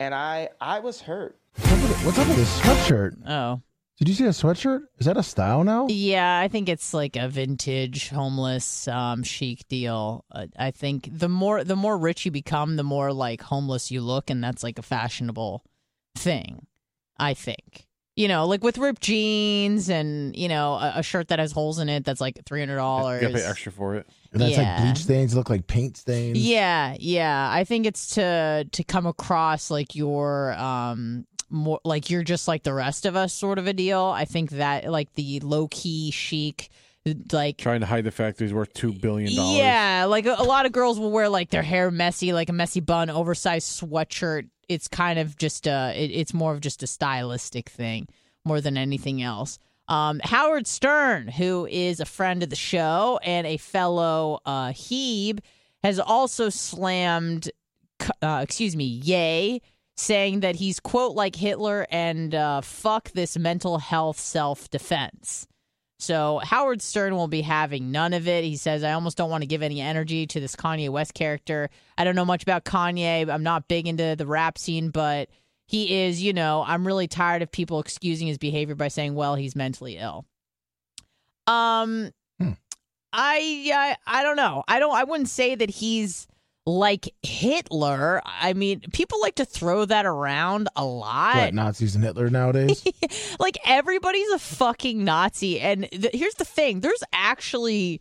and 0.00 0.12
I 0.12 0.48
I 0.60 0.80
was 0.80 1.00
hurt. 1.00 1.36
What's 1.56 2.18
up 2.18 2.28
with 2.28 2.36
this 2.36 2.60
sweatshirt? 2.60 3.16
Oh. 3.28 3.60
Did 3.98 4.08
you 4.08 4.14
see 4.14 4.24
a 4.24 4.28
sweatshirt? 4.30 4.80
Is 4.98 5.06
that 5.06 5.18
a 5.18 5.22
style 5.22 5.62
now? 5.62 5.86
Yeah, 5.90 6.38
I 6.38 6.48
think 6.48 6.70
it's 6.70 6.94
like 6.94 7.16
a 7.16 7.28
vintage 7.28 8.08
homeless 8.08 8.88
um, 8.88 9.22
chic 9.22 9.68
deal. 9.68 10.24
Uh, 10.32 10.46
I 10.58 10.70
think 10.70 11.08
the 11.12 11.28
more 11.28 11.62
the 11.64 11.76
more 11.76 11.98
rich 11.98 12.24
you 12.24 12.30
become, 12.30 12.76
the 12.76 12.82
more 12.82 13.12
like 13.12 13.42
homeless 13.42 13.90
you 13.90 14.00
look, 14.00 14.30
and 14.30 14.42
that's 14.42 14.62
like 14.62 14.78
a 14.78 14.82
fashionable 14.82 15.62
thing. 16.16 16.66
I 17.18 17.34
think 17.34 17.86
you 18.16 18.28
know, 18.28 18.46
like 18.46 18.64
with 18.64 18.76
ripped 18.78 19.02
jeans 19.02 19.88
and 19.90 20.34
you 20.34 20.48
know 20.48 20.74
a, 20.74 20.94
a 20.96 21.02
shirt 21.02 21.28
that 21.28 21.38
has 21.38 21.52
holes 21.52 21.78
in 21.78 21.90
it 21.90 22.04
that's 22.06 22.20
like 22.22 22.38
three 22.46 22.60
hundred 22.60 22.74
You 22.74 22.78
dollars. 22.78 23.20
gotta 23.20 23.34
pay 23.34 23.42
extra 23.44 23.70
for 23.70 23.96
it. 23.96 24.06
And 24.32 24.40
that's 24.40 24.56
like 24.56 24.76
bleach 24.80 24.98
stains 24.98 25.34
look 25.34 25.50
like 25.50 25.66
paint 25.66 25.96
stains. 25.96 26.38
Yeah, 26.38 26.94
yeah. 27.00 27.50
I 27.52 27.64
think 27.64 27.84
it's 27.84 28.14
to 28.14 28.66
to 28.70 28.84
come 28.84 29.04
across 29.04 29.70
like 29.70 29.94
you're 29.94 30.54
um 30.54 31.26
more 31.50 31.80
like 31.84 32.10
you're 32.10 32.22
just 32.22 32.48
like 32.48 32.62
the 32.62 32.74
rest 32.74 33.06
of 33.06 33.16
us 33.16 33.32
sort 33.32 33.58
of 33.58 33.66
a 33.66 33.72
deal. 33.72 34.02
I 34.02 34.24
think 34.24 34.50
that 34.50 34.90
like 34.90 35.12
the 35.14 35.40
low 35.40 35.68
key 35.68 36.10
chic 36.10 36.70
like 37.32 37.56
Trying 37.58 37.80
to 37.80 37.86
hide 37.86 38.04
the 38.04 38.10
fact 38.10 38.38
that 38.38 38.44
he's 38.44 38.52
worth 38.54 38.72
two 38.74 38.92
billion 38.92 39.34
dollars. 39.34 39.56
yeah, 39.56 40.04
like 40.06 40.26
a, 40.26 40.34
a 40.38 40.44
lot 40.44 40.66
of 40.66 40.72
girls 40.72 41.00
will 41.00 41.10
wear 41.10 41.28
like 41.28 41.50
their 41.50 41.62
hair 41.62 41.90
messy, 41.90 42.32
like 42.32 42.48
a 42.48 42.52
messy 42.52 42.80
bun, 42.80 43.08
oversized 43.10 43.80
sweatshirt. 43.80 44.48
It's 44.68 44.86
kind 44.86 45.18
of 45.18 45.36
just 45.36 45.66
a, 45.66 45.92
it, 45.96 46.10
it's 46.10 46.34
more 46.34 46.52
of 46.52 46.60
just 46.60 46.82
a 46.82 46.86
stylistic 46.86 47.68
thing 47.70 48.06
more 48.44 48.60
than 48.60 48.76
anything 48.76 49.22
else. 49.22 49.58
Um, 49.88 50.20
Howard 50.22 50.66
Stern, 50.66 51.26
who 51.28 51.66
is 51.66 51.98
a 52.00 52.04
friend 52.04 52.42
of 52.42 52.50
the 52.50 52.56
show 52.56 53.18
and 53.24 53.46
a 53.46 53.56
fellow 53.56 54.40
uh, 54.46 54.68
Hebe, 54.68 55.40
has 55.82 55.98
also 55.98 56.48
slammed, 56.50 57.50
uh, 58.22 58.40
excuse 58.42 58.76
me, 58.76 58.84
Yay, 58.84 59.62
saying 60.00 60.40
that 60.40 60.56
he's 60.56 60.80
quote 60.80 61.14
like 61.14 61.36
Hitler 61.36 61.86
and 61.90 62.34
uh, 62.34 62.60
fuck 62.62 63.10
this 63.12 63.38
mental 63.38 63.78
health 63.78 64.18
self 64.18 64.70
defense. 64.70 65.46
So 65.98 66.40
Howard 66.42 66.80
Stern 66.80 67.14
will 67.14 67.28
be 67.28 67.42
having 67.42 67.92
none 67.92 68.14
of 68.14 68.26
it. 68.26 68.42
He 68.42 68.56
says, 68.56 68.82
I 68.82 68.92
almost 68.92 69.18
don't 69.18 69.28
want 69.28 69.42
to 69.42 69.46
give 69.46 69.62
any 69.62 69.82
energy 69.82 70.26
to 70.28 70.40
this 70.40 70.56
Kanye 70.56 70.88
West 70.88 71.12
character. 71.12 71.68
I 71.98 72.04
don't 72.04 72.16
know 72.16 72.24
much 72.24 72.42
about 72.42 72.64
Kanye. 72.64 73.28
I'm 73.28 73.42
not 73.42 73.68
big 73.68 73.86
into 73.86 74.16
the 74.16 74.26
rap 74.26 74.56
scene, 74.56 74.88
but 74.88 75.28
he 75.66 76.04
is, 76.04 76.22
you 76.22 76.32
know, 76.32 76.64
I'm 76.66 76.86
really 76.86 77.06
tired 77.06 77.42
of 77.42 77.52
people 77.52 77.80
excusing 77.80 78.26
his 78.26 78.38
behavior 78.38 78.74
by 78.74 78.88
saying, 78.88 79.14
well, 79.14 79.34
he's 79.34 79.54
mentally 79.54 79.98
ill. 79.98 80.24
Um 81.46 82.12
Hmm. 82.38 82.52
I, 83.12 83.70
I 84.06 84.20
I 84.20 84.22
don't 84.22 84.36
know. 84.36 84.64
I 84.66 84.78
don't 84.78 84.94
I 84.94 85.04
wouldn't 85.04 85.28
say 85.28 85.54
that 85.54 85.68
he's 85.68 86.26
like 86.66 87.12
Hitler. 87.22 88.22
I 88.24 88.52
mean, 88.52 88.80
people 88.92 89.20
like 89.20 89.36
to 89.36 89.44
throw 89.44 89.84
that 89.84 90.06
around 90.06 90.68
a 90.76 90.84
lot 90.84 91.52
Nazis 91.54 91.94
and 91.94 92.04
Hitler 92.04 92.30
nowadays? 92.30 92.84
like 93.38 93.58
everybody's 93.64 94.30
a 94.30 94.38
fucking 94.38 95.04
Nazi. 95.04 95.60
And 95.60 95.88
th- 95.90 96.14
here's 96.14 96.34
the 96.34 96.44
thing: 96.44 96.80
there's 96.80 97.02
actually 97.12 98.00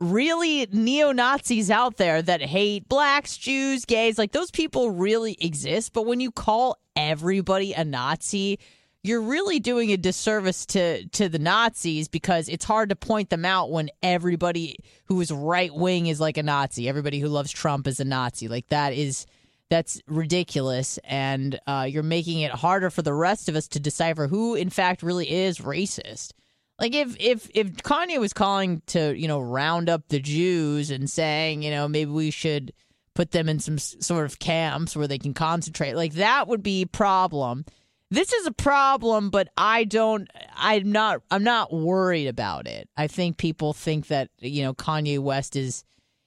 really 0.00 0.66
neo 0.72 1.12
Nazis 1.12 1.70
out 1.70 1.96
there 1.96 2.20
that 2.20 2.42
hate 2.42 2.88
blacks, 2.88 3.36
Jews, 3.36 3.84
gays. 3.84 4.18
Like 4.18 4.32
those 4.32 4.50
people 4.50 4.90
really 4.90 5.36
exist. 5.40 5.92
But 5.92 6.06
when 6.06 6.20
you 6.20 6.30
call 6.30 6.76
everybody 6.96 7.72
a 7.72 7.84
Nazi, 7.84 8.58
you're 9.02 9.20
really 9.20 9.58
doing 9.58 9.90
a 9.90 9.96
disservice 9.96 10.64
to 10.66 11.06
to 11.08 11.28
the 11.28 11.38
Nazis 11.38 12.08
because 12.08 12.48
it's 12.48 12.64
hard 12.64 12.90
to 12.90 12.96
point 12.96 13.30
them 13.30 13.44
out 13.44 13.70
when 13.70 13.90
everybody 14.02 14.78
who 15.06 15.20
is 15.20 15.32
right 15.32 15.74
wing 15.74 16.06
is 16.06 16.20
like 16.20 16.36
a 16.36 16.42
Nazi. 16.42 16.88
Everybody 16.88 17.18
who 17.18 17.28
loves 17.28 17.50
Trump 17.50 17.86
is 17.86 18.00
a 18.00 18.04
Nazi. 18.04 18.48
Like 18.48 18.68
that 18.68 18.92
is 18.92 19.26
That's 19.70 20.02
ridiculous, 20.06 20.98
and 21.02 21.58
uh, 21.66 21.86
you're 21.88 22.02
making 22.02 22.40
it 22.42 22.52
harder 22.52 22.90
for 22.90 23.00
the 23.00 23.14
rest 23.14 23.48
of 23.48 23.56
us 23.56 23.68
to 23.68 23.80
decipher 23.80 24.28
who, 24.28 24.54
in 24.54 24.68
fact, 24.68 25.02
really 25.02 25.30
is 25.30 25.58
racist. 25.60 26.32
Like 26.78 26.94
if 26.94 27.16
if 27.18 27.48
if 27.54 27.76
Kanye 27.78 28.20
was 28.20 28.32
calling 28.34 28.82
to 28.88 29.18
you 29.18 29.28
know 29.28 29.40
round 29.40 29.88
up 29.88 30.08
the 30.08 30.20
Jews 30.20 30.90
and 30.90 31.08
saying 31.08 31.62
you 31.62 31.70
know 31.70 31.88
maybe 31.88 32.10
we 32.10 32.30
should 32.30 32.72
put 33.14 33.30
them 33.30 33.48
in 33.48 33.60
some 33.60 33.78
sort 33.78 34.26
of 34.26 34.38
camps 34.38 34.94
where 34.94 35.08
they 35.08 35.18
can 35.18 35.34
concentrate, 35.34 35.94
like 35.94 36.14
that 36.14 36.48
would 36.48 36.62
be 36.62 36.82
a 36.82 36.86
problem. 36.86 37.64
This 38.12 38.34
is 38.34 38.46
a 38.46 38.52
problem, 38.52 39.30
but 39.30 39.48
I 39.56 39.84
don't. 39.84 40.30
I'm 40.54 40.92
not. 40.92 41.22
I'm 41.30 41.44
not 41.44 41.72
worried 41.72 42.26
about 42.26 42.66
it. 42.66 42.90
I 42.94 43.06
think 43.06 43.38
people 43.38 43.72
think 43.72 44.08
that 44.08 44.28
you 44.38 44.62
know 44.62 44.74
Kanye 44.74 45.18
West 45.18 45.56
is 45.56 45.82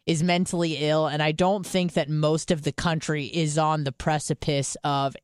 is 0.07 0.23
mentally 0.23 0.77
ill, 0.79 1.05
and 1.05 1.21
I 1.21 1.31
don't 1.31 1.63
think 1.63 1.93
that 1.93 2.09
most 2.09 2.49
of 2.49 2.63
the 2.63 2.71
country 2.71 3.25
is 3.25 3.59
on 3.59 3.83
the 3.83 3.91
precipice 3.91 4.75
of 4.83 5.15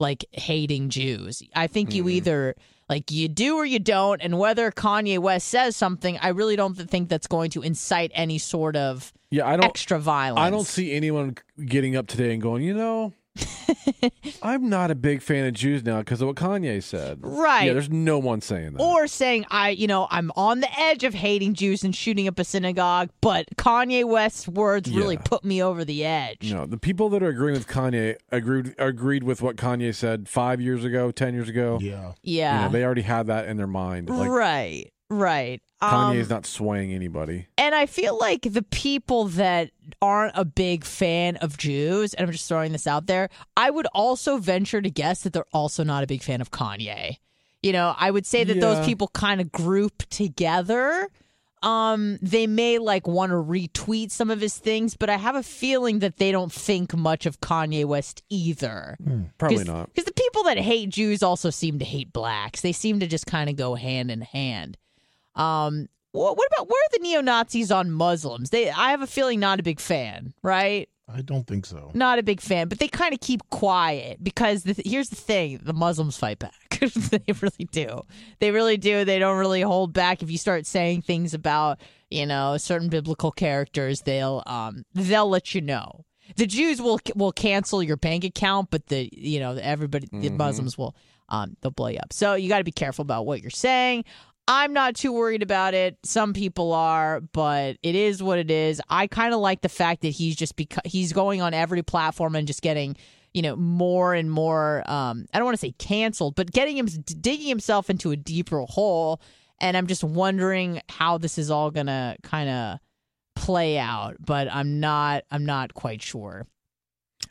like 0.00 0.24
hating 0.32 0.88
Jews. 0.88 1.42
I 1.54 1.66
think 1.66 1.92
you 1.92 2.04
mm-hmm. 2.04 2.10
either 2.12 2.54
like 2.88 3.10
you 3.10 3.28
do 3.28 3.56
or 3.56 3.66
you 3.66 3.78
don't, 3.78 4.22
and 4.22 4.38
whether 4.38 4.70
Kanye 4.70 5.18
West 5.18 5.48
says 5.48 5.76
something, 5.76 6.16
I 6.22 6.28
really 6.28 6.56
don't 6.56 6.74
think 6.76 7.10
that's 7.10 7.26
going 7.26 7.50
to 7.50 7.60
incite 7.62 8.10
any 8.14 8.38
sort 8.38 8.74
of 8.74 9.12
Yeah, 9.30 9.46
I 9.46 9.56
don't. 9.58 9.66
extra 9.66 9.98
violence. 9.98 10.40
I 10.40 10.48
don't 10.48 10.66
see 10.66 10.92
anyone 10.92 11.36
getting 11.62 11.94
up 11.94 12.06
today 12.06 12.32
and 12.32 12.40
going, 12.40 12.62
you 12.62 12.72
know, 12.72 13.12
I'm 14.42 14.68
not 14.68 14.90
a 14.90 14.94
big 14.94 15.22
fan 15.22 15.46
of 15.46 15.54
Jews 15.54 15.84
now 15.84 15.98
because 15.98 16.20
of 16.20 16.28
what 16.28 16.36
Kanye 16.36 16.82
said. 16.82 17.18
Right. 17.22 17.64
Yeah, 17.64 17.72
there's 17.72 17.90
no 17.90 18.18
one 18.18 18.40
saying 18.40 18.74
that. 18.74 18.82
or 18.82 19.06
saying 19.06 19.46
I, 19.50 19.70
you 19.70 19.86
know, 19.86 20.06
I'm 20.10 20.30
on 20.36 20.60
the 20.60 20.80
edge 20.80 21.04
of 21.04 21.14
hating 21.14 21.54
Jews 21.54 21.82
and 21.84 21.94
shooting 21.94 22.28
up 22.28 22.38
a 22.38 22.44
synagogue, 22.44 23.10
but 23.20 23.46
Kanye 23.56 24.04
West's 24.04 24.48
words 24.48 24.90
really 24.90 25.16
put 25.16 25.44
me 25.44 25.62
over 25.62 25.84
the 25.84 26.04
edge. 26.04 26.50
no, 26.52 26.66
the 26.66 26.78
people 26.78 27.08
that 27.10 27.22
are 27.22 27.28
agreeing 27.28 27.54
with 27.54 27.66
Kanye 27.68 28.16
agreed 28.30 28.74
agreed 28.78 29.24
with 29.24 29.42
what 29.42 29.56
Kanye 29.56 29.94
said 29.94 30.28
five 30.28 30.60
years 30.60 30.84
ago, 30.84 31.10
ten 31.10 31.34
years 31.34 31.48
ago. 31.48 31.78
Yeah. 31.80 32.12
Yeah. 32.22 32.56
You 32.58 32.66
know, 32.66 32.72
they 32.72 32.84
already 32.84 33.02
had 33.02 33.26
that 33.28 33.46
in 33.48 33.56
their 33.56 33.66
mind. 33.66 34.08
Like 34.10 34.28
right. 34.30 34.92
Right. 35.08 35.62
Um, 35.80 36.14
Kanye's 36.14 36.30
not 36.30 36.46
swaying 36.46 36.92
anybody. 36.92 37.46
And 37.58 37.74
I 37.74 37.86
feel 37.86 38.18
like 38.18 38.42
the 38.42 38.62
people 38.62 39.26
that 39.28 39.70
aren't 40.02 40.32
a 40.36 40.44
big 40.44 40.84
fan 40.84 41.36
of 41.36 41.56
Jews, 41.58 42.14
and 42.14 42.26
I'm 42.26 42.32
just 42.32 42.48
throwing 42.48 42.72
this 42.72 42.86
out 42.86 43.06
there, 43.06 43.28
I 43.56 43.70
would 43.70 43.86
also 43.94 44.38
venture 44.38 44.80
to 44.80 44.90
guess 44.90 45.22
that 45.22 45.32
they're 45.32 45.44
also 45.52 45.84
not 45.84 46.02
a 46.02 46.06
big 46.06 46.22
fan 46.22 46.40
of 46.40 46.50
Kanye. 46.50 47.18
You 47.62 47.72
know, 47.72 47.94
I 47.96 48.10
would 48.10 48.26
say 48.26 48.44
that 48.44 48.60
those 48.60 48.84
people 48.86 49.08
kind 49.08 49.40
of 49.40 49.52
group 49.52 50.02
together. 50.08 51.08
Um, 51.62 52.18
they 52.22 52.46
may 52.46 52.78
like 52.78 53.06
want 53.08 53.30
to 53.30 53.36
retweet 53.36 54.10
some 54.12 54.30
of 54.30 54.40
his 54.40 54.56
things, 54.56 54.96
but 54.96 55.10
I 55.10 55.16
have 55.16 55.34
a 55.34 55.42
feeling 55.42 55.98
that 56.00 56.18
they 56.18 56.30
don't 56.30 56.52
think 56.52 56.94
much 56.94 57.26
of 57.26 57.40
Kanye 57.40 57.84
West 57.84 58.22
either. 58.28 58.96
Probably 59.38 59.64
not. 59.64 59.86
Because 59.86 60.04
the 60.04 60.12
people 60.12 60.44
that 60.44 60.58
hate 60.58 60.90
Jews 60.90 61.22
also 61.22 61.50
seem 61.50 61.78
to 61.80 61.84
hate 61.84 62.12
blacks. 62.12 62.60
They 62.60 62.72
seem 62.72 63.00
to 63.00 63.06
just 63.06 63.26
kind 63.26 63.50
of 63.50 63.56
go 63.56 63.74
hand 63.74 64.10
in 64.10 64.20
hand. 64.20 64.76
Um, 65.36 65.88
wha- 66.12 66.32
what 66.32 66.48
about 66.52 66.68
where 66.68 66.80
are 66.82 66.90
the 66.92 66.98
neo 67.00 67.20
Nazis 67.20 67.70
on 67.70 67.90
Muslims? 67.90 68.50
They, 68.50 68.70
I 68.70 68.90
have 68.90 69.02
a 69.02 69.06
feeling, 69.06 69.38
not 69.40 69.60
a 69.60 69.62
big 69.62 69.80
fan, 69.80 70.34
right? 70.42 70.88
I 71.08 71.20
don't 71.22 71.46
think 71.46 71.66
so. 71.66 71.92
Not 71.94 72.18
a 72.18 72.22
big 72.24 72.40
fan, 72.40 72.66
but 72.68 72.80
they 72.80 72.88
kind 72.88 73.14
of 73.14 73.20
keep 73.20 73.48
quiet 73.50 74.24
because 74.24 74.64
the, 74.64 74.74
here's 74.84 75.08
the 75.08 75.14
thing: 75.16 75.60
the 75.62 75.72
Muslims 75.72 76.16
fight 76.18 76.40
back. 76.40 76.52
they 76.80 77.32
really 77.40 77.68
do. 77.70 78.00
They 78.40 78.50
really 78.50 78.76
do. 78.76 79.04
They 79.04 79.20
don't 79.20 79.38
really 79.38 79.60
hold 79.62 79.92
back. 79.92 80.20
If 80.22 80.30
you 80.32 80.38
start 80.38 80.66
saying 80.66 81.02
things 81.02 81.32
about 81.32 81.78
you 82.10 82.26
know 82.26 82.56
certain 82.56 82.88
biblical 82.88 83.30
characters, 83.30 84.00
they'll 84.02 84.42
um 84.46 84.82
they'll 84.94 85.28
let 85.28 85.54
you 85.54 85.60
know. 85.60 86.04
The 86.34 86.46
Jews 86.48 86.82
will 86.82 86.98
will 87.14 87.30
cancel 87.30 87.84
your 87.84 87.96
bank 87.96 88.24
account, 88.24 88.70
but 88.70 88.86
the 88.86 89.08
you 89.12 89.38
know 89.38 89.52
everybody 89.62 90.08
the 90.10 90.30
Muslims 90.30 90.76
will 90.76 90.96
um 91.28 91.56
they'll 91.60 91.70
blow 91.70 91.86
you 91.86 91.98
up. 91.98 92.12
So 92.12 92.34
you 92.34 92.48
got 92.48 92.58
to 92.58 92.64
be 92.64 92.72
careful 92.72 93.02
about 93.04 93.26
what 93.26 93.40
you're 93.42 93.50
saying. 93.50 94.04
I'm 94.48 94.72
not 94.72 94.94
too 94.94 95.12
worried 95.12 95.42
about 95.42 95.74
it. 95.74 95.98
Some 96.04 96.32
people 96.32 96.72
are, 96.72 97.20
but 97.20 97.78
it 97.82 97.94
is 97.94 98.22
what 98.22 98.38
it 98.38 98.50
is. 98.50 98.80
I 98.88 99.08
kind 99.08 99.34
of 99.34 99.40
like 99.40 99.60
the 99.60 99.68
fact 99.68 100.02
that 100.02 100.10
he's 100.10 100.36
just 100.36 100.54
because 100.54 100.82
he's 100.84 101.12
going 101.12 101.42
on 101.42 101.52
every 101.52 101.82
platform 101.82 102.36
and 102.36 102.46
just 102.46 102.62
getting, 102.62 102.96
you 103.34 103.42
know, 103.42 103.56
more 103.56 104.14
and 104.14 104.30
more. 104.30 104.88
Um, 104.88 105.26
I 105.34 105.38
don't 105.38 105.46
want 105.46 105.56
to 105.56 105.60
say 105.60 105.72
canceled, 105.78 106.36
but 106.36 106.52
getting 106.52 106.76
him 106.76 106.86
digging 106.86 107.48
himself 107.48 107.90
into 107.90 108.12
a 108.12 108.16
deeper 108.16 108.60
hole. 108.60 109.20
And 109.60 109.76
I'm 109.76 109.88
just 109.88 110.04
wondering 110.04 110.80
how 110.88 111.18
this 111.18 111.38
is 111.38 111.50
all 111.50 111.70
gonna 111.70 112.16
kind 112.22 112.48
of 112.48 112.78
play 113.34 113.78
out. 113.78 114.16
But 114.20 114.52
I'm 114.52 114.78
not. 114.78 115.24
I'm 115.30 115.44
not 115.44 115.74
quite 115.74 116.02
sure. 116.02 116.46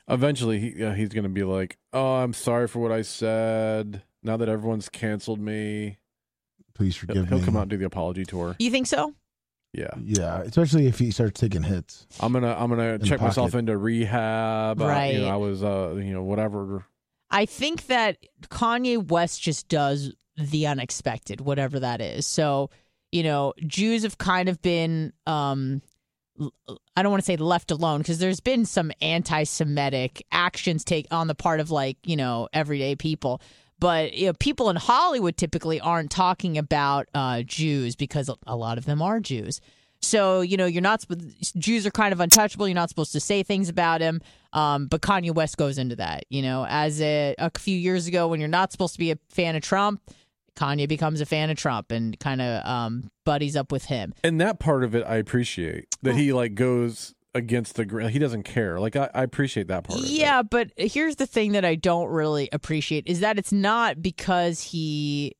Eventually, 0.09 0.59
he 0.59 0.84
uh, 0.84 0.93
he's 0.93 1.09
going 1.09 1.24
to 1.24 1.30
be 1.30 1.43
like, 1.43 1.78
"Oh, 1.93 2.16
I'm 2.16 2.34
sorry 2.34 2.68
for 2.68 2.80
what 2.80 2.91
I 2.91 3.03
said. 3.03 4.03
Now 4.22 4.38
that 4.38 4.49
everyone's 4.49 4.89
canceled 4.89 5.39
me, 5.39 5.97
Please 6.76 6.95
he'll, 6.95 7.07
forgive 7.07 7.30
he'll 7.30 7.39
me. 7.39 7.45
come 7.45 7.57
out 7.57 7.63
and 7.63 7.71
do 7.71 7.78
the 7.78 7.86
apology 7.86 8.26
tour." 8.26 8.55
You 8.59 8.69
think 8.69 8.88
so? 8.88 9.13
Yeah, 9.73 9.89
Yeah, 10.01 10.39
especially 10.41 10.88
if 10.88 10.99
he 10.99 11.11
starts 11.11 11.39
taking 11.39 11.63
hits. 11.63 12.07
I'm 12.21 12.32
gonna 12.32 12.55
I'm 12.57 12.69
gonna 12.69 12.97
the 12.97 13.05
check 13.05 13.19
myself 13.19 13.55
into 13.55 13.78
rehab. 13.78 14.80
Right. 14.80 15.15
you 15.15 15.21
know, 15.21 15.28
I 15.30 15.36
was 15.36 15.63
uh 15.63 15.95
you 15.97 16.13
know 16.13 16.23
whatever. 16.23 16.86
I 17.30 17.45
think 17.45 17.88
that 17.88 18.17
Kanye 18.43 19.05
West 19.05 19.41
just 19.41 19.67
does 19.67 20.13
the 20.38 20.67
unexpected, 20.67 21.41
whatever 21.41 21.82
that 21.82 21.99
is. 21.99 22.26
So, 22.26 22.69
you 23.11 23.23
know, 23.23 23.53
Jews 23.67 24.03
have 24.03 24.17
kind 24.17 24.47
of 24.47 24.61
been 24.61 25.11
um 25.28 25.82
I 26.95 27.01
don't 27.01 27.11
want 27.11 27.23
to 27.23 27.26
say 27.26 27.38
left 27.38 27.71
alone 27.71 27.99
because 27.99 28.19
there's 28.19 28.39
been 28.41 28.65
some 28.65 28.91
anti-Semitic 29.01 30.26
actions 30.32 30.84
take 30.84 31.07
on 31.11 31.28
the 31.28 31.36
part 31.36 31.59
of 31.59 31.71
like, 31.71 31.97
you 32.05 32.15
know, 32.15 32.49
everyday 32.53 32.95
people. 32.95 33.41
But 33.80 34.13
you 34.13 34.28
know, 34.28 34.34
people 34.34 34.69
in 34.69 34.76
Hollywood 34.76 35.38
typically 35.38 35.80
aren't 35.80 36.11
talking 36.11 36.57
about 36.57 37.07
uh, 37.13 37.41
Jews 37.43 37.95
because 37.95 38.30
a- 38.47 38.55
lot 38.55 38.78
of 38.78 38.86
them 38.86 39.01
are 39.01 39.19
Jews. 39.19 39.59
So 40.01 40.41
you 40.41 40.57
know, 40.57 40.65
you're 40.65 40.82
not 40.82 41.03
Jews 41.57 41.86
are 41.86 41.91
kind 41.91 42.13
of 42.13 42.19
untouchable. 42.19 42.67
You're 42.67 42.76
not 42.76 42.89
supposed 42.89 43.11
to 43.13 43.19
say 43.19 43.43
things 43.43 43.69
about 43.69 44.01
him. 44.01 44.21
Um, 44.53 44.88
but 44.88 45.01
Kanye 45.01 45.34
West 45.34 45.57
goes 45.57 45.78
into 45.78 45.95
that. 45.97 46.26
You 46.30 46.41
know, 46.41 46.65
as 46.69 47.01
a, 47.01 47.36
a 47.38 47.51
few 47.57 47.78
years 47.78 48.07
ago, 48.07 48.28
when 48.28 48.39
you're 48.39 48.47
not 48.47 48.71
supposed 48.71 48.93
to 48.93 48.99
be 48.99 49.11
a 49.11 49.17
fan 49.30 49.55
of 49.55 49.63
Trump, 49.63 50.01
Kanye 50.55 50.88
becomes 50.88 51.21
a 51.21 51.26
fan 51.26 51.49
of 51.49 51.57
Trump 51.57 51.91
and 51.91 52.17
kind 52.19 52.41
of 52.41 52.65
um, 52.65 53.09
buddies 53.26 53.55
up 53.55 53.71
with 53.71 53.86
him. 53.86 54.13
And 54.23 54.39
that 54.39 54.59
part 54.59 54.84
of 54.84 54.95
it, 54.95 55.03
I 55.05 55.15
appreciate 55.15 55.88
that 56.03 56.15
he 56.15 56.32
like 56.32 56.55
goes 56.55 57.14
against 57.36 57.75
the 57.75 57.86
grain. 57.86 58.09
He 58.09 58.17
doesn't 58.17 58.43
care. 58.43 58.79
Like 58.79 58.95
I, 58.95 59.09
I 59.13 59.21
appreciate 59.23 59.67
that 59.67 59.83
part. 59.83 59.99
Of 59.99 60.05
it. 60.05 60.11
Yeah, 60.11 60.41
but 60.41 60.71
here's 60.77 61.17
the 61.17 61.27
thing 61.27 61.51
that 61.51 61.63
I 61.65 61.75
don't 61.75 62.07
really 62.09 62.49
appreciate 62.51 63.05
is 63.05 63.19
that 63.19 63.38
it's 63.38 63.51
not 63.51 64.01
because 64.01 64.61
he. 64.61 65.36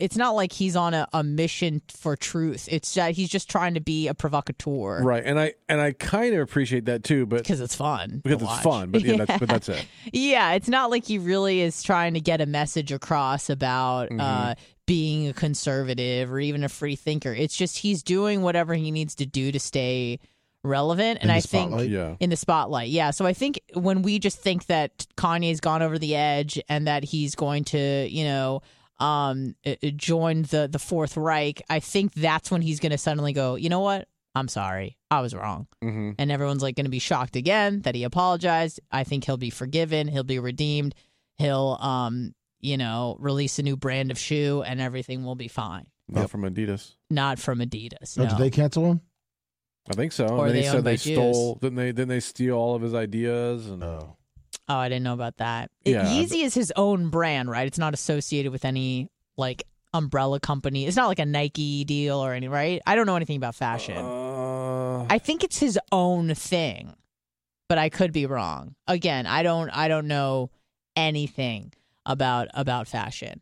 It's 0.00 0.16
not 0.16 0.32
like 0.34 0.50
he's 0.50 0.74
on 0.74 0.94
a, 0.94 1.06
a 1.12 1.22
mission 1.22 1.80
for 1.88 2.16
truth. 2.16 2.68
It's 2.68 2.92
that 2.94 3.12
he's 3.14 3.28
just 3.28 3.48
trying 3.48 3.74
to 3.74 3.80
be 3.80 4.08
a 4.08 4.14
provocateur, 4.14 5.00
right. 5.00 5.22
And 5.24 5.38
I 5.38 5.54
and 5.68 5.80
I 5.80 5.92
kind 5.92 6.34
of 6.34 6.40
appreciate 6.40 6.86
that 6.86 7.04
too, 7.04 7.24
but 7.24 7.44
Because 7.44 7.60
it's 7.60 7.76
fun. 7.76 8.20
because 8.24 8.42
it's 8.42 8.50
watch. 8.50 8.62
fun. 8.64 8.90
But 8.90 9.02
yeah, 9.02 9.24
that's 9.24 9.38
but 9.38 9.48
that's 9.48 9.68
it. 9.68 9.86
Yeah, 10.12 10.54
it's 10.54 10.68
not 10.68 10.90
like 10.90 11.06
he 11.06 11.18
really 11.18 11.60
is 11.60 11.84
trying 11.84 12.14
to 12.14 12.20
get 12.20 12.40
a 12.40 12.46
message 12.46 12.90
across 12.90 13.48
about 13.48 14.08
Mm-hmm. 14.08 14.20
uh, 14.20 14.54
being 14.88 15.28
a 15.28 15.32
conservative 15.32 16.32
or 16.32 16.40
even 16.40 16.64
a 16.64 16.68
free 16.68 16.96
thinker. 16.96 17.32
It's 17.32 17.56
just 17.56 17.78
he's 17.78 18.02
doing 18.02 18.42
whatever 18.42 18.74
he 18.74 18.90
needs 18.90 19.14
to 19.16 19.26
do 19.26 19.52
to 19.52 19.60
stay 19.60 20.18
relevant. 20.64 21.18
And 21.22 21.30
I 21.30 21.40
think? 21.40 21.72
Yeah. 21.90 22.16
in 22.20 22.30
the 22.30 22.36
spotlight, 22.36 22.88
yeah. 22.88 23.10
So 23.10 23.26
I 23.26 23.32
think 23.32 23.60
when 23.74 24.02
we 24.02 24.18
just 24.18 24.38
think 24.38 24.66
that 24.66 25.06
Kanye's 25.16 25.60
gone 25.60 25.82
over 25.82 25.98
the 25.98 26.14
edge 26.16 26.60
and 26.68 26.86
that 26.86 27.04
he's 27.04 27.34
going 27.34 27.64
to, 27.64 28.06
you 28.08 28.24
know, 28.24 28.62
um, 28.98 29.54
join 29.96 30.42
the 30.42 30.68
the 30.70 30.78
Fourth 30.78 31.16
Reich, 31.16 31.62
I 31.68 31.80
think 31.80 32.14
that's 32.14 32.50
when 32.50 32.62
he's 32.62 32.80
going 32.80 32.92
to 32.92 32.98
suddenly 32.98 33.32
go, 33.32 33.54
you 33.56 33.68
know 33.68 33.80
what? 33.80 34.08
I'm 34.34 34.48
sorry, 34.48 34.98
I 35.10 35.20
was 35.22 35.34
wrong 35.34 35.66
hmm 35.80 36.10
and 36.18 36.30
everyone's 36.30 36.62
like 36.62 36.76
going 36.76 36.84
to 36.84 36.90
be 36.90 36.98
shocked 36.98 37.36
again 37.36 37.80
that 37.82 37.94
he 37.94 38.04
apologized. 38.04 38.80
I 38.92 39.02
think 39.04 39.24
he'll 39.24 39.38
be 39.38 39.48
forgiven. 39.50 40.08
He'll 40.08 40.24
be 40.24 40.38
redeemed. 40.38 40.94
He'll, 41.38 41.78
um, 41.80 42.34
you 42.60 42.76
know, 42.76 43.16
release 43.18 43.58
a 43.58 43.62
new 43.62 43.76
brand 43.76 44.10
of 44.10 44.18
shoe, 44.18 44.62
and 44.66 44.80
everything 44.80 45.24
will 45.24 45.36
be 45.36 45.48
fine. 45.48 45.86
Not 46.08 46.22
Yep. 46.22 46.30
from 46.30 46.42
Adidas. 46.42 46.94
Not 47.10 47.38
from 47.38 47.58
Adidas. 47.60 48.18
Oh, 48.18 48.24
No. 48.24 48.28
did 48.30 48.38
they 48.38 48.50
cancel 48.50 48.84
him? 48.86 49.00
I 49.88 49.94
think 49.94 50.12
so. 50.12 50.26
Or 50.26 50.46
and 50.46 50.48
then 50.48 50.54
they 50.54 50.62
he 50.62 50.68
said 50.68 50.84
by 50.84 50.90
they 50.90 50.96
Jews. 50.96 51.14
stole. 51.14 51.54
Didn't 51.56 51.76
they? 51.76 51.86
Didn't 51.92 52.08
they 52.08 52.20
steal 52.20 52.56
all 52.56 52.74
of 52.74 52.82
his 52.82 52.94
ideas? 52.94 53.66
And 53.66 53.82
Oh. 53.84 54.16
oh, 54.68 54.74
I 54.76 54.88
didn't 54.88 55.04
know 55.04 55.14
about 55.14 55.36
that. 55.38 55.70
It- 55.84 55.92
Yeah. 55.92 56.04
Yeezy 56.06 56.42
is 56.44 56.54
his 56.54 56.72
own 56.76 57.08
brand, 57.10 57.50
right? 57.50 57.66
It's 57.66 57.78
not 57.78 57.94
associated 57.94 58.50
with 58.52 58.64
any 58.64 59.08
like 59.36 59.62
umbrella 59.94 60.40
company. 60.40 60.86
It's 60.86 60.96
not 60.96 61.06
like 61.08 61.18
a 61.20 61.24
Nike 61.26 61.84
deal 61.84 62.18
or 62.18 62.32
any, 62.34 62.48
right? 62.48 62.82
I 62.86 62.96
don't 62.96 63.06
know 63.06 63.16
anything 63.16 63.36
about 63.36 63.54
fashion. 63.54 63.96
Uh, 63.96 65.06
I 65.08 65.18
think 65.18 65.44
it's 65.44 65.58
his 65.58 65.78
own 65.92 66.34
thing, 66.34 66.94
but 67.68 67.78
I 67.78 67.88
could 67.88 68.12
be 68.12 68.26
wrong. 68.26 68.74
Again, 68.88 69.26
I 69.26 69.42
don't 69.42 69.70
I 69.70 69.88
don't 69.88 70.08
know 70.08 70.50
anything 70.96 71.72
about 72.04 72.48
about 72.54 72.88
fashion. 72.88 73.40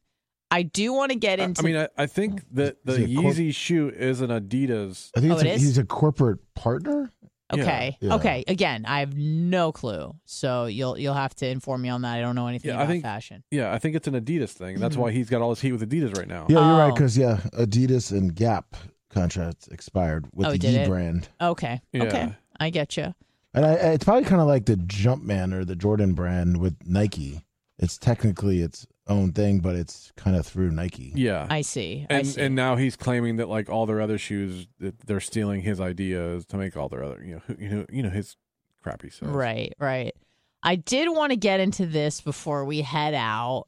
I 0.55 0.63
do 0.63 0.93
want 0.93 1.11
to 1.13 1.19
get 1.19 1.41
into 1.41 1.63
I 1.63 1.65
mean, 1.65 1.77
I, 1.77 1.89
I 1.97 2.07
think 2.07 2.43
that 2.53 2.85
the 2.85 2.93
Is 2.93 2.99
it 2.99 3.15
corp- 3.15 3.35
Yeezy 3.35 3.55
shoe 3.55 3.89
is 3.91 4.21
an 4.21 4.31
Adidas. 4.31 5.11
I 5.17 5.21
think 5.21 5.33
Oh, 5.33 5.37
it's 5.37 5.45
it 5.45 5.49
a, 5.49 5.53
is? 5.55 5.63
he's 5.63 5.79
a 5.79 5.85
corporate 5.85 6.39
partner. 6.55 7.11
Okay. 7.53 7.97
Yeah. 8.01 8.15
Okay. 8.15 8.43
Again, 8.49 8.85
I 8.87 9.01
have 9.01 9.15
no 9.17 9.71
clue. 9.71 10.15
So 10.25 10.67
you'll 10.67 10.99
you'll 10.99 11.15
have 11.15 11.35
to 11.37 11.47
inform 11.47 11.83
me 11.83 11.89
on 11.89 12.03
that. 12.03 12.15
I 12.15 12.21
don't 12.21 12.35
know 12.35 12.47
anything 12.47 12.71
Yeah, 12.71 12.79
I 12.79 12.83
about 12.83 12.89
think- 12.93 13.03
fashion. 13.05 13.45
Yeah, 13.51 13.73
I 13.73 13.79
think 13.79 13.95
it's 13.97 14.09
an 14.09 14.15
Adidas 14.15 14.51
thing. 14.51 14.79
That's 14.81 14.95
Mm-hmm. 14.95 15.03
why 15.03 15.11
he's 15.13 15.29
got 15.31 15.43
all 15.43 15.51
this 15.51 15.61
heat 15.61 15.73
with 15.73 15.89
Adidas 15.89 16.17
right 16.17 16.27
now. 16.29 16.47
Yeah, 16.49 16.67
you're 16.67 16.79
right. 16.79 16.91
Oh. 16.91 16.95
Because 16.95 17.17
yeah, 17.19 17.41
Adidas 17.53 18.13
and 18.13 18.35
Gap 18.35 18.77
contracts 19.11 19.69
expired 19.69 20.27
with 20.33 20.47
Oh, 20.49 20.53
the 20.53 20.59
did 20.59 20.81
Yee 20.83 20.87
brand, 20.87 21.29
Okay. 21.41 21.81
Yeah. 21.93 22.03
Okay. 22.05 22.35
I 22.59 22.71
get 22.71 22.97
you. 22.97 23.15
and 23.53 23.65
I, 23.67 23.73
it's 23.75 24.05
probably 24.05 24.25
kind 24.25 24.41
of 24.41 24.49
like 24.49 24.65
the 24.67 24.77
Jumpman 24.77 25.53
or 25.53 25.65
the 25.65 25.77
Jordan 25.77 26.15
brand 26.15 26.57
with 26.57 26.77
Nike. 26.87 27.45
It's 27.79 27.99
technically 27.99 28.61
its 28.61 28.87
own 29.07 29.33
thing, 29.33 29.61
but 29.61 29.77
it's 29.77 30.13
kind 30.17 30.37
of 30.37 30.47
through 30.47 30.71
Nike. 30.71 31.13
Yeah. 31.15 31.47
I 31.51 31.61
see. 31.61 32.07
I 32.09 32.15
and 32.15 32.27
see. 32.27 32.41
and 32.41 32.55
now 32.55 32.77
he's 32.77 32.97
claiming 32.97 33.37
that 33.37 33.49
like 33.49 33.69
all 33.69 33.87
their 33.87 34.01
other 34.01 34.19
shoes 34.19 34.67
that 34.81 34.99
they're 35.07 35.21
stealing 35.21 35.61
his 35.63 35.81
ideas 35.81 36.47
to 36.47 36.57
make 36.57 36.77
all 36.77 36.89
their 36.89 37.05
other 37.05 37.23
you 37.25 37.35
know 37.35 37.43
who- 37.47 37.57
you 37.59 37.69
know 37.69 37.87
you 37.91 38.03
know 38.03 38.11
his 38.11 38.37
crappy 38.83 39.11
stuff. 39.11 39.29
Right, 39.33 39.75
right. 39.79 40.15
I 40.63 40.77
did 40.77 41.09
want 41.11 41.31
to 41.31 41.37
get 41.37 41.61
into 41.61 41.85
this 41.85 42.21
before 42.23 42.65
we 42.65 42.81
head 42.81 43.13
out 43.15 43.67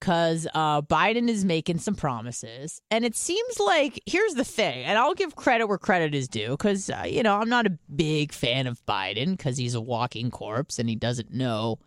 because 0.00 0.46
uh, 0.54 0.80
Biden 0.80 1.28
is 1.28 1.44
making 1.44 1.78
some 1.78 1.94
promises. 1.94 2.80
And 2.90 3.04
it 3.04 3.16
seems 3.16 3.58
like, 3.58 4.00
here's 4.06 4.34
the 4.34 4.44
thing, 4.44 4.84
and 4.84 4.96
I'll 4.96 5.14
give 5.14 5.34
credit 5.36 5.66
where 5.66 5.76
credit 5.76 6.14
is 6.14 6.28
due 6.28 6.50
because, 6.50 6.88
uh, 6.88 7.04
you 7.06 7.22
know, 7.22 7.34
I'm 7.34 7.48
not 7.48 7.66
a 7.66 7.76
big 7.94 8.32
fan 8.32 8.66
of 8.66 8.80
Biden 8.86 9.36
because 9.36 9.56
he's 9.58 9.74
a 9.74 9.80
walking 9.80 10.30
corpse 10.30 10.78
and 10.78 10.88
he 10.88 10.94
doesn't 10.94 11.32
know, 11.32 11.78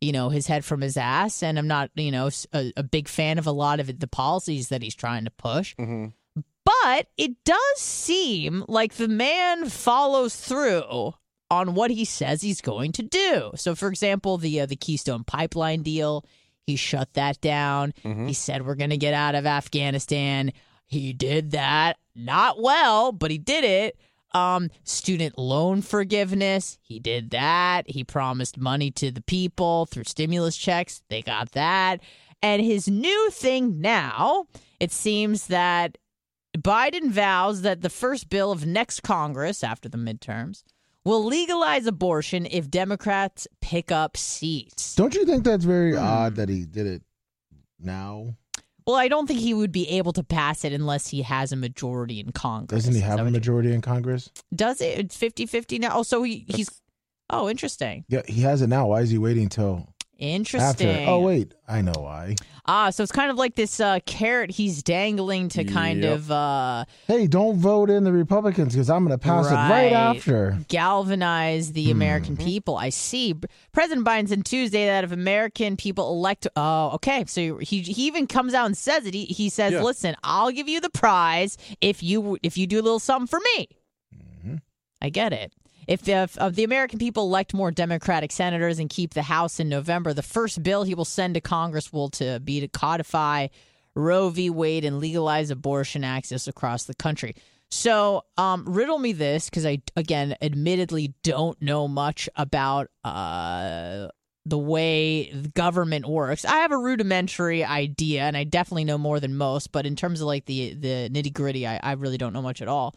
you 0.00 0.12
know, 0.12 0.28
his 0.28 0.46
head 0.46 0.64
from 0.64 0.80
his 0.80 0.96
ass. 0.96 1.42
And 1.42 1.58
I'm 1.58 1.68
not, 1.68 1.90
you 1.94 2.10
know, 2.10 2.30
a 2.52 2.82
big 2.82 3.08
fan 3.08 3.38
of 3.38 3.46
a 3.46 3.52
lot 3.52 3.80
of 3.80 3.98
the 4.00 4.06
policies 4.06 4.68
that 4.68 4.82
he's 4.82 4.94
trying 4.94 5.24
to 5.24 5.30
push. 5.30 5.74
Mhm. 5.76 6.12
But 6.64 7.06
it 7.16 7.32
does 7.44 7.78
seem 7.78 8.64
like 8.68 8.94
the 8.94 9.08
man 9.08 9.68
follows 9.70 10.34
through 10.36 11.14
on 11.48 11.74
what 11.74 11.92
he 11.92 12.04
says 12.04 12.42
he's 12.42 12.60
going 12.60 12.90
to 12.92 13.02
do. 13.04 13.52
So, 13.54 13.74
for 13.76 13.88
example, 13.88 14.36
the 14.36 14.60
uh, 14.60 14.66
the 14.66 14.74
Keystone 14.76 15.22
Pipeline 15.22 15.82
deal, 15.82 16.24
he 16.66 16.74
shut 16.74 17.14
that 17.14 17.40
down. 17.40 17.94
He 18.26 18.32
said 18.32 18.66
we're 18.66 18.74
going 18.74 18.90
to 18.90 18.96
get 18.96 19.14
out 19.14 19.36
of 19.36 19.46
Afghanistan. 19.46 20.52
He 20.86 21.12
did 21.12 21.52
that, 21.52 21.98
not 22.16 22.60
well, 22.60 23.12
but 23.12 23.30
he 23.30 23.38
did 23.38 23.62
it. 23.64 23.96
Um, 24.32 24.70
student 24.84 25.38
loan 25.38 25.80
forgiveness, 25.82 26.78
he 26.82 26.98
did 26.98 27.30
that. 27.30 27.88
He 27.88 28.04
promised 28.04 28.58
money 28.58 28.90
to 28.92 29.10
the 29.10 29.22
people 29.22 29.86
through 29.86 30.04
stimulus 30.04 30.56
checks. 30.56 31.02
They 31.08 31.22
got 31.22 31.52
that. 31.52 32.00
And 32.42 32.60
his 32.60 32.86
new 32.88 33.30
thing 33.30 33.80
now, 33.80 34.46
it 34.78 34.92
seems 34.92 35.46
that 35.46 35.96
Biden 36.56 37.10
vows 37.10 37.62
that 37.62 37.80
the 37.82 37.88
first 37.90 38.28
bill 38.28 38.52
of 38.52 38.66
next 38.66 39.00
Congress 39.02 39.64
after 39.64 39.88
the 39.88 39.98
midterms 39.98 40.64
will 41.04 41.24
legalize 41.24 41.86
abortion 41.86 42.46
if 42.50 42.68
Democrats 42.70 43.46
pick 43.60 43.90
up 43.92 44.16
seats. 44.16 44.94
Don't 44.96 45.14
you 45.14 45.24
think 45.24 45.44
that's 45.44 45.64
very 45.64 45.92
Hmm. 45.92 45.98
odd 46.02 46.36
that 46.36 46.48
he 46.48 46.64
did 46.66 46.86
it 46.86 47.02
now? 47.78 48.34
Well, 48.86 48.96
I 48.96 49.08
don't 49.08 49.26
think 49.26 49.40
he 49.40 49.52
would 49.52 49.72
be 49.72 49.88
able 49.88 50.12
to 50.12 50.22
pass 50.22 50.64
it 50.64 50.72
unless 50.72 51.08
he 51.08 51.22
has 51.22 51.50
a 51.52 51.56
majority 51.56 52.20
in 52.20 52.30
Congress. 52.32 52.84
Doesn't 52.84 52.94
he 52.94 53.00
have 53.00 53.18
a 53.18 53.30
majority 53.30 53.72
in 53.72 53.80
Congress? 53.80 54.30
Does 54.54 54.80
it? 54.80 54.98
It's 54.98 55.16
50-50 55.16 55.80
now. 55.80 55.90
Oh, 55.94 56.02
so 56.02 56.22
he, 56.22 56.44
he's 56.48 56.70
Oh, 57.28 57.48
interesting. 57.48 58.04
Yeah, 58.08 58.22
he 58.26 58.42
has 58.42 58.62
it 58.62 58.68
now. 58.68 58.86
Why 58.86 59.00
is 59.00 59.10
he 59.10 59.18
waiting 59.18 59.48
till 59.48 59.92
Interesting. 60.18 60.88
after? 60.88 61.10
Oh 61.10 61.20
wait, 61.20 61.52
I 61.68 61.82
know 61.82 61.92
why. 61.96 62.36
Ah, 62.68 62.90
so 62.90 63.02
it's 63.04 63.12
kind 63.12 63.30
of 63.30 63.36
like 63.36 63.54
this 63.54 63.78
uh, 63.78 64.00
carrot 64.06 64.50
he's 64.50 64.82
dangling 64.82 65.48
to 65.50 65.62
kind 65.62 66.02
Yep. 66.02 66.12
of 66.14 66.30
uh, 66.32 66.84
Hey, 67.06 67.26
don't 67.28 67.58
vote 67.58 67.90
in 67.90 68.02
the 68.02 68.12
Republicans 68.12 68.72
because 68.72 68.90
I'm 68.90 69.04
going 69.06 69.16
to 69.16 69.22
pass 69.22 69.46
it 69.46 69.54
right 69.54 69.70
Right. 69.70 69.92
after. 69.92 70.58
galvanize 70.68 71.72
the 71.72 71.90
American 71.90 72.36
Mm-hmm. 72.36 72.44
people. 72.44 72.76
I 72.76 72.88
see. 72.88 73.34
President 73.72 74.06
Biden 74.06 74.28
said 74.28 74.44
Tuesday 74.44 74.86
that 74.86 75.04
if 75.04 75.12
American 75.12 75.76
people 75.76 76.08
elect, 76.10 76.48
oh, 76.56 76.90
okay. 76.94 77.24
So 77.26 77.58
he 77.58 77.82
he 77.82 78.06
even 78.06 78.26
comes 78.26 78.54
out 78.54 78.66
and 78.66 78.76
says 78.76 79.06
it. 79.06 79.14
He, 79.14 79.26
he 79.26 79.48
says, 79.48 79.72
Yeah. 79.72 79.82
"Listen, 79.82 80.16
I'll 80.24 80.50
give 80.50 80.68
you 80.68 80.80
the 80.80 80.90
prize 80.90 81.56
if 81.80 82.02
you 82.02 82.38
if 82.42 82.56
you 82.58 82.66
do 82.66 82.80
a 82.80 82.82
little 82.82 82.98
something 82.98 83.26
for 83.28 83.40
me." 83.56 83.68
Mm-hmm. 84.14 84.56
I 85.02 85.10
get 85.10 85.32
it. 85.32 85.52
If, 85.86 86.08
if, 86.08 86.36
if 86.40 86.54
the 86.54 86.64
American 86.64 86.98
people 86.98 87.24
elect 87.24 87.54
more 87.54 87.70
Democratic 87.70 88.32
senators 88.32 88.78
and 88.78 88.90
keep 88.90 89.14
the 89.14 89.22
House 89.22 89.60
in 89.60 89.68
November, 89.68 90.12
the 90.12 90.22
first 90.22 90.62
bill 90.62 90.82
he 90.82 90.94
will 90.94 91.04
send 91.04 91.34
to 91.34 91.40
Congress 91.40 91.92
will 91.92 92.10
to 92.10 92.40
be 92.40 92.60
to 92.60 92.68
codify 92.68 93.48
Roe 93.94 94.28
v. 94.28 94.50
Wade 94.50 94.84
and 94.84 94.98
legalize 94.98 95.50
abortion 95.50 96.04
access 96.04 96.48
across 96.48 96.84
the 96.84 96.94
country. 96.94 97.34
So, 97.70 98.24
um, 98.36 98.64
riddle 98.66 98.98
me 98.98 99.12
this 99.12 99.50
because 99.50 99.66
I, 99.66 99.82
again, 99.96 100.36
admittedly 100.40 101.14
don't 101.22 101.60
know 101.60 101.88
much 101.88 102.28
about 102.36 102.88
uh, 103.02 104.08
the 104.44 104.58
way 104.58 105.32
the 105.32 105.48
government 105.48 106.06
works. 106.06 106.44
I 106.44 106.58
have 106.58 106.70
a 106.70 106.78
rudimentary 106.78 107.64
idea, 107.64 108.22
and 108.22 108.36
I 108.36 108.44
definitely 108.44 108.84
know 108.84 108.98
more 108.98 109.18
than 109.18 109.36
most. 109.36 109.72
But 109.72 109.84
in 109.84 109.96
terms 109.96 110.20
of 110.20 110.28
like 110.28 110.44
the 110.44 110.74
the 110.74 111.10
nitty 111.10 111.32
gritty, 111.32 111.66
I, 111.66 111.80
I 111.82 111.92
really 111.92 112.18
don't 112.18 112.32
know 112.32 112.42
much 112.42 112.62
at 112.62 112.68
all. 112.68 112.94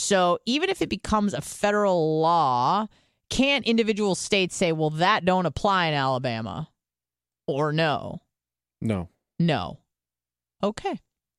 So 0.00 0.38
even 0.46 0.70
if 0.70 0.82
it 0.82 0.88
becomes 0.88 1.34
a 1.34 1.40
federal 1.40 2.20
law, 2.20 2.86
can't 3.28 3.64
individual 3.64 4.14
states 4.14 4.56
say, 4.56 4.72
"Well, 4.72 4.90
that 4.90 5.24
don't 5.24 5.46
apply 5.46 5.86
in 5.86 5.94
Alabama," 5.94 6.68
or 7.46 7.72
no? 7.72 8.22
No. 8.80 9.08
No. 9.38 9.78
Okay. 10.62 10.98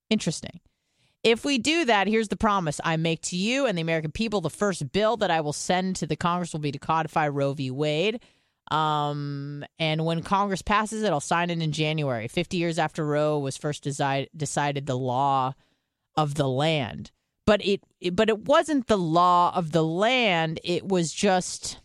Interesting. 0.09 0.59
If 1.23 1.45
we 1.45 1.57
do 1.59 1.85
that, 1.85 2.07
here's 2.07 2.29
the 2.29 2.35
promise 2.35 2.81
I 2.83 2.97
make 2.97 3.21
to 3.23 3.35
you 3.35 3.67
and 3.67 3.77
the 3.77 3.81
American 3.81 4.11
people. 4.11 4.41
The 4.41 4.49
first 4.49 4.91
bill 4.91 5.17
that 5.17 5.29
I 5.29 5.41
will 5.41 5.53
send 5.53 5.95
to 5.97 6.07
the 6.07 6.15
Congress 6.15 6.53
will 6.53 6.61
be 6.61 6.71
to 6.71 6.79
codify 6.79 7.27
Roe 7.27 7.53
v. 7.53 7.69
Wade. 7.69 8.21
Um, 8.71 9.63
and 9.77 10.05
when 10.05 10.23
Congress 10.23 10.61
passes 10.61 11.03
it, 11.03 11.11
I'll 11.11 11.19
sign 11.19 11.49
it 11.49 11.61
in 11.61 11.71
January, 11.71 12.27
50 12.27 12.57
years 12.57 12.79
after 12.79 13.05
Roe 13.05 13.37
was 13.37 13.57
first 13.57 13.83
desi- 13.83 14.29
decided 14.35 14.85
the 14.85 14.97
law 14.97 15.53
of 16.15 16.35
the 16.35 16.47
land. 16.47 17.11
But 17.51 17.65
it, 17.65 17.81
it, 17.99 18.15
but 18.15 18.29
it 18.29 18.45
wasn't 18.45 18.87
the 18.87 18.97
law 18.97 19.51
of 19.53 19.73
the 19.73 19.83
land. 19.83 20.61
It 20.63 20.87
was 20.87 21.11
just 21.11 21.79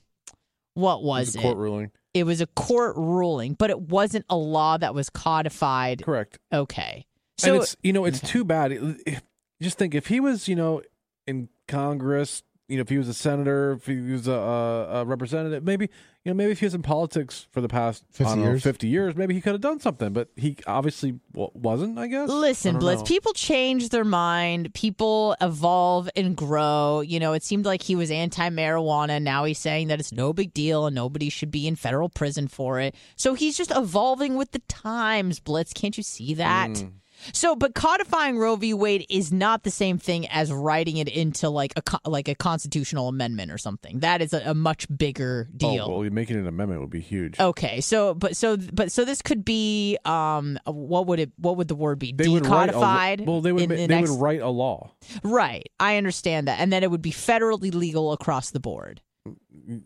what 0.75 1.03
was 1.03 1.35
It's 1.35 1.37
a 1.37 1.41
it? 1.41 1.43
court 1.43 1.57
ruling. 1.57 1.91
It 2.15 2.23
was 2.23 2.41
a 2.41 2.47
court 2.47 2.95
ruling, 2.97 3.55
but 3.55 3.71
it 3.71 3.81
wasn't 3.81 4.27
a 4.31 4.37
law 4.37 4.77
that 4.77 4.95
was 4.95 5.11
codified. 5.11 6.05
Correct. 6.05 6.39
Okay. 6.53 7.05
and 7.05 7.05
So 7.41 7.57
it's 7.63 7.77
you 7.83 7.93
know 7.93 8.05
it's 8.05 8.21
too 8.21 8.45
bad. 8.45 8.71
It- 8.71 9.03
it- 9.05 9.23
just 9.61 9.77
think 9.77 9.97
if 9.97 10.07
he 10.07 10.21
was 10.21 10.47
you 10.47 10.55
know 10.55 10.83
in 11.27 11.49
Congress, 11.67 12.45
you 12.69 12.77
know 12.77 12.81
if 12.83 12.89
he 12.89 12.99
was 12.99 13.09
a 13.09 13.15
senator, 13.15 13.73
if 13.73 13.87
he 13.87 14.01
was 14.01 14.27
a, 14.27 14.33
a, 14.33 14.85
a 15.01 15.05
representative, 15.05 15.63
maybe 15.65 15.89
you 16.25 16.31
know 16.31 16.35
maybe 16.35 16.51
if 16.53 16.59
he 16.61 16.67
was 16.67 16.75
in 16.75 16.83
politics 16.83 17.47
for 17.53 17.61
the 17.61 17.69
past 17.69 18.05
I 18.15 18.17
50 18.17 18.25
don't 18.25 18.39
know, 18.41 18.51
years. 18.51 18.63
fifty 18.63 18.89
years, 18.89 19.15
maybe 19.17 19.35
he 19.35 19.41
could 19.41 19.53
have 19.53 19.61
done 19.61 19.79
something. 19.81 20.13
But 20.13 20.29
he 20.37 20.57
obviously 20.67 21.21
w- 21.33 21.51
wasn't. 21.55 21.99
I 21.99 22.07
guess. 22.09 22.29
Listen, 22.29 22.73
don't 22.75 22.81
Blitz, 22.81 23.01
know. 23.01 23.07
people 23.07 23.33
change 23.35 23.91
their 23.91 24.05
mind. 24.05 24.75
People 24.75 25.37
evolve 25.41 26.09
and 26.17 26.37
grow. 26.37 27.03
You 27.03 27.21
know, 27.21 27.33
it 27.35 27.43
seemed 27.45 27.65
like 27.67 27.83
he 27.83 27.95
was 27.95 28.11
anti 28.11 28.49
marijuana. 28.51 29.23
Now 29.23 29.45
he's 29.45 29.59
saying 29.59 29.89
that 29.89 30.01
it's 30.01 30.13
no 30.13 30.33
big 30.33 30.53
deal 30.53 30.87
and 30.87 30.95
nobody 30.95 31.29
should 31.29 31.51
be 31.51 31.67
in 31.69 31.77
federal 31.77 32.09
prison 32.09 32.49
for 32.49 32.81
it. 32.81 32.95
So 33.15 33.35
he's 33.35 33.57
just 33.57 33.71
evolving 33.75 34.37
with 34.37 34.51
the 34.53 34.61
times, 34.61 35.39
Blitz. 35.41 35.73
Can't 35.73 35.97
you 35.97 36.03
see 36.03 36.35
that? 36.35 36.71
Mm. 36.71 36.93
So, 37.33 37.57
but 37.57 37.75
codifying 37.75 38.39
Roe 38.39 38.57
v. 38.57 38.75
Wade 38.75 39.07
is 39.09 39.33
not 39.33 39.63
the 39.63 39.71
same 39.71 39.99
thing 39.99 40.27
as 40.29 40.53
writing 40.53 40.97
it 40.99 41.09
into 41.09 41.49
like 41.49 41.73
a 41.77 42.09
like 42.09 42.29
a 42.29 42.35
constitutional 42.35 43.09
amendment 43.09 43.51
or 43.51 43.59
something. 43.59 44.01
That 44.01 44.23
is 44.23 44.33
a, 44.33 44.43
a 44.51 44.55
much 44.55 44.87
bigger 44.97 45.49
deal. 45.57 45.87
Oh, 45.91 46.01
well, 46.01 46.11
making 46.11 46.37
an 46.37 46.47
amendment 46.47 46.81
would 46.81 46.91
be 46.91 47.01
huge. 47.01 47.39
Okay, 47.41 47.81
so 47.81 48.15
but 48.15 48.37
so 48.37 48.57
but 48.57 48.93
so 48.93 49.05
this 49.05 49.23
could 49.23 49.45
be 49.45 49.99
um 50.05 50.59
what 50.67 51.07
would 51.07 51.19
it 51.21 51.33
what 51.37 51.57
would 51.57 51.69
the 51.69 51.75
word 51.75 51.99
be 51.99 52.13
They 52.13 52.29
would 52.29 52.45
a, 52.47 52.49
decodified? 52.49 53.25
well, 53.27 53.41
they 53.41 53.53
would 53.53 53.63
in 53.63 53.69
ma- 53.71 53.75
the 53.77 53.87
they 53.87 53.95
next- 53.95 54.11
would 54.11 54.21
write 54.21 54.41
a 54.41 54.49
law. 54.51 54.91
right. 55.23 55.69
I 55.81 55.97
understand 55.97 56.49
that, 56.49 56.61
and 56.61 56.73
then 56.73 56.83
it 56.83 56.91
would 56.91 57.03
be 57.03 57.13
federally 57.13 57.75
legal 57.75 58.13
across 58.13 58.51
the 58.51 58.61
board. 58.61 59.01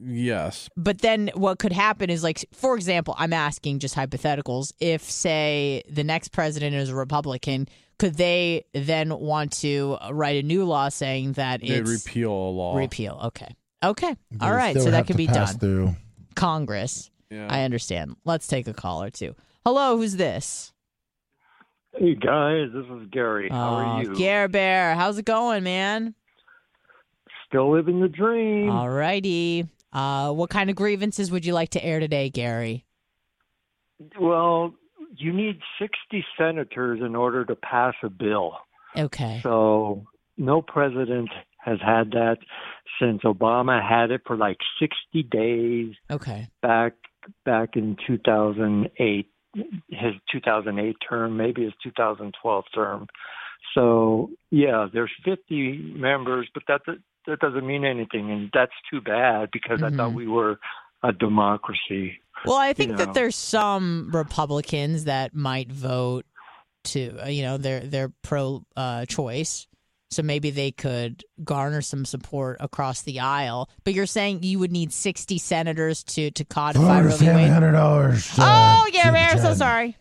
Yes, 0.02 0.68
But 0.76 0.98
then 0.98 1.30
what 1.34 1.58
could 1.58 1.72
happen 1.72 2.10
is 2.10 2.22
like 2.22 2.44
for 2.52 2.74
example, 2.76 3.14
I'm 3.18 3.32
asking 3.32 3.78
just 3.78 3.94
hypotheticals. 3.94 4.72
If 4.80 5.02
say 5.02 5.82
the 5.88 6.04
next 6.04 6.28
president 6.32 6.74
is 6.76 6.90
a 6.90 6.94
Republican, 6.94 7.66
could 7.98 8.14
they 8.16 8.64
then 8.74 9.16
want 9.18 9.52
to 9.60 9.96
write 10.10 10.42
a 10.42 10.46
new 10.46 10.64
law 10.64 10.88
saying 10.90 11.32
that 11.32 11.60
they'd 11.60 11.70
it's 11.70 11.90
repeal 12.06 12.30
a 12.32 12.50
law. 12.50 12.76
repeal? 12.76 13.18
Okay, 13.26 13.54
okay, 13.84 14.14
But 14.32 14.46
all 14.46 14.52
it 14.52 14.56
right. 14.56 14.70
still 14.72 14.84
So 14.84 14.90
that 14.90 15.06
could 15.06 15.16
be 15.16 15.26
pass 15.26 15.52
done. 15.52 15.58
through. 15.60 15.96
Congress. 16.34 17.10
Yeah. 17.30 17.46
I 17.48 17.62
understand. 17.62 18.16
Let's 18.24 18.46
take 18.46 18.66
a 18.68 18.72
call 18.74 19.02
or 19.02 19.10
two. 19.10 19.34
Hello, 19.64 19.96
who's 19.96 20.16
this? 20.16 20.72
Hey 21.96 22.14
guys, 22.14 22.68
this 22.72 22.86
is 22.86 23.08
Gary. 23.10 23.48
How 23.50 23.74
are 23.74 24.02
you? 24.04 24.14
Gare 24.14 24.48
Bear, 24.48 24.94
how's 24.94 25.18
it 25.18 25.24
going, 25.24 25.64
man? 25.64 26.14
Still 27.50 27.72
living 27.72 28.00
the 28.00 28.08
dream. 28.08 28.70
All 28.70 28.88
righty. 28.88 29.66
Uh, 29.92 30.30
what 30.32 30.50
kind 30.50 30.70
of 30.70 30.76
grievances 30.76 31.32
would 31.32 31.44
you 31.44 31.52
like 31.52 31.70
to 31.70 31.84
air 31.84 31.98
today, 31.98 32.30
Gary? 32.30 32.84
Well, 34.20 34.72
you 35.16 35.32
need 35.32 35.58
60 35.80 36.24
senators 36.38 37.00
in 37.04 37.16
order 37.16 37.44
to 37.44 37.56
pass 37.56 37.94
a 38.04 38.08
bill. 38.08 38.56
Okay. 38.96 39.40
So 39.42 40.04
no 40.38 40.62
president 40.62 41.28
has 41.58 41.78
had 41.84 42.12
that 42.12 42.38
since 43.00 43.22
Obama 43.22 43.82
had 43.86 44.12
it 44.12 44.22
for 44.26 44.36
like 44.36 44.58
60 44.78 45.22
days 45.24 45.94
Okay. 46.08 46.48
back 46.62 46.92
back 47.44 47.76
in 47.76 47.96
2008, 48.06 49.26
his 49.88 50.14
2008 50.32 50.96
term, 51.06 51.36
maybe 51.36 51.64
his 51.64 51.72
2012 51.82 52.64
term. 52.72 53.08
So 53.74 54.30
yeah, 54.50 54.86
there's 54.92 55.10
50 55.24 55.94
members, 55.96 56.48
but 56.54 56.62
that 56.68 56.80
that 57.26 57.40
doesn't 57.40 57.66
mean 57.66 57.84
anything, 57.84 58.30
and 58.30 58.50
that's 58.52 58.72
too 58.90 59.00
bad 59.00 59.50
because 59.52 59.82
I 59.82 59.90
thought 59.90 60.14
we 60.14 60.26
were 60.26 60.58
a 61.02 61.12
democracy. 61.12 62.20
Well, 62.44 62.56
I 62.56 62.72
think 62.72 62.92
know. 62.92 62.96
that 62.98 63.14
there's 63.14 63.36
some 63.36 64.10
Republicans 64.12 65.04
that 65.04 65.34
might 65.34 65.70
vote 65.70 66.24
to, 66.84 67.24
uh, 67.24 67.28
you 67.28 67.42
know, 67.42 67.58
they're 67.58 67.80
they're 67.80 68.12
pro 68.22 68.64
uh, 68.76 69.04
choice, 69.06 69.66
so 70.10 70.22
maybe 70.22 70.50
they 70.50 70.70
could 70.70 71.24
garner 71.44 71.82
some 71.82 72.04
support 72.04 72.56
across 72.60 73.02
the 73.02 73.20
aisle. 73.20 73.68
But 73.84 73.94
you're 73.94 74.06
saying 74.06 74.42
you 74.42 74.58
would 74.58 74.72
need 74.72 74.92
60 74.92 75.38
senators 75.38 76.02
to 76.04 76.30
to 76.30 76.44
codify 76.44 77.02
Roe 77.02 77.16
v. 77.16 77.26
Wade. 77.26 77.50
hundred 77.50 77.72
dollars. 77.72 78.30
Oh, 78.38 78.88
yeah, 78.92 79.10
man. 79.10 79.32
I'm 79.32 79.38
so 79.38 79.54
sorry. 79.54 79.96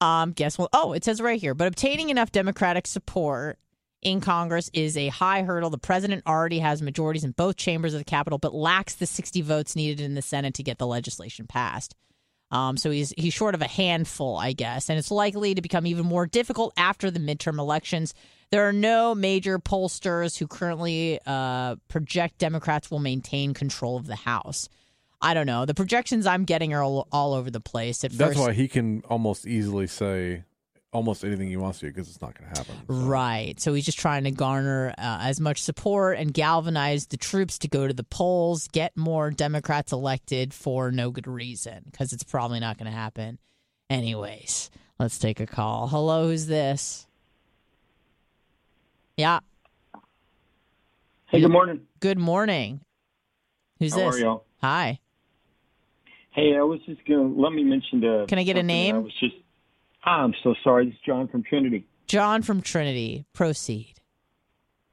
Um, 0.00 0.32
guess 0.32 0.56
what? 0.56 0.70
Oh, 0.72 0.92
it 0.92 1.04
says 1.04 1.20
right 1.20 1.40
here. 1.40 1.54
But 1.54 1.66
obtaining 1.68 2.10
enough 2.10 2.32
Democratic 2.32 2.86
support 2.86 3.58
in 4.02 4.20
Congress 4.20 4.70
is 4.72 4.96
a 4.96 5.08
high 5.08 5.42
hurdle. 5.42 5.70
The 5.70 5.78
president 5.78 6.22
already 6.26 6.58
has 6.60 6.82
majorities 6.82 7.24
in 7.24 7.32
both 7.32 7.56
chambers 7.56 7.94
of 7.94 8.00
the 8.00 8.04
Capitol, 8.04 8.38
but 8.38 8.54
lacks 8.54 8.94
the 8.94 9.06
60 9.06 9.42
votes 9.42 9.76
needed 9.76 10.00
in 10.00 10.14
the 10.14 10.22
Senate 10.22 10.54
to 10.54 10.62
get 10.62 10.78
the 10.78 10.86
legislation 10.86 11.46
passed. 11.46 11.94
Um, 12.52 12.76
so 12.76 12.90
he's 12.90 13.14
he's 13.16 13.32
short 13.32 13.54
of 13.54 13.62
a 13.62 13.68
handful, 13.68 14.36
I 14.36 14.52
guess, 14.52 14.90
and 14.90 14.98
it's 14.98 15.12
likely 15.12 15.54
to 15.54 15.62
become 15.62 15.86
even 15.86 16.04
more 16.04 16.26
difficult 16.26 16.72
after 16.76 17.08
the 17.10 17.20
midterm 17.20 17.58
elections. 17.58 18.12
There 18.50 18.68
are 18.68 18.72
no 18.72 19.14
major 19.14 19.60
pollsters 19.60 20.36
who 20.36 20.48
currently 20.48 21.20
uh, 21.24 21.76
project 21.86 22.38
Democrats 22.38 22.90
will 22.90 22.98
maintain 22.98 23.54
control 23.54 23.96
of 23.96 24.06
the 24.06 24.16
House. 24.16 24.68
I 25.22 25.34
don't 25.34 25.46
know. 25.46 25.64
The 25.64 25.74
projections 25.74 26.26
I'm 26.26 26.44
getting 26.44 26.74
are 26.74 26.82
all, 26.82 27.06
all 27.12 27.34
over 27.34 27.50
the 27.50 27.60
place. 27.60 28.02
At 28.04 28.12
That's 28.12 28.30
first, 28.30 28.40
why 28.40 28.52
he 28.52 28.66
can 28.66 29.02
almost 29.08 29.46
easily 29.46 29.86
say 29.86 30.44
almost 30.92 31.24
anything 31.24 31.48
he 31.48 31.56
wants 31.56 31.78
to 31.80 31.86
because 31.86 32.08
it's 32.08 32.20
not 32.20 32.36
going 32.38 32.50
to 32.50 32.58
happen. 32.58 32.74
Right. 32.88 33.58
So 33.60 33.74
he's 33.74 33.84
just 33.84 33.98
trying 33.98 34.24
to 34.24 34.30
garner 34.30 34.94
uh, 34.98 35.18
as 35.22 35.40
much 35.40 35.62
support 35.62 36.18
and 36.18 36.34
galvanize 36.34 37.06
the 37.06 37.16
troops 37.16 37.58
to 37.58 37.68
go 37.68 37.86
to 37.86 37.94
the 37.94 38.04
polls, 38.04 38.68
get 38.68 38.96
more 38.96 39.30
Democrats 39.30 39.92
elected 39.92 40.52
for 40.52 40.90
no 40.90 41.10
good 41.10 41.26
reason 41.26 41.84
because 41.90 42.12
it's 42.12 42.24
probably 42.24 42.60
not 42.60 42.78
going 42.78 42.90
to 42.90 42.96
happen. 42.96 43.38
Anyways, 43.88 44.70
let's 44.98 45.18
take 45.18 45.40
a 45.40 45.46
call. 45.46 45.88
Hello, 45.88 46.28
who's 46.28 46.46
this? 46.46 47.06
Yeah. 49.16 49.40
Hey, 51.26 51.40
good 51.40 51.50
morning. 51.50 51.82
Good 52.00 52.18
morning. 52.18 52.80
Who's 53.78 53.92
How 53.92 53.98
this? 53.98 54.16
are 54.16 54.18
y'all? 54.18 54.44
Hi. 54.62 54.98
Hey, 56.32 56.56
I 56.56 56.62
was 56.62 56.80
just 56.86 57.04
gonna 57.06 57.22
let 57.22 57.52
me 57.52 57.64
mention 57.64 58.00
the. 58.00 58.24
Can 58.28 58.38
I 58.38 58.44
get 58.44 58.56
a 58.56 58.62
name? 58.62 58.96
I 58.96 58.98
was 58.98 59.12
just. 59.18 59.34
Ah, 60.04 60.22
I'm 60.22 60.34
so 60.42 60.54
sorry. 60.64 60.86
This 60.86 60.94
is 60.94 61.00
John 61.06 61.28
from 61.28 61.42
Trinity. 61.42 61.86
John 62.06 62.42
from 62.42 62.62
Trinity. 62.62 63.26
Proceed. 63.32 63.94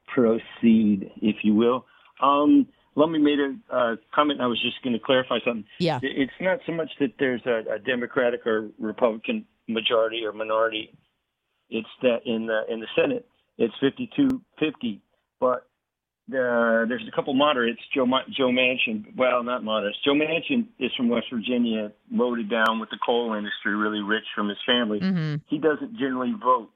Proceed, 0.07 1.11
if 1.21 1.37
you 1.43 1.55
will. 1.55 1.85
Um, 2.21 2.67
let 2.95 3.09
me 3.09 3.19
make 3.19 3.37
a 3.39 3.75
uh, 3.75 3.95
comment. 4.13 4.41
I 4.41 4.47
was 4.47 4.61
just 4.61 4.81
going 4.83 4.93
to 4.93 4.99
clarify 4.99 5.37
something. 5.45 5.65
Yeah. 5.79 5.99
It's 6.01 6.31
not 6.41 6.59
so 6.65 6.71
much 6.73 6.89
that 6.99 7.13
there's 7.19 7.41
a, 7.45 7.75
a 7.75 7.79
Democratic 7.79 8.45
or 8.45 8.69
Republican 8.79 9.45
majority 9.67 10.25
or 10.25 10.33
minority. 10.33 10.93
It's 11.69 11.87
that 12.01 12.19
in 12.25 12.47
the 12.47 12.61
in 12.69 12.79
the 12.79 12.87
Senate 12.95 13.27
it's 13.57 13.73
52-50, 13.81 14.99
but 15.39 15.67
the, 16.29 16.85
there's 16.87 17.07
a 17.07 17.15
couple 17.15 17.33
moderates. 17.33 17.79
Joe 17.93 18.05
Joe 18.35 18.49
Manchin, 18.49 19.15
well, 19.15 19.43
not 19.43 19.63
moderates. 19.63 19.97
Joe 20.03 20.13
Manchin 20.13 20.67
is 20.79 20.91
from 20.95 21.09
West 21.09 21.27
Virginia, 21.31 21.91
loaded 22.11 22.49
down 22.49 22.79
with 22.79 22.89
the 22.89 22.97
coal 23.05 23.33
industry, 23.33 23.75
really 23.75 24.01
rich 24.01 24.25
from 24.35 24.49
his 24.49 24.57
family. 24.65 24.99
Mhm. 24.99 25.41
He 25.47 25.57
doesn't 25.57 25.97
generally 25.97 26.33
vote. 26.33 26.69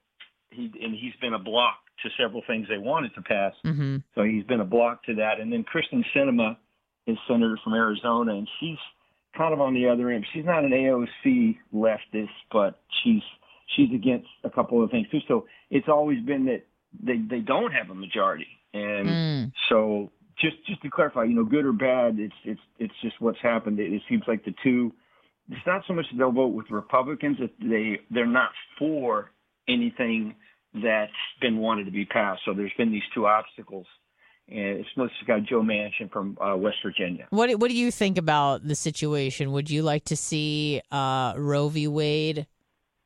He 0.52 0.72
and 0.82 0.94
he's 0.96 1.16
been 1.22 1.34
a 1.34 1.40
block 1.40 1.78
to 2.04 2.10
several 2.18 2.42
things 2.48 2.68
they 2.68 2.78
wanted 2.78 3.14
to 3.16 3.22
pass. 3.22 3.54
Mm-hmm. 3.66 3.98
So 4.16 4.24
he's 4.24 4.44
been 4.46 4.60
a 4.60 4.66
block 4.66 5.04
to 5.06 5.16
that. 5.16 5.40
And 5.40 5.52
then 5.52 5.64
Kyrsten 5.64 6.04
Sinema 6.16 6.58
is 7.08 7.18
senator 7.28 7.58
from 7.64 7.74
Arizona, 7.74 8.36
and 8.36 8.48
she's 8.60 8.78
kind 9.38 9.54
of 9.54 9.62
on 9.62 9.74
the 9.74 9.88
other 9.88 10.10
end. 10.10 10.26
She's 10.34 10.46
not 10.46 10.64
an 10.64 10.72
AOC 10.72 11.58
leftist, 11.74 12.30
but 12.52 12.80
she's 13.04 13.22
she's 13.76 13.90
against 13.94 14.28
a 14.44 14.50
couple 14.50 14.84
of 14.84 14.92
things 14.92 15.08
too. 15.10 15.20
So 15.28 15.46
it's 15.70 15.88
always 15.88 16.22
been 16.24 16.46
that 16.46 16.64
they 17.02 17.18
they 17.18 17.40
don't 17.40 17.72
have 17.72 17.90
a 17.90 17.96
majority, 17.96 18.48
and 18.74 19.08
Mm. 19.08 19.52
so 19.70 20.12
just 20.40 20.58
just 20.66 20.82
to 20.82 20.90
clarify, 20.90 21.24
you 21.26 21.36
know, 21.36 21.44
good 21.44 21.66
or 21.66 21.74
bad, 21.74 22.20
it's 22.20 22.34
it's 22.44 22.62
it's 22.80 22.94
just 23.02 23.20
what's 23.20 23.40
happened. 23.42 23.80
It, 23.80 23.92
it 23.94 24.02
seems 24.10 24.24
like 24.28 24.44
the 24.46 24.54
two. 24.64 24.94
It's 25.50 25.66
not 25.68 25.84
so 25.88 25.94
much 25.94 26.06
that 26.12 26.18
they'll 26.18 26.32
vote 26.32 26.54
with 26.54 26.70
Republicans; 26.72 27.38
that 27.40 27.52
they 27.60 28.00
they're 28.10 28.26
not 28.26 28.52
for 28.80 29.32
anything 29.68 30.36
that's 30.74 31.12
been 31.42 31.58
wanted 31.58 31.86
to 31.86 31.92
be 31.92 32.06
passed. 32.06 32.42
So 32.46 32.54
there's 32.54 32.72
been 32.78 32.92
these 32.92 33.04
two 33.14 33.28
obstacles, 33.28 33.86
and 34.48 34.80
it's 34.80 34.90
mostly 34.96 35.16
got 35.28 35.44
Joe 35.44 35.62
Manchin 35.62 36.10
from 36.12 36.38
uh, 36.40 36.56
West 36.56 36.78
Virginia. 36.84 37.28
What 37.32 37.48
do- 37.48 37.58
What 37.58 37.70
do 37.70 37.76
you 37.78 37.92
think 37.92 38.18
about 38.18 38.66
the 38.66 38.76
situation? 38.76 39.52
Would 39.52 39.70
you 39.70 39.84
like 39.84 40.06
to 40.06 40.16
see 40.16 40.82
uh, 40.92 41.34
Roe 41.36 41.68
v. 41.68 41.88
Wade 41.90 42.48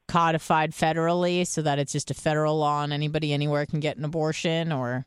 codified 0.07 0.71
federally 0.71 1.45
so 1.47 1.61
that 1.63 1.79
it's 1.79 1.91
just 1.91 2.11
a 2.11 2.13
federal 2.13 2.57
law 2.59 2.83
and 2.83 2.93
anybody 2.93 3.33
anywhere 3.33 3.65
can 3.65 3.79
get 3.79 3.97
an 3.97 4.05
abortion? 4.05 4.71
Or 4.71 5.05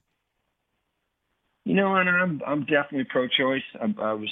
You 1.68 1.74
know, 1.74 1.96
and 1.96 2.08
I'm 2.08 2.40
I'm 2.46 2.60
definitely 2.60 3.04
pro-choice. 3.04 3.62
I, 3.78 3.94
I 4.00 4.14
was, 4.14 4.30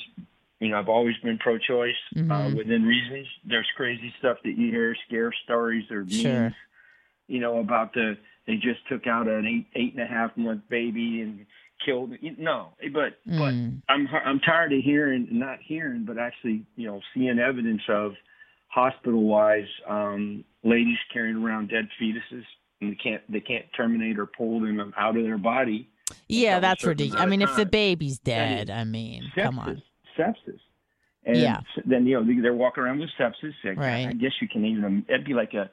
you 0.59 0.71
know, 0.71 0.79
I've 0.79 0.89
always 0.89 1.17
been 1.23 1.37
pro-choice 1.37 1.95
uh, 2.17 2.21
Mhm. 2.21 2.57
within 2.57 2.83
reasons. 2.83 3.27
There's 3.45 3.69
crazy 3.77 4.11
stuff 4.19 4.39
that 4.43 4.57
you 4.57 4.71
hear, 4.71 4.97
scare 5.07 5.31
stories 5.45 5.85
or 5.91 5.99
memes. 6.01 6.23
Sure. 6.23 6.55
You 7.29 7.41
know 7.41 7.59
about 7.59 7.93
the 7.93 8.17
they 8.47 8.57
just 8.57 8.81
took 8.89 9.07
out 9.07 9.29
an 9.29 9.45
eight 9.47 9.67
eight 9.75 9.93
and 9.93 10.03
a 10.03 10.07
half 10.07 10.35
month 10.39 10.63
baby 10.71 11.21
and 11.21 11.45
killed. 11.85 12.13
No, 12.39 12.73
but 12.95 13.19
but 13.27 13.53
Mm. 13.53 13.83
I'm 13.91 14.09
I'm 14.25 14.41
tired 14.41 14.73
of 14.73 14.81
hearing 14.83 15.29
not 15.31 15.59
hearing, 15.61 16.05
but 16.07 16.17
actually 16.17 16.65
you 16.77 16.87
know 16.87 17.03
seeing 17.13 17.39
evidence 17.39 17.83
of 17.89 18.15
hospital 18.69 19.25
wise 19.25 19.69
um, 19.87 20.43
ladies 20.65 20.99
carrying 21.13 21.37
around 21.45 21.69
dead 21.69 21.87
fetuses 22.01 22.47
and 22.81 22.93
they 22.93 22.95
can't 22.97 23.23
they 23.31 23.41
can't 23.41 23.67
terminate 23.77 24.19
or 24.19 24.25
pull 24.25 24.59
them 24.61 24.95
out 24.97 25.19
of 25.19 25.25
their 25.25 25.37
body. 25.37 25.91
Yeah, 26.29 26.61
that's 26.61 26.85
ridiculous. 26.85 27.21
I 27.21 27.27
mean, 27.27 27.43
if 27.43 27.55
the 27.57 27.67
baby's 27.67 28.19
dead, 28.19 28.71
I 28.71 28.85
mean, 28.85 29.23
sepsis, 29.37 29.43
come 29.43 29.59
on. 29.59 29.83
sepsis. 30.19 30.61
And 31.25 31.37
Yeah. 31.39 31.61
then 31.85 32.07
you 32.07 32.15
know 32.21 32.25
they- 32.25 32.41
they're 32.41 32.55
walking 32.55 32.85
around 32.85 33.01
with 33.01 33.11
sepsis. 33.19 33.53
I- 33.65 33.71
Right. 33.71 34.07
I 34.09 34.13
guess 34.13 34.33
you 34.41 34.49
can 34.49 34.65
even 34.65 35.05
it'd 35.09 35.25
be 35.25 35.35
like 35.35 35.55
a. 35.55 35.71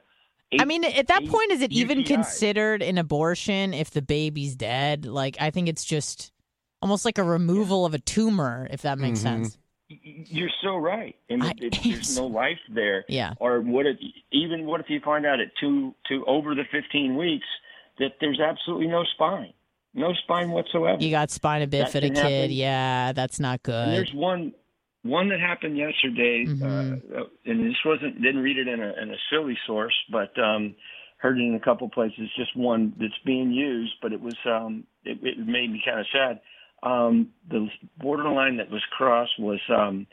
I 0.58 0.64
mean, 0.64 0.84
at 0.84 1.08
that 1.08 1.24
point, 1.26 1.50
is 1.52 1.62
it 1.62 1.72
even 1.72 1.98
UTI. 1.98 2.14
considered 2.14 2.82
an 2.82 2.96
abortion 2.98 3.74
if 3.74 3.90
the 3.90 4.02
baby's 4.02 4.54
dead? 4.54 5.04
Like, 5.04 5.36
I 5.40 5.50
think 5.50 5.68
it's 5.68 5.84
just 5.84 6.32
almost 6.82 7.04
like 7.04 7.18
a 7.18 7.24
removal 7.24 7.84
of 7.86 7.94
a 7.94 7.98
tumor, 7.98 8.68
if 8.70 8.82
that 8.82 8.98
makes 8.98 9.20
Mm-hmm. 9.20 9.44
sense. 9.44 9.58
You're 9.88 10.50
so 10.62 10.76
right. 10.76 11.16
And 11.28 11.42
I- 11.42 11.50
it, 11.50 11.62
it, 11.62 11.78
there's 11.84 12.16
no 12.18 12.26
life 12.26 12.58
there. 12.68 13.04
Yeah. 13.08 13.34
Or 13.40 13.60
what 13.60 13.86
if 13.86 13.96
even 14.32 14.66
what 14.66 14.80
if 14.80 14.90
you 14.90 15.00
find 15.00 15.24
out 15.26 15.40
at 15.40 15.48
two 15.60 15.94
two 16.08 16.24
over 16.26 16.54
the 16.54 16.64
15 16.70 17.16
weeks 17.16 17.46
that 17.98 18.12
there's 18.20 18.40
absolutely 18.40 18.88
no 18.88 19.04
spine, 19.14 19.52
no 19.94 20.12
spine 20.24 20.50
whatsoever. 20.50 21.02
You 21.02 21.10
got 21.10 21.30
spina 21.30 21.66
bifida 21.66 22.00
kid. 22.14 22.16
happen. 22.16 22.50
Yeah, 22.50 23.12
that's 23.12 23.38
not 23.40 23.52
And 23.52 23.62
good. 23.62 23.88
there's 23.96 24.12
one 24.14 24.52
one 25.02 25.28
that 25.28 25.40
happened 25.40 25.76
yesterday, 25.76 26.46
Mm-hmm. 26.46 27.16
uh, 27.16 27.24
and 27.44 27.66
this 27.68 27.76
wasn't 27.84 28.20
didn't 28.22 28.42
read 28.42 28.58
it 28.58 28.68
in 28.68 28.80
a 28.82 28.92
in 29.02 29.10
a 29.10 29.16
silly 29.30 29.56
source, 29.66 29.94
but 30.10 30.36
um, 30.38 30.74
heard 31.18 31.38
it 31.38 31.42
in 31.42 31.54
a 31.54 31.60
couple 31.60 31.88
places. 31.88 32.28
Just 32.36 32.56
one 32.56 32.92
that's 32.98 33.12
being 33.24 33.52
used, 33.52 33.92
but 34.02 34.12
it 34.12 34.20
was 34.20 34.36
um, 34.46 34.84
it, 35.04 35.18
it 35.22 35.38
made 35.46 35.70
me 35.72 35.82
kind 35.84 36.00
of 36.00 36.06
sad. 36.12 36.40
Um, 36.82 37.30
the 37.50 37.68
borderline 37.98 38.58
that 38.58 38.70
was 38.70 38.82
crossed 38.90 39.38
was 39.38 39.60
um, 39.70 40.06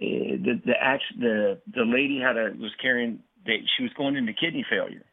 eh, 0.00 0.36
the 0.44 0.60
the 0.64 0.74
act, 0.80 1.04
the 1.18 1.60
the 1.74 1.84
lady 1.84 2.18
had 2.20 2.36
a 2.36 2.52
was 2.58 2.72
carrying 2.82 3.20
they, 3.46 3.60
she 3.76 3.82
was 3.82 3.92
going 3.96 4.16
into 4.16 4.32
kidney 4.32 4.64
failure, 4.68 5.04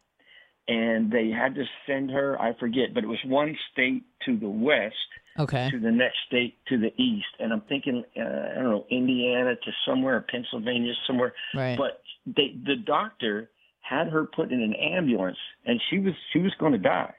and 0.68 1.11
they 1.11 1.30
had 1.30 1.55
to 1.55 1.63
send 1.88 2.11
her 2.11 2.39
I 2.39 2.57
forget, 2.59 2.93
but 2.93 3.03
it 3.03 3.07
was 3.07 3.20
one 3.26 3.55
state 3.72 4.03
to 4.26 4.38
the 4.38 4.49
west 4.49 4.95
Okay. 5.38 5.70
to 5.70 5.80
the 5.80 5.91
next 5.91 6.16
state 6.28 6.55
to 6.70 6.78
the 6.78 6.93
east, 7.01 7.28
and 7.39 7.51
I'm 7.51 7.61
thinking 7.68 8.05
uh, 8.18 8.22
I 8.22 8.55
don't 8.55 8.72
know 8.72 8.86
Indiana 8.89 9.55
to 9.55 9.72
somewhere, 9.86 10.26
Pennsylvania 10.32 10.93
somewhere. 11.05 11.34
Right. 11.53 11.78
But 11.78 12.01
they, 12.26 12.55
the 12.66 12.78
doctor 12.78 13.49
had 13.82 14.07
her 14.07 14.26
put 14.26 14.51
in 14.51 14.61
an 14.61 14.74
ambulance, 14.74 15.38
and 15.66 15.82
she 15.89 15.99
was 15.99 16.13
she 16.32 16.39
was 16.39 16.53
going 16.57 16.72
to 16.72 16.78
die, 16.78 17.13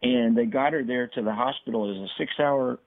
and 0.00 0.36
they 0.36 0.46
got 0.46 0.72
her 0.72 0.82
there 0.82 1.08
to 1.08 1.22
the 1.22 1.34
hospital. 1.34 1.84
It 1.90 2.00
was 2.00 2.10
a 2.10 2.22
six 2.22 2.32
hour 2.40 2.78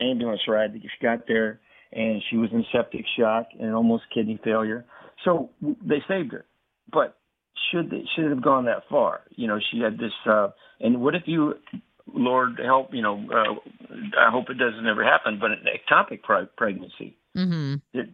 ambulance 0.00 0.40
ride 0.48 0.72
that 0.72 0.80
she 0.80 1.04
got 1.04 1.26
there, 1.28 1.60
and 1.92 2.22
she 2.30 2.38
was 2.38 2.48
in 2.52 2.64
septic 2.72 3.04
shock 3.18 3.48
and 3.60 3.74
almost 3.74 4.04
kidney 4.14 4.40
failure. 4.42 4.86
So 5.24 5.50
they 5.60 6.02
saved 6.08 6.32
her, 6.32 6.46
but 6.90 7.18
should 7.70 7.90
they, 7.90 8.04
should 8.14 8.26
it 8.26 8.30
have 8.30 8.42
gone 8.42 8.64
that 8.66 8.82
far? 8.88 9.22
You 9.30 9.46
know, 9.48 9.58
she 9.70 9.80
had 9.80 9.98
this. 9.98 10.12
Uh, 10.24 10.48
and 10.80 11.00
what 11.00 11.14
if 11.14 11.22
you 11.26 11.54
Lord 12.12 12.60
help, 12.64 12.90
you 12.94 13.02
know, 13.02 13.18
uh, 13.32 13.54
I 14.18 14.30
hope 14.30 14.50
it 14.50 14.58
doesn't 14.58 14.86
ever 14.86 15.02
happen. 15.04 15.38
But 15.40 15.50
an 15.52 15.64
ectopic 15.66 16.22
pre- 16.22 16.46
pregnancy, 16.56 17.16
Mm-hmm. 17.36 17.74
it, 17.92 18.08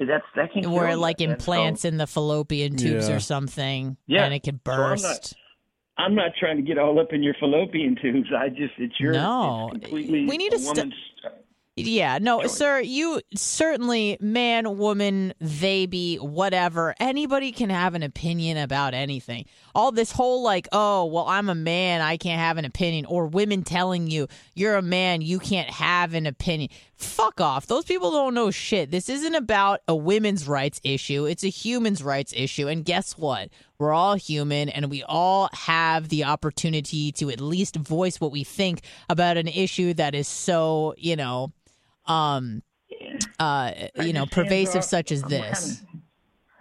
that's 0.00 0.24
that 0.34 0.52
can 0.52 0.70
Where 0.72 0.88
kill 0.90 0.98
like 0.98 1.20
you. 1.20 1.30
And 1.30 1.40
so- 1.40 1.52
implants 1.52 1.84
in 1.84 1.98
the 1.98 2.06
fallopian 2.06 2.76
tubes 2.76 3.08
Yeah. 3.08 3.16
or 3.16 3.20
something, 3.20 3.96
Yeah. 4.06 4.24
and 4.24 4.34
it 4.34 4.40
could 4.40 4.60
So 4.66 4.72
I'm 4.72 4.78
not- 4.78 4.88
burst. 4.98 5.34
I'm 5.98 6.14
not 6.14 6.32
trying 6.38 6.56
to 6.56 6.62
get 6.62 6.76
all 6.76 6.98
up 7.00 7.12
in 7.14 7.22
your 7.22 7.32
fallopian 7.40 7.96
tubes. 7.96 8.28
I 8.36 8.48
just 8.50 8.74
it's 8.78 8.98
your 9.00 9.12
No. 9.14 9.70
it's 9.72 9.80
completely 9.84 10.26
We 10.26 10.36
need 10.36 10.50
to 10.50 10.56
a 10.56 10.58
st- 10.58 10.76
woman's. 10.76 10.94
Yeah, 11.78 12.16
no, 12.22 12.46
sir, 12.46 12.80
you 12.80 13.20
certainly, 13.34 14.16
man, 14.18 14.78
woman, 14.78 15.34
they 15.42 15.84
be, 15.84 16.16
whatever. 16.16 16.94
Anybody 16.98 17.52
can 17.52 17.68
have 17.68 17.94
an 17.94 18.02
opinion 18.02 18.56
about 18.56 18.94
anything. 18.94 19.44
All 19.74 19.92
this 19.92 20.10
whole 20.10 20.42
like, 20.42 20.68
oh, 20.72 21.04
well, 21.04 21.26
I'm 21.26 21.50
a 21.50 21.54
man, 21.54 22.00
I 22.00 22.16
can't 22.16 22.40
have 22.40 22.56
an 22.56 22.64
opinion, 22.64 23.04
or 23.04 23.26
women 23.26 23.62
telling 23.62 24.06
you, 24.06 24.26
you're 24.54 24.76
a 24.76 24.82
man, 24.82 25.20
you 25.20 25.38
can't 25.38 25.68
have 25.68 26.14
an 26.14 26.24
opinion. 26.24 26.70
Fuck 26.94 27.42
off. 27.42 27.66
Those 27.66 27.84
people 27.84 28.10
don't 28.10 28.32
know 28.32 28.50
shit. 28.50 28.90
This 28.90 29.10
isn't 29.10 29.34
about 29.34 29.82
a 29.86 29.94
women's 29.94 30.48
rights 30.48 30.80
issue, 30.82 31.26
it's 31.26 31.44
a 31.44 31.48
human's 31.48 32.02
rights 32.02 32.32
issue. 32.34 32.68
And 32.68 32.86
guess 32.86 33.18
what? 33.18 33.50
We're 33.78 33.92
all 33.92 34.14
human 34.14 34.70
and 34.70 34.88
we 34.90 35.02
all 35.02 35.50
have 35.52 36.08
the 36.08 36.24
opportunity 36.24 37.12
to 37.12 37.28
at 37.28 37.42
least 37.42 37.76
voice 37.76 38.18
what 38.18 38.32
we 38.32 38.44
think 38.44 38.80
about 39.10 39.36
an 39.36 39.46
issue 39.46 39.92
that 39.92 40.14
is 40.14 40.26
so, 40.26 40.94
you 40.96 41.16
know, 41.16 41.52
um 42.06 42.62
uh 43.38 43.72
you 44.02 44.12
know 44.12 44.26
pervasive 44.26 44.84
such 44.84 45.12
as 45.12 45.22
this 45.22 45.82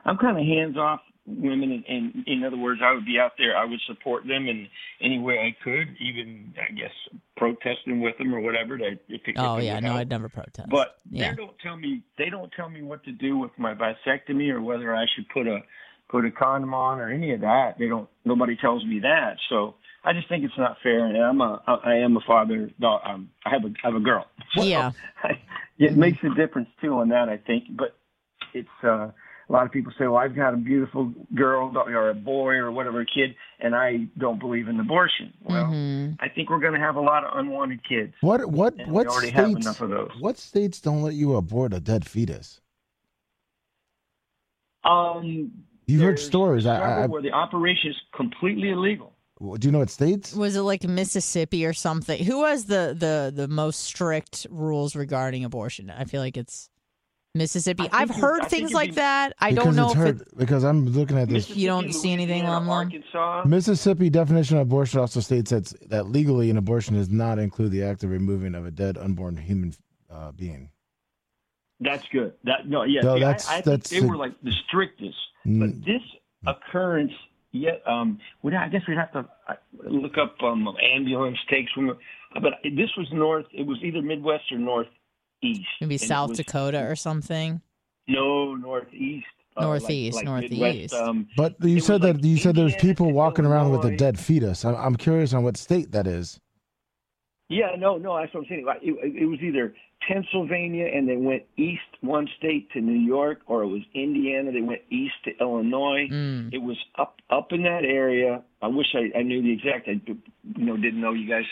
I'm 0.07 0.17
kind 0.17 0.37
of 0.37 0.45
hands 0.45 0.77
off 0.77 1.01
women, 1.27 1.71
and, 1.71 1.83
and 1.87 2.27
in 2.27 2.43
other 2.43 2.57
words, 2.57 2.81
I 2.83 2.93
would 2.93 3.05
be 3.05 3.17
out 3.19 3.31
there. 3.37 3.57
I 3.57 3.65
would 3.65 3.79
support 3.87 4.27
them 4.27 4.47
in 4.47 4.67
any 5.01 5.19
way 5.19 5.39
I 5.39 5.55
could, 5.63 5.95
even 5.99 6.53
I 6.57 6.71
guess 6.73 6.91
protesting 7.35 8.01
with 8.01 8.17
them 8.17 8.33
or 8.33 8.39
whatever. 8.39 8.77
To, 8.77 8.85
if 9.09 9.21
it, 9.25 9.35
oh 9.37 9.57
if 9.57 9.63
yeah 9.63 9.79
no 9.79 9.89
help. 9.89 9.99
i'd 10.01 10.09
never 10.09 10.29
protest 10.29 10.69
But 10.69 10.97
yeah 11.09 11.31
they 11.31 11.35
don't 11.35 11.57
tell 11.59 11.77
me 11.77 12.03
they 12.17 12.29
don't 12.29 12.51
tell 12.55 12.69
me 12.69 12.81
what 12.81 13.03
to 13.05 13.11
do 13.11 13.37
with 13.37 13.51
my 13.57 13.73
vasectomy 13.73 14.49
or 14.49 14.61
whether 14.61 14.95
I 14.95 15.05
should 15.15 15.27
put 15.29 15.47
a 15.47 15.59
put 16.09 16.25
a 16.25 16.31
condom 16.31 16.73
on 16.73 16.99
or 16.99 17.09
any 17.09 17.33
of 17.33 17.41
that. 17.41 17.75
They 17.79 17.87
don't. 17.87 18.07
Nobody 18.23 18.55
tells 18.55 18.85
me 18.85 18.99
that. 18.99 19.37
So 19.49 19.75
I 20.05 20.13
just 20.13 20.29
think 20.29 20.43
it's 20.43 20.57
not 20.57 20.77
fair. 20.83 21.05
And 21.05 21.17
I'm 21.17 21.41
a 21.41 21.61
I 21.83 21.95
am 21.95 22.15
a 22.15 22.21
father. 22.21 22.69
No, 22.79 22.99
um, 23.03 23.29
I 23.45 23.49
have 23.49 23.63
a 23.65 23.69
I 23.83 23.87
have 23.87 23.95
a 23.95 23.99
girl. 23.99 24.25
Yeah. 24.55 24.91
it 25.79 25.97
makes 25.97 26.19
a 26.23 26.29
difference 26.33 26.69
too 26.79 26.93
on 26.99 27.09
that. 27.09 27.27
I 27.27 27.37
think, 27.37 27.65
but 27.75 27.97
it's 28.53 28.69
uh, 28.83 29.09
a 29.09 29.51
lot 29.51 29.65
of 29.65 29.71
people 29.71 29.91
say, 29.97 30.05
"Well, 30.05 30.17
I've 30.17 30.35
got 30.35 30.53
a 30.53 30.57
beautiful 30.57 31.11
girl 31.33 31.73
or 31.75 32.09
a 32.11 32.13
boy 32.13 32.53
or 32.53 32.71
whatever 32.71 33.03
kid, 33.03 33.35
and 33.59 33.75
I 33.75 34.07
don't 34.17 34.39
believe 34.39 34.67
in 34.67 34.79
abortion." 34.79 35.33
Well, 35.43 35.65
Mhm. 35.65 36.17
I 36.19 36.29
think 36.29 36.49
we're 36.49 36.59
going 36.59 36.73
to 36.73 36.79
have 36.79 36.95
a 36.95 37.01
lot 37.01 37.25
of 37.25 37.37
unwanted 37.37 37.81
kids. 37.87 38.13
What 38.21 38.45
what 38.49 38.75
And 38.77 38.87
we 38.87 38.93
what 38.93 39.07
already 39.07 39.31
have 39.31 39.45
states? 39.49 39.59
enough 39.59 39.81
of 39.81 39.89
those. 39.89 40.11
What 40.19 40.37
states 40.37 40.79
don't 40.79 41.01
let 41.01 41.15
you 41.15 41.35
abort 41.35 41.73
a 41.73 41.79
dead 41.79 42.07
fetus? 42.07 42.61
Um, 44.83 45.51
You've 45.87 46.01
heard 46.01 46.19
stories. 46.19 46.65
I, 46.65 47.03
I, 47.03 47.05
where 47.07 47.21
the 47.21 47.31
operation 47.31 47.89
is 47.91 47.95
completely 48.15 48.69
illegal. 48.69 49.14
I 49.41 49.57
do 49.57 49.67
you 49.67 49.71
know 49.71 49.79
what 49.79 49.89
states? 49.89 50.33
was 50.33 50.55
it 50.55 50.61
like 50.61 50.83
mississippi 50.83 51.65
or 51.65 51.73
something 51.73 52.23
who 52.23 52.45
has 52.45 52.65
the 52.65 52.95
the 52.97 53.31
the 53.35 53.47
most 53.47 53.83
strict 53.83 54.47
rules 54.49 54.95
regarding 54.95 55.43
abortion 55.43 55.89
i 55.89 56.05
feel 56.05 56.21
like 56.21 56.37
it's 56.37 56.69
mississippi 57.33 57.83
I 57.83 57.87
think 57.87 57.95
i've 57.95 58.15
heard 58.15 58.41
I 58.43 58.47
things 58.47 58.71
like 58.73 58.91
be- 58.91 58.95
that 58.95 59.33
i 59.39 59.51
don't 59.51 59.75
know 59.75 59.87
it's 59.87 59.93
if 59.93 59.97
heard, 59.99 60.21
it, 60.21 60.37
because 60.37 60.63
I'm 60.63 60.87
looking 60.87 61.17
at 61.17 61.27
this. 61.27 61.49
You 61.49 61.67
don't 61.67 61.91
see 61.93 62.13
anything, 62.13 62.43
Louisiana, 62.43 62.59
Lum 62.59 62.67
Lum? 62.67 62.87
Arkansas. 62.87 63.43
Mississippi 63.45 64.09
definition 64.09 64.55
of 64.57 64.61
abortion 64.63 65.01
also 65.01 65.19
states 65.19 65.51
that 65.51 65.65
that 65.89 66.07
legally 66.07 66.49
an 66.49 66.55
abortion 66.57 66.95
does 66.95 67.09
not 67.09 67.37
include 67.37 67.71
the 67.71 67.83
act 67.83 68.03
of 68.05 68.11
removing 68.11 68.55
of 68.55 68.65
a 68.65 68.71
dead 68.71 68.97
unborn 68.97 69.35
human 69.35 69.73
uh, 70.09 70.31
being. 70.31 70.69
That's 71.81 72.07
good. 72.07 72.33
That 72.45 72.69
no, 72.69 72.83
yeah. 72.83 73.01
No, 73.01 73.15
see, 73.15 73.19
that's- 73.19 73.49
I, 73.49 73.57
I 73.57 73.61
think 73.61 73.83
they 73.83 73.99
the- 73.99 74.07
were 74.07 74.15
like 74.15 74.31
the 74.41 74.53
strictest. 74.67 75.17
Mm. 75.45 75.59
But 75.59 75.85
this 75.85 76.01
occurrence, 76.47 77.11
yet, 77.55 77.81
um, 77.87 78.19
would 78.43 78.53
I 78.53 78.67
guess 78.69 78.81
we'd 78.87 78.97
have 78.97 79.11
to 79.13 79.25
uh, 79.47 79.53
look 79.83 80.17
up 80.17 80.35
um, 80.43 80.67
ambulance 80.95 81.37
takes 81.49 81.71
from. 81.71 81.97
But 82.41 82.53
this 82.63 82.89
was 82.97 83.07
north. 83.13 83.45
It 83.53 83.65
was 83.65 83.77
either 83.83 84.01
Midwest 84.01 84.51
or 84.51 84.57
northeast. 84.57 85.67
maybe 85.81 85.97
south 85.97 86.29
was- 86.29 86.37
dakota 86.39 86.83
or 86.85 86.95
something 86.95 87.61
No, 88.07 88.55
northeast. 88.55 89.25
uh, 89.57 89.61
like- 89.61 89.81
Northeast, 89.81 90.15
like 90.17 90.25
northeast. 90.25 90.61
Midwest, 90.61 90.93
um, 90.95 91.27
But 91.37 91.55
you 91.61 91.69
It 91.71 91.75
was 91.75 91.85
said 91.85 92.01
like 92.03 92.21
that 92.21 92.27
you 92.27 92.37
said 92.37 92.55
there's 92.55 92.75
people 92.75 93.07
to 93.07 93.13
walking 93.13 93.45
around 93.45 93.71
with 93.71 93.85
a 93.85 93.95
dead 93.95 94.19
fetus. 94.19 94.65
I'm, 94.65 94.75
I'm 94.75 94.95
curious 94.95 95.33
on 95.33 95.43
what 95.43 95.55
state 95.57 95.91
that 95.93 96.07
is. 96.07 96.39
Yeah, 97.47 97.75
no, 97.77 97.97
no, 97.97 98.17
that's 98.19 98.33
what 98.33 98.41
I'm 98.41 98.45
saying. 98.49 98.65
It, 98.81 99.21
it 99.21 99.25
was 99.27 99.39
either 99.41 99.73
Pennsylvania 100.07 100.87
and 100.93 101.07
they 101.07 101.17
went 101.17 101.43
east 101.57 101.81
one 102.01 102.27
state 102.37 102.71
to 102.71 102.81
New 102.81 102.99
York, 102.99 103.39
or 103.47 103.63
it 103.63 103.67
was 103.67 103.81
Indiana. 103.93 104.51
They 104.51 104.61
went 104.61 104.81
east 104.89 105.15
to 105.25 105.31
Illinois. 105.39 106.07
Mm. 106.11 106.53
It 106.53 106.59
was 106.59 106.77
up 106.97 107.17
up 107.29 107.51
in 107.51 107.63
that 107.63 107.83
area. 107.83 108.43
I 108.61 108.67
wish 108.67 108.87
I, 108.93 109.17
I 109.17 109.23
knew 109.23 109.41
the 109.41 109.51
exact. 109.51 109.87
I 109.87 110.01
you 110.03 110.65
know 110.65 110.77
didn't 110.77 111.01
know 111.01 111.13
you 111.13 111.29
guys 111.29 111.45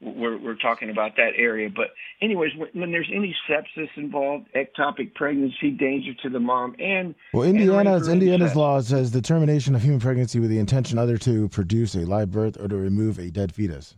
were 0.00 0.38
were 0.38 0.54
talking 0.54 0.90
about 0.90 1.16
that 1.16 1.32
area. 1.36 1.68
But 1.74 1.88
anyways, 2.22 2.52
when, 2.56 2.68
when 2.72 2.92
there's 2.92 3.10
any 3.14 3.34
sepsis 3.48 3.88
involved, 3.96 4.46
ectopic 4.54 5.14
pregnancy, 5.14 5.70
danger 5.70 6.12
to 6.22 6.30
the 6.30 6.40
mom, 6.40 6.76
and 6.78 7.14
Well, 7.32 7.44
Indiana's 7.44 8.02
rape 8.02 8.10
or 8.10 8.12
Indiana's 8.12 8.56
law 8.56 8.80
says 8.80 9.10
the 9.10 9.22
termination 9.22 9.74
of 9.74 9.82
human 9.82 10.00
pregnancy 10.00 10.40
with 10.40 10.50
the 10.50 10.58
intention 10.58 10.98
other 10.98 11.18
to 11.18 11.48
produce 11.48 11.94
a 11.94 12.06
live 12.06 12.30
birth 12.30 12.56
or 12.60 12.68
to 12.68 12.76
remove 12.76 13.18
a 13.18 13.30
dead 13.30 13.52
fetus. 13.54 13.96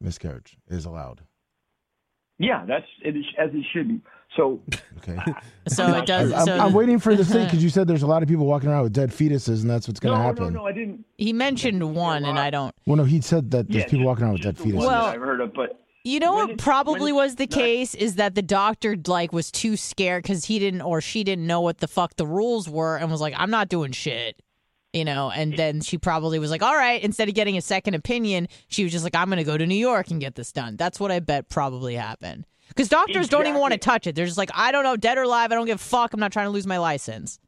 Miscarriage 0.00 0.56
is 0.68 0.84
allowed. 0.84 1.22
Yeah, 2.38 2.64
that's 2.66 2.86
it 3.02 3.16
is, 3.16 3.24
as 3.38 3.50
it 3.52 3.64
should 3.72 3.88
be. 3.88 4.00
So 4.36 4.60
Okay. 4.98 5.16
so 5.68 5.86
it 5.96 6.06
does 6.06 6.32
I'm, 6.32 6.44
so 6.46 6.58
I'm 6.58 6.72
waiting 6.72 6.98
for 6.98 7.14
the 7.14 7.24
thing 7.24 7.44
because 7.46 7.62
you 7.62 7.70
said 7.70 7.86
there's 7.86 8.02
a 8.02 8.06
lot 8.06 8.22
of 8.22 8.28
people 8.28 8.46
walking 8.46 8.68
around 8.68 8.82
with 8.82 8.92
dead 8.92 9.10
fetuses, 9.10 9.60
and 9.62 9.70
that's 9.70 9.86
what's 9.86 10.00
going 10.00 10.12
to 10.14 10.18
no, 10.18 10.24
happen. 10.24 10.44
no, 10.52 10.60
no, 10.60 10.66
I 10.66 10.72
didn't. 10.72 11.04
he 11.18 11.32
mentioned 11.32 11.94
one 11.94 12.24
and 12.24 12.38
i 12.38 12.50
don't 12.50 12.74
Well, 12.86 12.96
no, 12.96 13.04
he 13.04 13.20
said 13.20 13.50
that 13.52 13.68
there's 13.68 13.84
Yeah, 13.84 13.88
people 13.90 14.06
walking 14.06 14.24
around 14.24 14.32
with 14.34 14.42
dead 14.42 14.56
fetuses. 14.56 14.74
one 14.74 14.86
Well- 14.86 15.04
I've 15.06 15.20
heard 15.20 15.40
of, 15.40 15.52
but 15.54 15.80
You 16.04 16.18
know 16.20 16.32
When 16.34 16.40
what 16.42 16.50
it- 16.50 16.58
probably 16.58 17.12
when 17.12 17.24
was 17.26 17.36
the 17.36 17.44
not- 17.46 17.50
case 17.58 17.94
is 17.94 18.16
that 18.16 18.34
the 18.34 18.42
doctor 18.42 18.96
like 19.06 19.32
was 19.32 19.52
too 19.52 19.76
scared 19.76 20.24
because 20.24 20.46
he 20.46 20.58
didn't 20.58 20.80
or 20.82 21.00
she 21.00 21.22
didn't 21.22 21.46
know 21.46 21.60
what 21.60 21.78
the 21.78 21.86
fuck 21.88 22.16
the 22.16 22.26
rules 22.26 22.68
were 22.68 22.96
and 22.96 23.10
was 23.12 23.20
like, 23.20 23.34
I'm 23.36 23.50
not 23.50 23.68
doing 23.68 23.92
shit. 23.92 24.40
You 24.94 25.04
know, 25.04 25.30
and 25.30 25.56
then 25.56 25.80
she 25.80 25.98
probably 25.98 26.38
was 26.38 26.50
like, 26.50 26.62
All 26.62 26.74
right, 26.76 27.02
instead 27.02 27.28
of 27.28 27.34
getting 27.34 27.56
a 27.56 27.60
second 27.60 27.94
opinion, 27.94 28.48
she 28.68 28.84
was 28.84 28.92
just 28.92 29.02
like, 29.04 29.14
I'm 29.16 29.28
gonna 29.28 29.44
go 29.44 29.58
to 29.58 29.66
New 29.66 29.74
York 29.74 30.10
and 30.10 30.20
get 30.20 30.36
this 30.36 30.52
done. 30.52 30.76
That's 30.76 31.00
what 31.00 31.10
I 31.10 31.18
bet 31.20 31.48
probably 31.48 31.96
happened. 31.96 32.46
Because 32.68 32.88
doctors 32.88 33.28
don't 33.28 33.46
even 33.46 33.60
want 33.60 33.72
to 33.72 33.78
touch 33.78 34.06
it. 34.06 34.14
They're 34.14 34.24
just 34.24 34.38
like, 34.38 34.50
I 34.54 34.72
don't 34.72 34.84
know, 34.84 34.96
dead 34.96 35.18
or 35.18 35.22
alive, 35.22 35.52
I 35.52 35.56
don't 35.56 35.66
give 35.66 35.76
a 35.80 35.84
fuck, 35.84 36.14
I'm 36.14 36.20
not 36.20 36.32
trying 36.32 36.46
to 36.46 36.50
lose 36.50 36.66
my 36.66 36.78
license. 36.78 37.38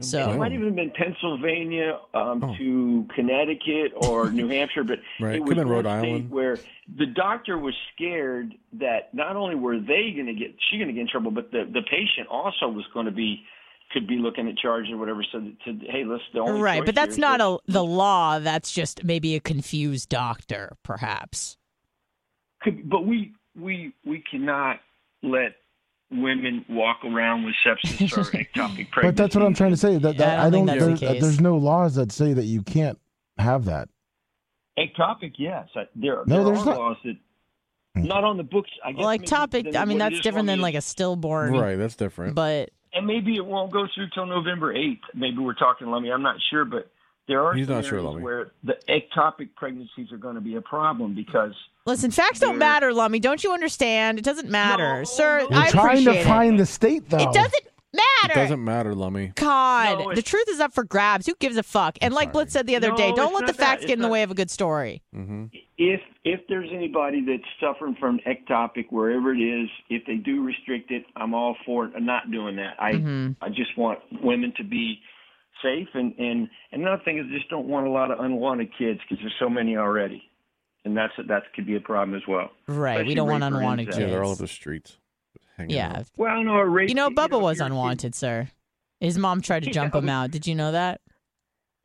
So 0.00 0.30
It 0.30 0.36
might 0.38 0.52
even 0.52 0.66
have 0.66 0.76
been 0.76 0.90
Pennsylvania 0.92 1.98
um, 2.14 2.44
Oh. 2.44 2.54
to 2.56 3.06
Connecticut 3.14 3.92
or 3.96 4.30
New 4.30 4.48
Hampshire, 4.48 4.84
but 4.84 4.98
Right, 5.20 5.36
it 5.36 5.40
was 5.40 5.48
could've 5.50 5.64
been 5.64 5.68
Rhode 5.68 5.86
Island. 5.86 6.30
where 6.30 6.58
the 6.96 7.06
doctor 7.06 7.58
was 7.58 7.74
scared 7.94 8.54
that 8.74 9.12
not 9.14 9.36
only 9.36 9.54
were 9.56 9.78
they 9.78 10.12
going 10.14 10.26
to 10.26 10.34
get 10.34 10.54
she 10.70 10.78
going 10.78 10.88
to 10.88 10.94
get 10.94 11.00
in 11.02 11.08
trouble, 11.08 11.30
but 11.30 11.50
the 11.50 11.64
the 11.72 11.82
patient 11.82 12.28
also 12.30 12.68
was 12.68 12.84
going 12.94 13.06
to 13.06 13.12
be 13.12 13.44
could 13.92 14.06
be 14.06 14.16
looking 14.18 14.48
at 14.48 14.56
charges 14.58 14.92
or 14.92 14.96
whatever. 14.98 15.24
So, 15.32 15.40
to, 15.40 15.78
hey, 15.88 16.04
let's 16.04 16.22
the 16.34 16.40
only 16.40 16.60
Right, 16.60 16.84
but 16.84 16.94
that's 16.94 17.16
here 17.16 17.24
is 17.24 17.38
not 17.38 17.40
a 17.40 17.58
the 17.66 17.84
law, 17.84 18.38
that's 18.38 18.70
just 18.72 19.04
maybe 19.04 19.34
a 19.34 19.40
confused 19.40 20.08
doctor, 20.08 20.76
perhaps. 20.82 21.56
could, 22.62 22.88
but 22.88 23.06
we 23.06 23.32
we 23.58 23.92
we 24.04 24.22
cannot 24.30 24.80
let 25.22 25.56
women 26.10 26.64
walk 26.68 26.98
around 27.04 27.44
with 27.44 27.54
sepsis 27.66 28.16
or 28.16 28.22
ectopic 28.38 28.90
pregnancy. 28.90 28.90
But 29.02 29.16
that's 29.16 29.34
what 29.34 29.44
I'm 29.44 29.54
trying 29.54 29.72
to 29.72 29.76
say. 29.76 29.98
That, 29.98 30.16
Yeah, 30.16 30.42
I 30.44 30.48
don't 30.50 30.66
think 30.66 30.66
that's 30.66 30.80
the 30.80 30.86
there's, 30.86 31.00
case. 31.00 31.22
there's 31.22 31.40
no 31.40 31.56
laws 31.56 31.96
that 31.96 32.12
say 32.12 32.32
that 32.32 32.44
you 32.44 32.62
can't 32.62 32.98
have 33.36 33.66
that. 33.66 33.88
Ectopic, 34.78 35.32
yes. 35.38 35.68
There, 35.96 36.22
No, 36.26 36.36
there 36.36 36.44
there's 36.44 36.62
are 36.62 36.64
not- 36.66 36.78
laws 36.78 36.96
that 37.04 37.16
not 37.96 38.22
on 38.24 38.36
the 38.36 38.42
books. 38.44 38.70
I 38.84 38.92
guess 38.92 39.02
Like 39.02 39.24
topic, 39.24 39.64
then 39.72 39.76
I 39.76 39.84
mean, 39.84 39.98
that's 39.98 40.20
different 40.20 40.46
than 40.46 40.60
like 40.60 40.76
a 40.76 40.80
stillborn. 40.80 41.52
Right, 41.52 41.76
that's 41.76 41.96
different. 41.96 42.34
But 42.36 42.70
and 42.98 43.06
maybe 43.06 43.36
it 43.36 43.46
won't 43.46 43.72
go 43.72 43.86
through 43.94 44.08
till 44.12 44.26
November 44.26 44.74
eighth. 44.74 45.00
Maybe 45.14 45.38
we're 45.38 45.54
talking 45.54 45.86
Lummy. 45.88 46.10
I'm 46.10 46.22
not 46.22 46.36
sure, 46.50 46.64
but 46.64 46.90
there 47.28 47.42
are 47.44 47.54
He's 47.54 47.68
not 47.68 47.84
sure, 47.84 47.98
areas 47.98 48.12
Lummy. 48.12 48.22
where 48.22 48.50
the 48.64 48.76
ectopic 48.88 49.50
pregnancies 49.56 50.10
are 50.12 50.16
going 50.18 50.34
to 50.34 50.40
be 50.40 50.56
a 50.56 50.60
problem 50.60 51.14
because 51.14 51.52
Listen, 51.86 52.10
facts 52.10 52.38
don't 52.40 52.58
matter, 52.58 52.92
Lummy. 52.92 53.18
Don't 53.18 53.42
you 53.42 53.52
understand? 53.52 54.18
It 54.18 54.24
doesn't 54.24 54.50
matter, 54.50 54.98
No, 54.98 55.04
sir. 55.04 55.40
no. 55.40 55.48
We're 55.56 55.62
I 55.62 55.70
trying 55.70 55.86
appreciate 55.86 56.12
to 56.14 56.20
it. 56.20 56.24
find 56.24 56.58
the 56.60 56.66
state, 56.66 57.08
though. 57.08 57.16
It 57.18 57.32
doesn't 57.32 57.64
it 57.94 58.34
doesn't 58.34 58.62
matter, 58.62 58.94
Lummy. 58.94 59.32
God, 59.34 59.98
No, 60.06 60.14
the 60.14 60.22
truth 60.22 60.48
is 60.48 60.60
up 60.60 60.72
for 60.74 60.84
grabs. 60.84 61.26
Who 61.26 61.34
gives 61.38 61.56
a 61.56 61.62
fuck? 61.62 61.96
And 62.02 62.12
like 62.12 62.26
sorry. 62.26 62.32
Blitz 62.32 62.52
said 62.52 62.66
the 62.66 62.76
other 62.76 62.90
No, 62.90 62.96
day, 62.96 63.12
don't 63.12 63.32
let 63.32 63.40
the 63.40 63.46
not 63.52 63.56
that. 63.56 63.56
facts 63.56 63.82
It's 63.82 63.88
get 63.88 63.98
in 63.98 64.02
the 64.02 64.08
way 64.08 64.22
of 64.22 64.30
a 64.30 64.34
good 64.34 64.50
story. 64.50 65.02
hmm 65.12 65.46
if 65.80 66.00
if 66.24 66.40
there's 66.48 66.68
anybody 66.72 67.24
that's 67.24 67.48
suffering 67.60 67.94
from 68.00 68.18
ectopic 68.26 68.86
wherever 68.90 69.32
it 69.32 69.38
is, 69.38 69.68
if 69.88 70.04
they 70.06 70.16
do 70.16 70.42
restrict 70.44 70.90
it, 70.90 71.04
I'm 71.16 71.32
all 71.34 71.56
for 71.64 71.86
it. 71.86 71.92
I'm 71.96 72.04
not 72.04 72.30
doing 72.32 72.56
that. 72.56 72.74
I 72.80 72.94
Mhm. 72.94 73.36
I 73.40 73.48
just 73.48 73.76
want 73.78 74.00
women 74.22 74.52
to 74.56 74.64
be 74.64 75.00
safe 75.62 75.88
and 75.94 76.14
and 76.18 76.48
and 76.72 76.82
another 76.82 77.02
thing 77.04 77.18
is 77.18 77.26
I 77.30 77.36
just 77.36 77.48
don't 77.48 77.68
want 77.68 77.86
a 77.86 77.90
lot 77.90 78.10
of 78.10 78.18
unwanted 78.20 78.70
kids 78.76 79.00
because 79.08 79.22
there's 79.22 79.34
so 79.38 79.48
many 79.48 79.76
already. 79.76 80.22
and 80.84 80.96
that's 80.96 81.12
that 81.28 81.42
could 81.54 81.66
be 81.66 81.76
a 81.76 81.80
problem 81.80 82.16
as 82.16 82.26
well. 82.26 82.50
Right. 82.66 82.92
Especially 82.94 83.08
We 83.10 83.14
don't 83.14 83.28
want 83.28 83.44
unwanted 83.44 83.86
incest. 83.86 84.00
Yeah, 84.00 84.06
they're 84.08 84.24
all 84.24 84.30
kids. 84.32 84.40
over 84.40 84.46
the 84.48 84.52
streets. 84.52 84.98
Hanging 85.58 85.76
Yeah. 85.76 85.98
out. 85.98 86.06
Well, 86.16 86.42
no, 86.42 86.54
a 86.56 86.64
rape. 86.66 86.88
You 86.88 86.94
know, 86.94 87.10
Bubba 87.10 87.40
was 87.40 87.58
you're 87.58 87.66
a 87.66 87.68
kid- 87.68 87.72
unwanted, 87.72 88.14
sir. 88.14 88.48
His 89.00 89.18
mom 89.18 89.40
tried 89.42 89.64
to 89.64 89.70
jump 89.78 89.94
Yeah. 89.94 90.00
him 90.00 90.08
out. 90.08 90.30
Did 90.30 90.46
you 90.46 90.54
know 90.54 90.72
that? 90.72 91.00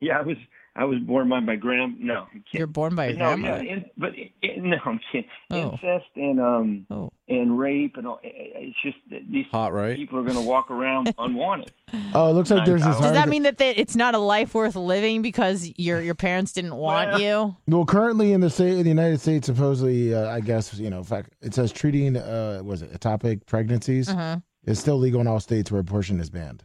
Yeah, 0.00 0.18
I 0.18 0.22
was 0.22 0.36
I 0.76 0.84
was 0.84 0.98
born 0.98 1.28
by 1.28 1.38
my 1.38 1.54
grand. 1.54 2.00
No, 2.00 2.26
I'm. 2.32 2.44
You're 2.50 2.66
born 2.66 2.96
by 2.96 3.08
your 3.10 3.16
no, 3.18 3.24
grandmother. 3.36 3.62
yeah, 3.64 3.72
in, 3.74 3.84
but 3.96 4.10
in, 4.42 4.70
no, 4.70 4.76
I'm 4.84 4.98
kidding. 5.12 5.30
Oh. 5.50 5.70
Incest 5.72 6.06
and 6.16 6.40
um 6.40 6.86
Oh. 6.90 7.12
and 7.28 7.56
rape 7.56 7.96
and 7.96 8.06
all. 8.08 8.18
It's 8.24 8.76
just 8.82 8.96
that 9.10 9.20
these 9.30 9.46
Hot, 9.52 9.72
right? 9.72 9.94
people 9.94 10.18
are 10.18 10.22
going 10.24 10.34
to 10.34 10.40
walk 10.42 10.72
around 10.72 11.14
unwanted. 11.18 11.72
Oh, 12.12 12.28
it 12.30 12.32
looks 12.32 12.50
like 12.50 12.64
there's 12.66 12.82
this. 12.84 12.98
Does 12.98 13.12
that 13.12 13.28
mean 13.28 13.44
that 13.44 13.58
they, 13.58 13.70
it's 13.70 13.94
not 13.94 14.16
a 14.16 14.18
life 14.18 14.52
worth 14.52 14.74
living 14.74 15.22
because 15.22 15.70
your 15.76 16.00
your 16.00 16.16
parents 16.16 16.52
didn't 16.52 16.74
want 16.74 17.10
Well- 17.12 17.20
you? 17.20 17.56
Well, 17.68 17.84
currently 17.86 18.32
in 18.32 18.40
the 18.40 18.50
state, 18.50 18.72
in 18.76 18.82
the 18.82 18.88
United 18.88 19.20
States, 19.20 19.46
supposedly, 19.46 20.12
uh, 20.12 20.28
I 20.28 20.40
guess 20.40 20.74
you 20.74 20.90
know, 20.90 20.98
in 20.98 21.04
fact, 21.04 21.30
it 21.40 21.54
says 21.54 21.70
treating, 21.72 22.16
uh, 22.16 22.62
was 22.64 22.82
it 22.82 22.92
ectopic 22.92 23.46
pregnancies 23.46 24.08
Uh-huh. 24.08 24.38
is 24.64 24.80
still 24.80 24.98
legal 24.98 25.20
in 25.20 25.28
all 25.28 25.38
states 25.38 25.70
where 25.70 25.80
abortion 25.80 26.18
is 26.18 26.30
banned. 26.30 26.64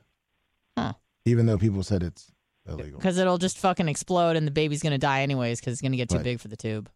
Huh. 0.76 0.94
Even 1.26 1.46
though 1.46 1.60
people 1.60 1.84
said 1.84 2.02
it's 2.02 2.32
illegal. 2.70 3.00
Because 3.00 3.18
it'll 3.18 3.38
just 3.38 3.58
fucking 3.58 3.88
explode 3.88 4.36
and 4.36 4.46
the 4.48 4.52
baby's 4.52 4.82
gonna 4.84 4.98
die 4.98 5.22
anyways 5.22 5.60
because 5.60 5.74
it's 5.74 5.82
gonna 5.82 5.98
get 5.98 6.10
too 6.10 6.16
Right. 6.18 6.24
big 6.24 6.40
for 6.40 6.48
the 6.48 6.58
tube. 6.58 6.90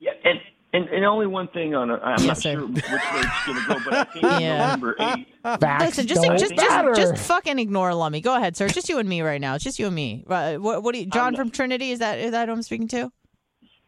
Yeah, 0.00 0.10
and 0.24 0.38
and, 0.72 0.88
and 0.88 1.04
only 1.04 1.26
one 1.28 1.46
thing 1.48 1.74
on. 1.74 1.88
A, 1.90 1.94
I'm 1.98 2.18
Yes, 2.18 2.26
not 2.26 2.38
sir. 2.38 2.52
sure 2.54 2.66
which 2.66 2.82
way 2.84 2.98
it's 2.98 3.46
going 3.46 3.58
to 3.62 3.68
go, 3.68 3.78
but 3.84 3.94
I 3.94 4.04
think 4.12 4.24
Yeah. 4.40 4.58
November 4.74 4.96
eighth. 4.98 5.60
Facts 5.60 5.84
Listen, 5.84 6.06
just 6.08 6.22
don't 6.22 6.36
just 6.38 6.56
matter. 6.56 6.92
just 6.94 7.12
just 7.14 7.26
fucking 7.28 7.60
ignore 7.60 7.94
Lummy. 7.94 8.20
Go 8.20 8.34
ahead, 8.34 8.56
sir. 8.56 8.64
It's 8.66 8.74
just 8.74 8.88
you 8.88 8.98
and 8.98 9.08
me 9.08 9.22
right 9.22 9.40
now. 9.40 9.54
It's 9.54 9.62
just 9.62 9.78
you 9.78 9.86
and 9.86 9.94
me. 9.94 10.24
What 10.26 10.60
what 10.82 10.92
do 10.92 10.98
you, 11.00 11.06
John 11.06 11.36
from 11.36 11.50
Trinity? 11.50 11.92
Is 11.92 12.00
that 12.00 12.18
is 12.18 12.32
that 12.32 12.48
who 12.48 12.54
I'm 12.54 12.62
speaking 12.62 12.88
to? 12.88 13.12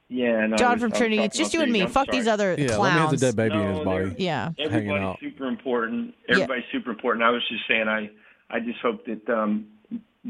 Yeah, 0.09 0.47
no, 0.47 0.55
I 0.55 0.57
John 0.57 0.73
was- 0.75 0.81
from 0.83 0.91
was 0.91 0.99
Trinity. 0.99 1.17
talking 1.17 1.27
It's 1.27 1.37
just 1.39 1.53
about 1.55 1.59
you 1.59 1.63
and 1.65 1.73
me. 1.73 1.79
Trinity. 1.81 1.99
I'm 1.99 2.05
Fuck 2.07 2.13
these 2.15 2.29
other 2.29 2.51
Yeah, 2.53 2.57
let 2.57 2.61
me 2.69 2.75
clowns. 2.77 3.11
has 3.11 3.23
a 3.23 3.27
dead 3.27 3.37
baby 3.37 3.55
in 3.57 3.69
his 3.69 3.79
No, 3.79 3.85
body. 3.85 4.05
they're- 4.05 4.15
Yeah. 4.19 4.45
hanging 4.57 4.73
Everybody's 4.73 5.03
out. 5.03 5.19
super 5.21 5.47
important. 5.49 6.15
Everybody's 6.29 6.65
super 6.71 6.91
important. 6.91 7.25
I 7.25 7.31
was 7.31 7.43
just 7.49 7.63
saying, 7.67 7.89
I 7.89 8.11
I 8.49 8.61
just 8.61 8.79
hope 8.81 9.05
that 9.07 9.29
um 9.29 9.67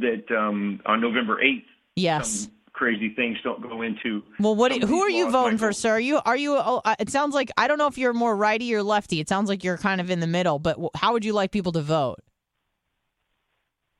that 0.00 0.30
um 0.36 0.80
on 0.86 1.00
November 1.00 1.40
eighth, 1.42 1.64
Yes. 1.96 2.30
some 2.30 2.50
crazy 2.72 3.10
things 3.14 3.38
don't 3.42 3.62
go 3.62 3.82
into. 3.82 4.22
Well, 4.38 4.54
what? 4.54 4.72
do- 4.72 4.86
Who 4.86 5.00
are 5.00 5.10
you 5.10 5.30
voting 5.30 5.58
for, 5.58 5.72
sir? 5.72 5.92
Are 5.92 6.00
you 6.00 6.20
are 6.24 6.36
you? 6.36 6.56
Oh, 6.56 6.82
uh, 6.84 6.94
it 6.98 7.10
sounds 7.10 7.34
like 7.34 7.50
I 7.56 7.66
don't 7.68 7.78
know 7.78 7.86
if 7.86 7.96
you're 7.98 8.12
more 8.12 8.36
righty 8.36 8.74
or 8.74 8.82
lefty. 8.82 9.18
It 9.20 9.28
sounds 9.28 9.48
like 9.48 9.64
you're 9.64 9.78
kind 9.78 10.00
of 10.00 10.10
in 10.10 10.20
the 10.20 10.26
middle. 10.26 10.58
But 10.58 10.78
how 10.94 11.12
would 11.14 11.24
you 11.24 11.32
like 11.32 11.50
people 11.52 11.72
to 11.72 11.82
vote? 11.82 12.16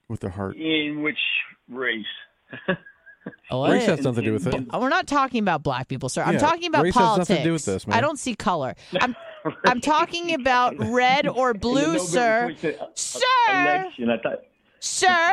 with 0.08 0.20
their 0.20 0.30
heart. 0.30 0.56
In 0.56 1.02
which 1.02 1.18
race? 1.68 2.04
Oh, 3.50 3.68
Race 3.68 3.86
has 3.86 4.02
nothing 4.04 4.22
to 4.22 4.30
do 4.30 4.32
with 4.34 4.46
it. 4.46 4.72
We're 4.72 4.88
not 4.88 5.08
talking 5.08 5.40
about 5.40 5.64
black 5.64 5.88
people, 5.88 6.08
sir. 6.08 6.22
I'm 6.22 6.34
Yeah, 6.34 6.38
talking 6.38 6.66
about 6.68 6.84
race 6.84 6.94
has 6.94 7.02
politics. 7.02 7.28
nothing 7.28 7.42
to 7.42 7.48
do 7.48 7.52
with 7.54 7.64
this, 7.64 7.84
man. 7.84 7.98
I 7.98 8.00
don't 8.00 8.20
see 8.20 8.36
color. 8.36 8.76
I'm 9.00 9.16
I'm 9.64 9.80
talking 9.80 10.32
about 10.34 10.76
red 10.78 11.26
or 11.26 11.52
blue, 11.52 11.98
sir. 11.98 12.52
26th 12.62 12.96
Sir, 12.96 13.20
Election. 13.48 14.10
I 14.10 14.18
thought. 14.18 14.42
Sir, 14.80 15.32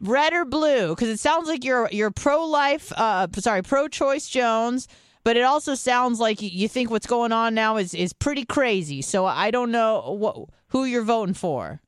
red 0.00 0.32
or 0.32 0.44
blue? 0.44 0.90
Because 0.94 1.08
it 1.08 1.20
sounds 1.20 1.48
like 1.48 1.64
you're 1.64 1.88
you're 1.92 2.10
pro 2.10 2.44
life. 2.44 2.92
Uh, 2.96 3.26
sorry, 3.38 3.62
pro 3.62 3.88
choice 3.88 4.28
Jones. 4.28 4.88
But 5.24 5.36
it 5.36 5.42
also 5.42 5.74
sounds 5.74 6.20
like 6.20 6.40
you- 6.40 6.68
think 6.68 6.90
what's 6.90 7.06
going 7.06 7.32
on 7.32 7.54
now 7.54 7.76
is 7.76 7.92
is 7.92 8.12
pretty 8.12 8.44
crazy. 8.44 9.02
So 9.02 9.26
I 9.26 9.50
don't 9.50 9.70
know 9.70 10.16
what 10.18 10.48
who 10.68 10.84
you're 10.84 11.02
voting 11.02 11.34
for. 11.34 11.80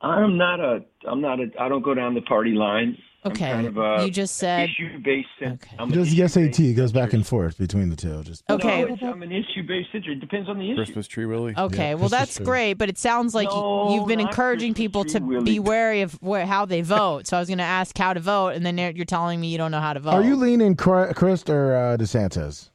I'm 0.00 0.38
not 0.38 0.60
a. 0.60 0.84
I'm 1.06 1.20
not 1.20 1.40
a. 1.40 1.50
I 1.58 1.68
don't 1.68 1.82
go 1.82 1.92
down 1.94 2.14
the 2.14 2.22
party 2.22 2.52
line. 2.52 2.96
Okay, 3.22 3.50
kind 3.50 3.66
of 3.66 3.76
a 3.76 4.02
you 4.04 4.10
just 4.10 4.36
said 4.36 4.70
issue 4.70 4.98
based. 5.02 5.28
Okay. 5.42 5.76
I'm 5.78 5.88
an 5.88 5.94
Just 5.94 6.10
the 6.16 6.22
issue-based 6.22 6.74
goes 6.76 6.90
back 6.90 7.12
and 7.12 7.26
forth 7.26 7.58
between 7.58 7.90
the 7.90 7.96
two. 7.96 8.22
Just 8.22 8.42
Okay. 8.48 8.80
No, 8.80 8.94
it's- 8.94 8.98
I'm 9.02 9.22
an 9.22 9.30
issue 9.30 9.62
based 9.62 9.90
thinker. 9.92 10.12
It 10.12 10.20
depends 10.20 10.48
on 10.48 10.58
the 10.58 10.64
issue. 10.70 10.76
Christmas 10.76 11.06
tree, 11.06 11.26
Willie. 11.26 11.52
Okay, 11.54 11.76
Yeah, 11.90 11.94
well 11.94 12.08
Christmas 12.08 12.10
that's 12.12 12.36
tree. 12.36 12.46
great, 12.46 12.72
but 12.74 12.88
it 12.88 12.96
sounds 12.96 13.34
like 13.34 13.48
you- 13.50 13.54
No, 13.56 13.94
you've 13.94 14.08
been 14.08 14.20
encouraging 14.20 14.72
Christmas 14.72 14.84
people 14.84 15.04
to 15.04 15.18
tree, 15.20 15.28
Willie. 15.28 15.44
be 15.44 15.58
wary 15.58 16.00
of 16.00 16.14
where, 16.22 16.46
how 16.46 16.64
they 16.64 16.80
vote. 16.80 17.26
So 17.26 17.36
I 17.36 17.40
was 17.40 17.48
going 17.48 17.58
to 17.58 17.64
ask 17.64 17.96
how 17.98 18.14
to 18.14 18.20
vote, 18.20 18.54
and 18.54 18.64
then 18.64 18.78
you're 18.78 18.90
you're 18.92 19.04
telling 19.04 19.38
me 19.38 19.48
you 19.48 19.58
don't 19.58 19.70
know 19.70 19.80
how 19.80 19.92
to 19.92 20.00
vote. 20.00 20.14
Are 20.14 20.22
you 20.24 20.36
leaning 20.36 20.74
Chri- 20.74 21.14
Chris 21.14 21.44
or 21.46 21.74
uh, 21.74 21.96
DeSantis? 21.98 22.70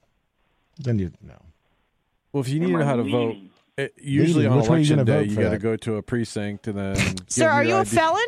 Then 0.77 0.99
you 0.99 1.11
no. 1.23 1.33
Well, 2.33 2.41
if 2.41 2.49
you 2.49 2.59
need 2.59 2.67
to 2.67 2.73
know 2.73 2.85
how 2.85 2.97
to 2.97 3.01
leaning? 3.01 3.49
vote, 3.77 3.83
it, 3.83 3.93
usually 3.97 4.43
Leaning. 4.43 4.51
on 4.51 4.57
Which 4.59 4.69
way 4.69 4.81
you 4.81 4.93
election 4.93 5.05
day, 5.05 5.23
you 5.23 5.35
got 5.37 5.49
to 5.51 5.57
go 5.57 5.75
to 5.75 5.95
a 5.95 6.03
precinct 6.03 6.67
and 6.67 6.77
then. 6.77 7.15
Sir, 7.27 7.49
are 7.49 7.63
your 7.63 7.77
you 7.77 7.81
a 7.81 7.85
felon? 7.85 8.21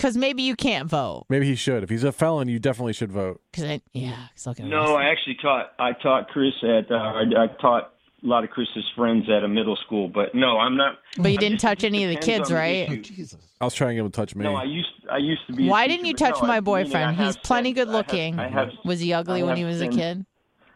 Because 0.00 0.16
maybe 0.16 0.42
you 0.42 0.56
can't 0.56 0.88
vote. 0.88 1.26
Maybe 1.28 1.46
he 1.46 1.54
should. 1.54 1.82
If 1.82 1.90
he's 1.90 2.04
a 2.04 2.12
felon, 2.12 2.48
you 2.48 2.58
definitely 2.58 2.94
should 2.94 3.12
vote. 3.12 3.40
Because 3.52 3.80
yeah, 3.92 4.16
cause 4.34 4.46
I'll 4.46 4.54
get 4.54 4.66
No. 4.66 4.96
I 4.96 5.04
actually 5.10 5.36
taught. 5.42 5.72
I 5.78 5.92
taught 5.92 6.28
Chris 6.28 6.54
at. 6.62 6.90
Uh, 6.90 6.94
I, 6.94 7.22
I 7.36 7.46
taught 7.60 7.92
a 8.22 8.26
lot 8.26 8.44
of 8.44 8.50
Chris's 8.50 8.84
friends 8.96 9.24
at 9.30 9.44
a 9.44 9.48
middle 9.48 9.76
school, 9.76 10.08
but 10.08 10.34
no, 10.34 10.58
I'm 10.58 10.76
not. 10.76 10.98
But 11.18 11.28
you 11.32 11.34
I 11.34 11.40
didn't 11.40 11.56
just- 11.56 11.62
touch 11.62 11.84
any 11.84 12.04
of 12.04 12.10
the 12.10 12.16
kids, 12.16 12.50
on 12.50 12.54
the 12.54 12.60
right? 12.60 12.90
issue. 12.90 13.02
Jesus. 13.02 13.40
I 13.60 13.64
was 13.64 13.74
trying 13.74 13.90
to 13.90 13.94
get 13.96 14.00
him 14.06 14.10
to 14.10 14.16
touch 14.16 14.34
me. 14.34 14.44
No, 14.44 14.54
I 14.56 14.64
used. 14.64 14.88
I 15.10 15.18
used 15.18 15.46
to 15.48 15.52
be. 15.52 15.68
Why 15.68 15.86
didn't 15.86 16.06
you 16.06 16.14
touch 16.14 16.40
no, 16.40 16.46
my 16.48 16.56
I- 16.56 16.60
meaning 16.60 16.74
I 16.76 16.84
boyfriend? 16.84 17.16
He's 17.16 17.34
have 17.36 17.42
plenty 17.42 17.70
said- 17.70 17.74
good 17.74 17.88
I 17.88 17.92
have- 17.92 18.06
looking. 18.08 18.38
I 18.38 18.48
have. 18.48 18.68
Was 18.84 19.00
he 19.00 19.12
ugly 19.12 19.42
I 19.42 19.44
when 19.44 19.56
he 19.58 19.64
was 19.64 19.80
a 19.82 19.88
kid? 19.88 20.24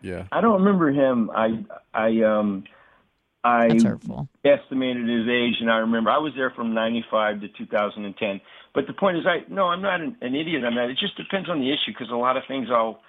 yeah. 0.02 0.24
I 0.32 0.40
don't 0.42 0.62
remember 0.62 0.90
him. 0.90 1.30
I. 1.34 1.64
I. 1.94 2.20
Um. 2.22 2.64
I 3.44 3.68
That's 3.68 3.84
hurtful. 3.84 4.28
estimated 4.44 5.06
his 5.08 5.28
age, 5.28 5.56
and 5.60 5.70
I 5.70 5.76
remember 5.78 6.10
I 6.10 6.18
was 6.18 6.32
there 6.34 6.50
from 6.50 6.72
'95 6.74 7.42
to 7.42 7.48
2010. 7.48 8.40
But 8.74 8.86
the 8.86 8.92
point 8.94 9.18
is, 9.18 9.24
I 9.26 9.44
no, 9.52 9.66
I'm 9.66 9.82
not 9.82 10.00
an, 10.00 10.16
an 10.22 10.34
idiot. 10.34 10.64
I'm 10.64 10.74
not. 10.74 10.88
It 10.90 10.98
just 10.98 11.16
depends 11.16 11.48
on 11.50 11.60
the 11.60 11.68
issue 11.70 11.92
because 11.92 12.08
a 12.10 12.16
lot 12.16 12.36
of 12.36 12.42
things 12.48 12.68
I'll 12.72 13.00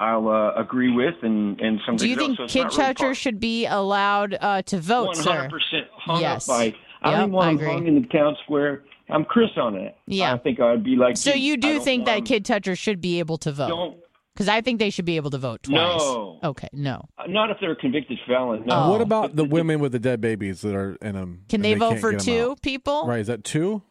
I'll 0.00 0.28
uh, 0.28 0.54
agree 0.54 0.90
with, 0.90 1.14
and 1.22 1.60
and 1.60 1.78
some 1.86 1.96
Do 1.96 2.08
you 2.08 2.16
think. 2.16 2.38
So 2.38 2.46
kid 2.46 2.64
really 2.64 2.76
touchers 2.76 3.18
should 3.18 3.38
be 3.38 3.66
allowed 3.66 4.36
uh, 4.40 4.62
to 4.62 4.80
vote, 4.80 5.08
One 5.08 5.14
sir? 5.16 5.30
hundred 5.32 5.50
percent 5.50 5.86
hung 5.94 6.20
Yes. 6.20 6.48
up 6.48 6.56
by. 6.56 6.74
I 7.02 7.10
Yep, 7.10 7.20
don't 7.20 7.32
want 7.32 7.60
I 7.60 7.64
hung 7.66 7.86
in 7.86 8.00
the 8.00 8.08
town 8.08 8.36
square. 8.44 8.82
I'm 9.10 9.24
Chris 9.26 9.50
on 9.56 9.74
it. 9.74 9.94
Yeah. 10.06 10.32
I 10.34 10.38
think 10.38 10.58
I'd 10.60 10.82
be 10.84 10.96
like. 10.96 11.16
So 11.18 11.34
you 11.34 11.56
do 11.58 11.80
think 11.80 12.06
that 12.06 12.18
him- 12.18 12.24
kid 12.24 12.44
touchers 12.46 12.78
should 12.78 13.00
be 13.00 13.18
able 13.18 13.36
to 13.38 13.52
vote? 13.52 13.68
Don't 13.68 13.96
Because 14.34 14.48
I 14.48 14.60
think 14.62 14.78
they 14.78 14.88
should 14.90 15.04
be 15.04 15.16
able 15.16 15.30
to 15.30 15.38
vote 15.38 15.62
twice. 15.64 15.74
No. 15.76 16.38
Okay, 16.42 16.68
no. 16.72 17.04
Uh, 17.18 17.24
not 17.28 17.50
if 17.50 17.58
they're 17.60 17.72
a 17.72 17.76
convicted 17.76 18.18
felon. 18.26 18.64
No. 18.66 18.74
Oh. 18.84 18.90
What 18.90 19.00
about 19.02 19.36
the 19.36 19.44
women 19.44 19.78
with 19.80 19.92
the 19.92 19.98
dead 19.98 20.20
babies 20.22 20.62
that 20.62 20.74
are 20.74 20.96
in 21.02 21.14
them? 21.14 21.44
Can 21.48 21.56
and 21.58 21.64
they, 21.64 21.74
vote 21.74 21.90
can't 21.90 22.00
for 22.00 22.10
get 22.12 22.20
'em 22.20 22.24
two 22.24 22.50
out? 22.52 22.62
people? 22.62 23.06
Right? 23.06 23.20
Is 23.20 23.26
that 23.26 23.44
two, 23.44 23.82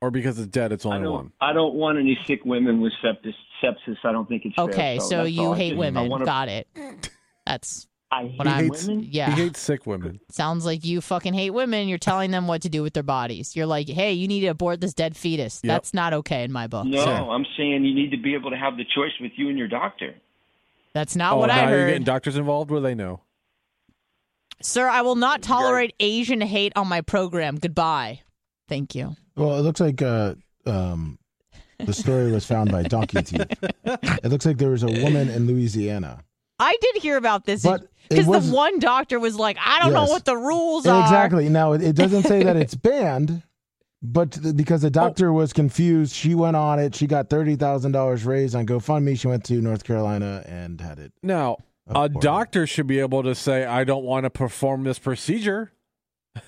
or 0.00 0.10
because 0.10 0.38
it's 0.38 0.48
dead, 0.48 0.72
it's 0.72 0.86
I 0.86 0.90
only 0.94 1.02
don't. 1.04 1.12
one? 1.12 1.32
I 1.42 1.52
don't 1.52 1.74
want 1.74 1.98
any 1.98 2.18
sick 2.26 2.40
women 2.44 2.80
with 2.80 2.92
sepsis. 3.04 3.34
Sepsis. 3.62 3.96
I 4.02 4.12
don't 4.12 4.26
think 4.28 4.44
it's 4.46 4.56
fair, 4.56 4.64
Okay, 4.64 4.98
so 4.98 5.18
that's 5.18 5.30
you. 5.30 5.52
I 5.52 5.56
hate 5.56 5.68
just- 5.70 5.76
I 5.76 5.78
women. 5.78 6.08
wanna- 6.08 6.24
Got 6.24 6.48
it. 6.48 6.68
That's 7.46 7.86
I 8.12 8.26
hate 8.26 8.46
I'm. 8.46 8.64
hates- 8.64 8.86
women. 8.86 9.08
Yeah. 9.10 9.34
He 9.34 9.42
hates 9.42 9.58
sick 9.58 9.86
women. 9.86 10.20
Sounds 10.30 10.66
like 10.66 10.84
you 10.84 11.00
fucking 11.00 11.32
hate 11.32 11.50
women. 11.50 11.88
You're 11.88 11.96
telling 11.96 12.30
them 12.30 12.46
what 12.46 12.60
to 12.62 12.68
do 12.68 12.82
with 12.82 12.92
their 12.92 13.02
bodies. 13.02 13.56
You're 13.56 13.66
like, 13.66 13.88
hey, 13.88 14.12
you 14.12 14.28
need 14.28 14.40
to 14.40 14.48
abort 14.48 14.82
this 14.82 14.92
dead 14.92 15.16
fetus. 15.16 15.60
Yep. 15.64 15.68
That's 15.68 15.94
not 15.94 16.12
okay 16.12 16.44
in 16.44 16.52
my 16.52 16.66
book. 16.66 16.86
No, 16.86 17.02
sir. 17.02 17.10
I'm 17.10 17.46
saying 17.56 17.84
you 17.84 17.94
need 17.94 18.10
to 18.10 18.18
be 18.18 18.34
able 18.34 18.50
to 18.50 18.56
have 18.56 18.76
the 18.76 18.84
choice 18.84 19.12
with 19.18 19.32
you 19.36 19.48
and 19.48 19.56
your 19.56 19.68
doctor. 19.68 20.14
That's 20.92 21.16
not 21.16 21.32
oh, 21.32 21.36
what 21.38 21.46
now 21.46 21.54
I 21.54 21.70
you're 21.70 21.78
heard. 21.78 21.86
getting 21.88 22.04
doctors 22.04 22.36
involved. 22.36 22.70
What 22.70 22.78
do 22.78 22.82
they 22.82 22.94
know? 22.94 23.20
Sir, 24.60 24.86
I 24.88 25.00
will 25.00 25.16
not 25.16 25.40
tolerate 25.40 25.94
Asian 25.98 26.42
hate 26.42 26.74
on 26.76 26.86
my 26.88 27.00
program. 27.00 27.56
Goodbye. 27.56 28.20
Thank 28.68 28.94
you. 28.94 29.16
Well, 29.36 29.58
it 29.58 29.62
looks 29.62 29.80
like 29.80 30.02
uh, 30.02 30.34
um, 30.66 31.18
the 31.78 31.94
story 31.94 32.30
was 32.30 32.44
found 32.44 32.70
by 32.70 32.82
Donkey 32.82 33.22
Teeth. 33.22 33.46
It 33.84 34.26
looks 34.26 34.46
like 34.46 34.58
there 34.58 34.70
was 34.70 34.84
a 34.84 35.02
woman 35.02 35.28
in 35.28 35.46
Louisiana. 35.46 36.22
I 36.58 36.76
did 36.80 37.02
hear 37.02 37.16
about 37.16 37.44
this 37.44 37.64
But 37.64 37.82
it 37.82 37.90
because 38.08 38.26
the 38.26 38.52
one 38.52 38.78
doctor 38.78 39.18
was 39.18 39.36
like, 39.36 39.56
I 39.64 39.80
don't 39.80 39.92
know 39.92 40.04
what 40.04 40.24
the 40.24 40.36
rules 40.36 40.86
are. 40.86 41.02
Exactly. 41.02 41.48
Now 41.48 41.72
it, 41.72 41.82
it 41.82 41.96
doesn't 41.96 42.24
say 42.24 42.42
that 42.42 42.56
it's 42.56 42.74
banned, 42.74 43.42
but 44.02 44.32
th- 44.32 44.56
because 44.56 44.82
the 44.82 44.88
oh. 44.88 44.90
doctor 44.90 45.32
was 45.32 45.52
confused, 45.52 46.14
she 46.14 46.34
went 46.34 46.56
on 46.56 46.78
it. 46.78 46.94
She 46.94 47.06
got 47.06 47.30
thirty 47.30 47.56
thousand 47.56 47.92
dollars 47.92 48.24
raised 48.24 48.54
on 48.54 48.66
GoFundMe. 48.66 49.18
She 49.18 49.28
went 49.28 49.44
to 49.44 49.54
North 49.60 49.84
Carolina 49.84 50.42
and 50.46 50.80
had 50.80 50.98
it. 50.98 51.12
Now, 51.22 51.58
a 51.86 52.08
doctor 52.08 52.66
should 52.66 52.86
be 52.86 53.00
able 53.00 53.22
to 53.22 53.34
say, 53.34 53.64
"I 53.64 53.84
don't 53.84 54.04
want 54.04 54.24
to 54.24 54.30
perform 54.30 54.84
this 54.84 54.98
procedure," 54.98 55.72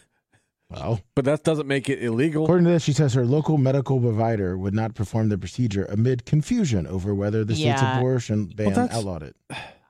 Well, 0.71 1.01
but 1.15 1.25
that 1.27 1.45
doesn't 1.45 1.67
make 1.69 1.89
it 1.89 2.03
illegal. 2.03 2.45
according 2.45 2.65
to 2.65 2.73
this, 2.73 2.83
she 2.83 2.93
says 2.93 3.15
her 3.15 3.25
local 3.25 3.59
medical 3.59 4.01
provider 4.01 4.57
would 4.59 4.75
not 4.75 4.95
perform 4.95 5.29
the 5.29 5.39
procedure 5.39 5.85
amid 5.87 6.25
confusion 6.27 6.87
over 6.87 7.15
whether 7.15 7.45
the 7.45 7.55
state's 7.55 7.83
abortion 7.83 8.47
ban 8.47 8.73
that's- 8.73 8.97
outlawed 8.97 9.23
it. 9.23 9.37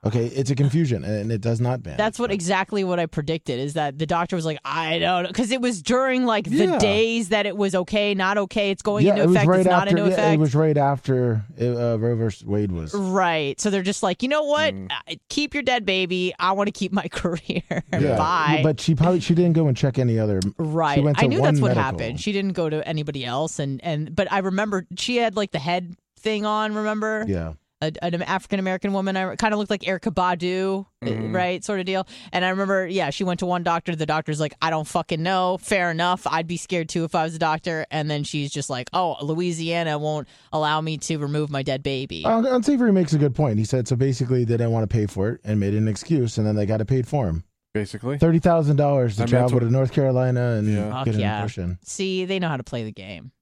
Okay, 0.06 0.26
it's 0.26 0.50
a 0.50 0.54
confusion, 0.54 1.02
and 1.04 1.32
it 1.32 1.40
does 1.40 1.60
not 1.60 1.82
ban. 1.82 1.96
That's 1.96 2.18
what 2.18 2.28
but- 2.28 2.34
exactly 2.34 2.84
what 2.84 2.98
I 3.00 3.06
predicted 3.06 3.58
is 3.58 3.72
that 3.74 3.98
the 3.98 4.06
doctor 4.06 4.36
was 4.36 4.44
like, 4.44 4.58
I 4.64 4.98
don't 4.98 5.22
know. 5.22 5.28
Because 5.28 5.50
it 5.50 5.60
was 5.60 5.80
during 5.82 6.26
like 6.26 6.44
the 6.44 6.66
Yeah. 6.66 6.78
days 6.78 7.30
that 7.30 7.46
it 7.46 7.56
was 7.56 7.74
okay, 7.74 8.14
not 8.14 8.36
okay, 8.36 8.70
it's 8.70 8.82
going 8.82 9.06
yeah, 9.06 9.12
into 9.12 9.22
it 9.22 9.26
was 9.28 9.36
effect, 9.36 9.48
right 9.48 9.60
it's 9.60 9.68
not 9.68 9.88
after. 9.88 9.96
into 9.96 10.02
yeah, 10.10 10.14
effect. 10.14 10.34
it 10.34 10.40
was 10.40 10.54
right 10.54 10.76
after 10.76 11.44
uh, 11.60 11.98
Roe 11.98 12.16
versus 12.16 12.44
Wade 12.44 12.70
was. 12.72 12.92
Right. 12.94 13.58
So 13.60 13.70
they're 13.70 13.82
just 13.82 14.02
like, 14.02 14.22
you 14.22 14.28
know 14.28 14.42
what? 14.44 14.74
Mm. 14.74 14.90
Uh, 14.90 15.14
Keep 15.30 15.54
your 15.54 15.62
dead 15.62 15.84
baby. 15.86 16.32
I 16.38 16.52
want 16.52 16.68
to 16.68 16.72
keep 16.72 16.92
my 16.92 17.08
career. 17.10 17.62
Yeah, 17.92 18.16
Bye. 18.18 18.60
But 18.62 18.80
she 18.80 18.94
probably 18.94 19.20
she 19.20 19.34
didn't 19.34 19.54
go 19.54 19.68
and 19.68 19.76
check 19.76 19.98
any 19.98 20.18
other. 20.18 20.40
right. 20.58 20.96
She 20.96 21.00
went 21.00 21.18
to 21.18 21.24
I 21.24 21.26
knew 21.28 21.40
one 21.40 21.54
that's 21.54 21.62
what 21.62 21.68
medical. 21.76 21.82
happened. 21.82 22.20
She 22.20 22.32
didn't 22.32 22.52
go 22.52 22.68
to 22.68 22.86
anybody 22.86 23.24
else 23.24 23.58
and 23.58 23.82
and 23.82 24.14
but 24.14 24.30
I 24.30 24.38
remember 24.40 24.86
she 24.96 25.16
had 25.16 25.34
like 25.36 25.52
the 25.52 25.58
head 25.58 25.94
thing 26.18 26.44
on, 26.46 26.74
remember? 26.74 27.24
Yeah. 27.26 27.54
A, 27.84 28.04
an 28.04 28.22
African 28.22 28.58
American 28.58 28.92
woman. 28.92 29.16
I 29.16 29.36
kind 29.36 29.52
of 29.54 29.58
looked 29.58 29.70
like 29.70 29.82
Erykah 29.82 30.14
Badu, 30.14 30.86
uh, 31.02 31.06
Mhm. 31.06 31.34
right, 31.34 31.62
sort 31.64 31.80
of 31.80 31.86
deal. 31.86 32.06
And 32.32 32.44
I 32.44 32.48
remember, 32.50 32.86
yeah, 32.86 33.10
she 33.10 33.24
went 33.24 33.40
to 33.40 33.46
one 33.46 33.62
doctor. 33.62 33.94
The 33.94 34.06
doctor's 34.06 34.40
like, 34.40 34.54
I 34.62 34.70
don't 34.70 34.86
fucking 34.86 35.22
know. 35.22 35.58
Fair 35.60 35.90
enough. 35.90 36.26
I'd 36.26 36.46
be 36.46 36.56
scared 36.56 36.88
too 36.88 37.04
if 37.04 37.14
I 37.14 37.24
was 37.24 37.34
a 37.34 37.38
doctor. 37.38 37.86
And 37.90 38.10
then 38.10 38.24
she's 38.24 38.50
just 38.50 38.70
like, 38.70 38.88
Oh, 38.92 39.16
Louisiana 39.22 39.98
won't 39.98 40.28
allow 40.52 40.80
me 40.80 40.98
to 40.98 41.18
remove 41.18 41.50
my 41.50 41.62
dead 41.62 41.82
baby. 41.82 42.24
Uh, 42.24 42.42
Unsavory 42.54 42.92
makes 42.92 43.12
a 43.12 43.18
good 43.18 43.34
point. 43.34 43.58
He 43.58 43.64
said 43.64 43.86
so. 43.88 43.96
Basically, 43.96 44.44
they 44.44 44.54
didn't 44.54 44.72
want 44.72 44.88
to 44.88 44.92
pay 44.92 45.06
for 45.06 45.30
it 45.30 45.40
and 45.44 45.58
made 45.60 45.74
an 45.74 45.88
excuse, 45.88 46.38
and 46.38 46.46
then 46.46 46.56
they 46.56 46.66
got 46.66 46.80
it 46.80 46.86
paid 46.86 47.06
for 47.06 47.26
him. 47.26 47.44
Basically, 47.74 48.18
thirty 48.18 48.38
thousand 48.38 48.76
dollars 48.76 49.16
to 49.16 49.22
I 49.22 49.24
mean, 49.24 49.30
travel 49.30 49.48
that's 49.58 49.64
to 49.64 49.72
North 49.72 49.92
Carolina 49.92 50.52
and 50.52 50.92
Fuck 50.92 51.06
get 51.06 51.14
an 51.16 51.20
yeah. 51.20 51.38
abortion. 51.38 51.78
See, 51.82 52.24
they 52.24 52.38
know 52.38 52.48
how 52.48 52.56
to 52.56 52.62
play 52.62 52.84
the 52.84 52.92
game. 52.92 53.32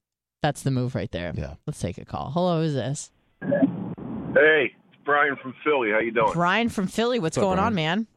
That's 0.43 0.63
the 0.63 0.71
move 0.71 0.95
right 0.95 1.11
there. 1.13 1.33
Yeah. 1.37 1.55
Let's 1.67 1.79
take 1.81 1.99
a 1.99 2.05
call. 2.07 2.31
Hello, 2.33 2.63
who's 2.63 2.73
this? 2.73 3.11
Hey, 4.43 4.73
it's 4.89 5.01
Brian 5.05 5.37
from 5.41 5.55
Philly. 5.63 5.91
How 5.93 6.01
you 6.01 6.11
doing? 6.11 6.33
Brian 6.33 6.69
from 6.69 6.89
Philly. 6.89 7.21
What's 7.21 7.39
going 7.39 7.61
on, 7.61 7.77
man? 7.77 8.09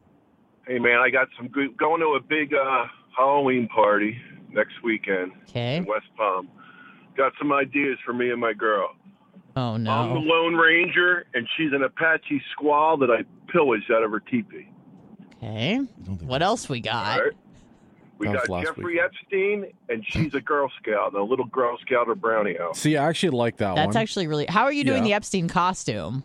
Hey, 0.65 0.80
man, 0.80 0.97
I 0.97 1.11
got 1.11 1.28
some 1.38 1.49
good. 1.49 1.78
Going 1.78 2.01
to 2.01 2.17
a 2.17 2.19
big 2.19 2.51
uh, 2.51 2.86
Halloween 3.15 3.67
party 3.67 4.17
next 4.49 4.82
weekend 4.84 5.34
Okay. 5.49 5.78
in 5.78 5.86
West 5.86 6.07
Palm. 6.17 6.49
Got 7.15 7.34
some 7.38 7.53
ideas 7.53 7.99
for 8.03 8.13
me 8.13 8.32
and 8.32 8.41
my 8.41 8.53
girl. 8.53 8.89
Oh 9.55 9.78
no! 9.78 9.91
I'm 9.91 10.09
the. 10.15 10.19
Lone 10.19 10.55
Ranger, 10.55 11.28
and 11.36 11.47
she's 11.55 11.71
an 11.73 11.84
Apache 11.84 12.41
squaw 12.57 12.99
that 12.99 13.11
I 13.11 13.23
pillaged 13.51 13.91
out 13.91 14.01
of 14.03 14.09
her 14.09 14.19
teepee. 14.19 14.67
Okay. 15.38 15.76
What 16.23 16.41
else 16.41 16.67
we 16.67 16.82
got? 16.82 17.19
All 17.19 17.26
right? 17.26 17.34
We 18.18 18.28
got 18.28 18.47
last 18.49 18.68
Jeffrey 18.68 18.99
Epstein, 19.01 19.66
and 19.89 20.03
she's 20.07 20.34
a 20.34 20.41
Girl 20.41 20.72
Scout, 20.82 21.11
and 21.11 21.20
a 21.22 21.24
little 21.24 21.45
Girl 21.45 21.78
Scout 21.86 22.07
or 22.07 22.16
brownie 22.16 22.55
house. 22.55 22.80
See, 22.80 22.95
I 22.95 23.07
actually 23.09 23.32
like 23.32 23.57
that 23.57 23.76
That's 23.76 23.88
one. 23.95 23.97
actually 23.97 24.28
really. 24.28 24.45
How 24.47 24.63
are 24.63 24.72
you 24.72 24.84
doing 24.86 24.99
Yeah. 25.03 25.09
the 25.09 25.13
Epstein 25.16 25.47
costume? 25.49 26.24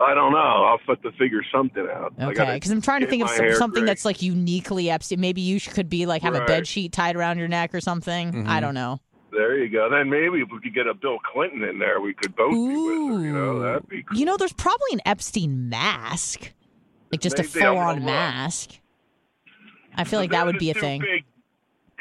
I 0.00 0.14
don't 0.14 0.32
know. 0.32 0.38
I'll 0.38 0.78
have 0.86 1.02
to 1.02 1.12
figure 1.12 1.42
something 1.52 1.86
out. 1.92 2.14
I 2.18 2.26
Okay, 2.26 2.34
gotta 2.34 2.52
because 2.54 2.70
I'm 2.70 2.80
trying 2.80 3.00
to 3.00 3.06
get 3.06 3.10
think 3.10 3.22
of 3.24 3.28
my 3.30 3.36
some, 3.36 3.44
hair 3.46 3.56
something 3.56 3.80
gray. 3.82 3.86
that's 3.90 4.04
like 4.04 4.22
uniquely 4.22 4.88
Epstein. 4.90 5.20
Maybe 5.20 5.40
you 5.40 5.58
sh- 5.58 5.68
could 5.68 5.88
be 5.90 6.06
like 6.06 6.22
have 6.22 6.34
a 6.34 6.38
Right. 6.38 6.46
bed 6.46 6.66
sheet 6.68 6.92
tied 6.92 7.16
around 7.16 7.38
your 7.38 7.48
neck 7.48 7.74
or 7.74 7.80
something. 7.80 8.28
I 8.28 8.32
mm-hmm. 8.32 8.60
don't 8.60 8.74
know. 8.74 9.00
There 9.32 9.58
you 9.58 9.68
go. 9.68 9.90
Then 9.90 10.08
maybe 10.08 10.40
if 10.40 10.48
we 10.52 10.60
could 10.60 10.72
get 10.74 10.86
a 10.86 10.94
Bill 10.94 11.18
Clinton 11.18 11.62
in 11.64 11.78
there, 11.80 12.00
we 12.00 12.14
could 12.14 12.34
both 12.36 12.52
be 12.52 12.58
with 12.58 13.18
her. 13.18 13.26
You 13.26 13.32
know, 13.32 13.58
that'd 13.58 13.88
be 13.88 14.04
You 14.14 14.24
know, 14.24 14.36
there's 14.36 14.52
probably 14.54 14.88
an 14.92 15.00
Epstein 15.04 15.68
mask, 15.68 16.52
like 17.12 17.20
just 17.20 17.38
a 17.38 17.42
Maybe, 17.42 17.66
I'm 17.66 17.74
full 17.74 17.78
on 17.78 17.86
gonna 17.86 17.94
look. 17.96 18.04
mask. 18.04 18.70
I 19.98 20.04
feel 20.04 20.20
like 20.20 20.30
that 20.30 20.46
would 20.46 20.58
be 20.58 20.70
a 20.70 20.74
thing. 20.74 21.00
Big 21.00 21.24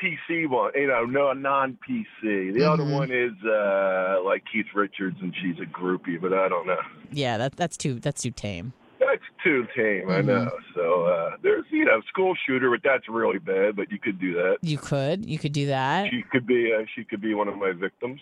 PC 0.01 0.47
one, 0.47 0.71
you 0.75 0.87
know, 0.87 1.05
no 1.05 1.33
non 1.33 1.77
PC. 1.87 2.51
The 2.53 2.63
other 2.69 2.83
Mhm. 2.83 2.93
one 2.93 3.11
is 3.11 3.33
uh 3.43 4.19
like 4.23 4.43
Keith 4.51 4.67
Richards, 4.75 5.17
and 5.21 5.33
she's 5.41 5.57
a 5.59 5.65
groupie, 5.65 6.21
but 6.21 6.33
I 6.33 6.47
don't 6.47 6.67
know. 6.67 6.77
Yeah, 7.11 7.37
that 7.37 7.55
that's 7.55 7.75
too 7.77 7.95
that's 7.99 8.21
too 8.21 8.29
tame. 8.31 8.73
That's 8.99 9.23
too 9.43 9.67
tame, 9.75 10.09
I 10.09 10.21
Mhm. 10.21 10.25
know. 10.25 10.51
So 10.75 11.03
uh 11.05 11.37
there's 11.41 11.65
you 11.71 11.85
know 11.85 12.01
school 12.09 12.35
shooter, 12.45 12.69
but 12.69 12.81
that's 12.83 13.09
really 13.09 13.39
bad. 13.39 13.75
But 13.75 13.91
you 13.91 13.97
could 13.97 14.19
do 14.19 14.33
that. 14.35 14.57
You 14.61 14.77
could 14.77 15.25
you 15.25 15.39
could 15.39 15.53
do 15.53 15.65
that. 15.67 16.11
She 16.11 16.21
could 16.31 16.45
be 16.45 16.71
uh, 16.73 16.85
she 16.93 17.03
could 17.03 17.21
be 17.21 17.33
one 17.33 17.47
of 17.47 17.57
my 17.57 17.71
victims. 17.71 18.21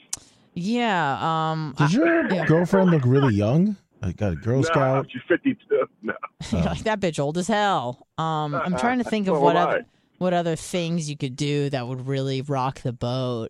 Yeah. 0.54 1.18
Um. 1.52 1.74
Does 1.78 1.94
I- 1.94 2.00
your 2.00 2.34
yeah. 2.34 2.46
girlfriend 2.46 2.92
look 2.92 3.04
really 3.06 3.36
young? 3.36 3.76
Like 4.02 4.18
got 4.18 4.34
a 4.34 4.36
Girl 4.36 4.58
no, 4.58 4.62
Scout? 4.64 5.08
she's 5.10 5.22
52. 5.28 5.88
No. 6.04 6.14
You're 6.52 6.62
like 6.62 6.84
that 6.84 7.00
bitch 7.00 7.20
old 7.20 7.38
as 7.38 7.48
hell. 7.48 8.08
Um, 8.18 8.54
I'm 8.54 8.78
trying 8.78 9.00
to 9.00 9.04
think 9.04 9.28
of 9.28 9.40
what 9.40 9.56
other 9.56 9.86
what 10.18 10.34
other 10.34 10.56
things 10.56 11.10
you 11.10 11.18
could 11.18 11.36
do 11.36 11.70
that 11.70 11.88
would 11.88 12.08
really 12.08 12.42
rock 12.42 12.82
the 12.82 12.94
boat. 12.94 13.50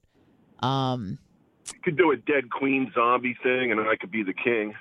Um, 0.59 1.19
You 1.67 1.79
could 1.83 1.97
do 1.97 2.11
a 2.11 2.17
dead 2.17 2.49
queen 2.49 2.91
zombie 2.95 3.37
thing, 3.43 3.71
and 3.71 3.79
I 3.81 3.95
could 3.95 4.11
be 4.11 4.23
the 4.23 4.33
king. 4.33 4.73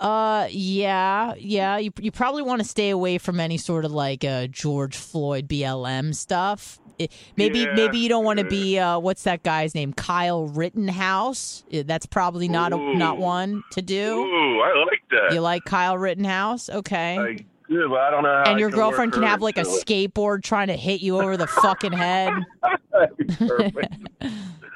Uh, 0.00 0.48
yeah, 0.50 1.34
yeah. 1.38 1.76
You 1.76 1.90
you 2.00 2.10
probably 2.10 2.42
want 2.42 2.60
to 2.62 2.66
stay 2.66 2.90
away 2.90 3.18
from 3.18 3.38
any 3.38 3.58
sort 3.58 3.84
of 3.84 3.92
like 3.92 4.24
uh 4.24 4.46
George 4.48 4.96
Floyd 4.96 5.46
BLM 5.48 6.14
stuff. 6.14 6.78
It, 6.98 7.12
maybe 7.36 7.60
Yeah, 7.60 7.72
maybe 7.74 7.98
you 7.98 8.08
don't 8.08 8.24
want 8.24 8.38
to 8.40 8.44
be 8.44 8.78
uh 8.78 8.98
what's 8.98 9.22
that 9.24 9.42
guy's 9.42 9.74
name 9.74 9.92
Kyle 9.92 10.46
Rittenhouse. 10.46 11.64
That's 11.70 12.06
probably 12.06 12.48
not 12.48 12.72
a, 12.72 12.76
not 12.96 13.18
one 13.18 13.62
to 13.72 13.82
do. 13.82 14.24
Ooh, 14.24 14.60
I 14.60 14.84
like 14.84 15.02
that. 15.10 15.34
You 15.34 15.40
like 15.40 15.64
Kyle 15.64 15.96
Rittenhouse? 15.96 16.68
Okay. 16.68 17.18
I 17.18 17.36
do, 17.68 17.88
but 17.88 18.00
I 18.00 18.10
don't 18.10 18.22
know 18.22 18.42
how. 18.44 18.50
and 18.50 18.60
your 18.60 18.70
can 18.70 18.78
girlfriend 18.78 19.12
can 19.12 19.22
have 19.22 19.40
like 19.42 19.56
a 19.58 19.62
skateboard 19.62 20.42
trying 20.42 20.66
to 20.68 20.76
hit 20.76 21.00
you 21.00 21.20
over 21.20 21.36
the 21.36 21.46
fucking 21.62 21.92
head. 21.92 22.32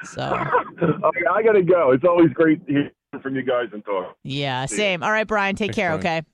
So 0.03 0.21
okay, 0.83 1.21
I 1.33 1.41
gotta 1.41 1.63
go. 1.63 1.91
It's 1.91 2.03
always 2.03 2.29
great 2.31 2.63
to 2.67 2.71
hear 2.71 2.91
from 3.21 3.35
you 3.35 3.43
guys 3.43 3.67
and 3.73 3.83
talk. 3.85 4.17
yeah, 4.23 4.65
same. 4.65 5.03
All 5.03 5.11
right, 5.11 5.27
Brian, 5.27 5.55
take 5.55 5.67
Thanks, 5.69 5.75
care. 5.75 5.97
Brian. 5.97 6.23
Okay. 6.23 6.27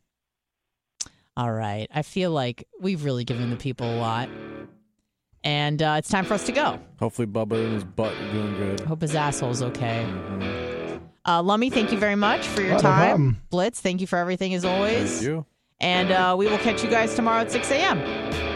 All 1.38 1.52
right. 1.52 1.88
I 1.94 2.02
feel 2.02 2.32
like 2.32 2.68
we've 2.82 3.04
really 3.06 3.24
given 3.24 3.50
the 3.50 3.56
people 3.56 3.88
a 3.90 3.98
lot, 3.98 4.30
and 5.44 5.82
uh, 5.82 5.96
it's 5.98 6.10
time 6.10 6.26
for 6.26 6.34
us 6.34 6.46
to 6.48 6.52
go. 6.52 6.80
Hopefully, 7.00 7.28
Bubba 7.28 7.64
and 7.64 7.74
his 7.74 7.84
butt 7.84 8.14
are 8.14 8.32
doing 8.34 8.56
good. 8.58 8.80
Hope 8.82 9.02
his 9.02 9.16
asshole's 9.16 9.62
okay. 9.62 10.06
Uh, 11.28 11.42
Lummy, 11.42 11.70
thank 11.70 11.92
you 11.92 11.98
very 11.98 12.16
much 12.16 12.46
for 12.48 12.62
your 12.62 12.72
Oh, 12.74 12.76
no 12.78 12.82
time. 12.82 13.08
problem. 13.10 13.42
Blitz, 13.50 13.80
thank 13.80 14.02
you 14.02 14.08
for 14.08 14.18
everything 14.18 14.54
as 14.54 14.66
always. 14.66 15.12
Thank 15.14 15.24
you. 15.24 15.46
And 15.80 16.12
uh, 16.12 16.36
we 16.38 16.48
will 16.48 16.58
catch 16.60 16.84
you 16.84 16.90
guys 16.90 17.16
tomorrow 17.16 17.42
at 17.42 17.52
6 17.52 17.72
a.m. 17.72 18.51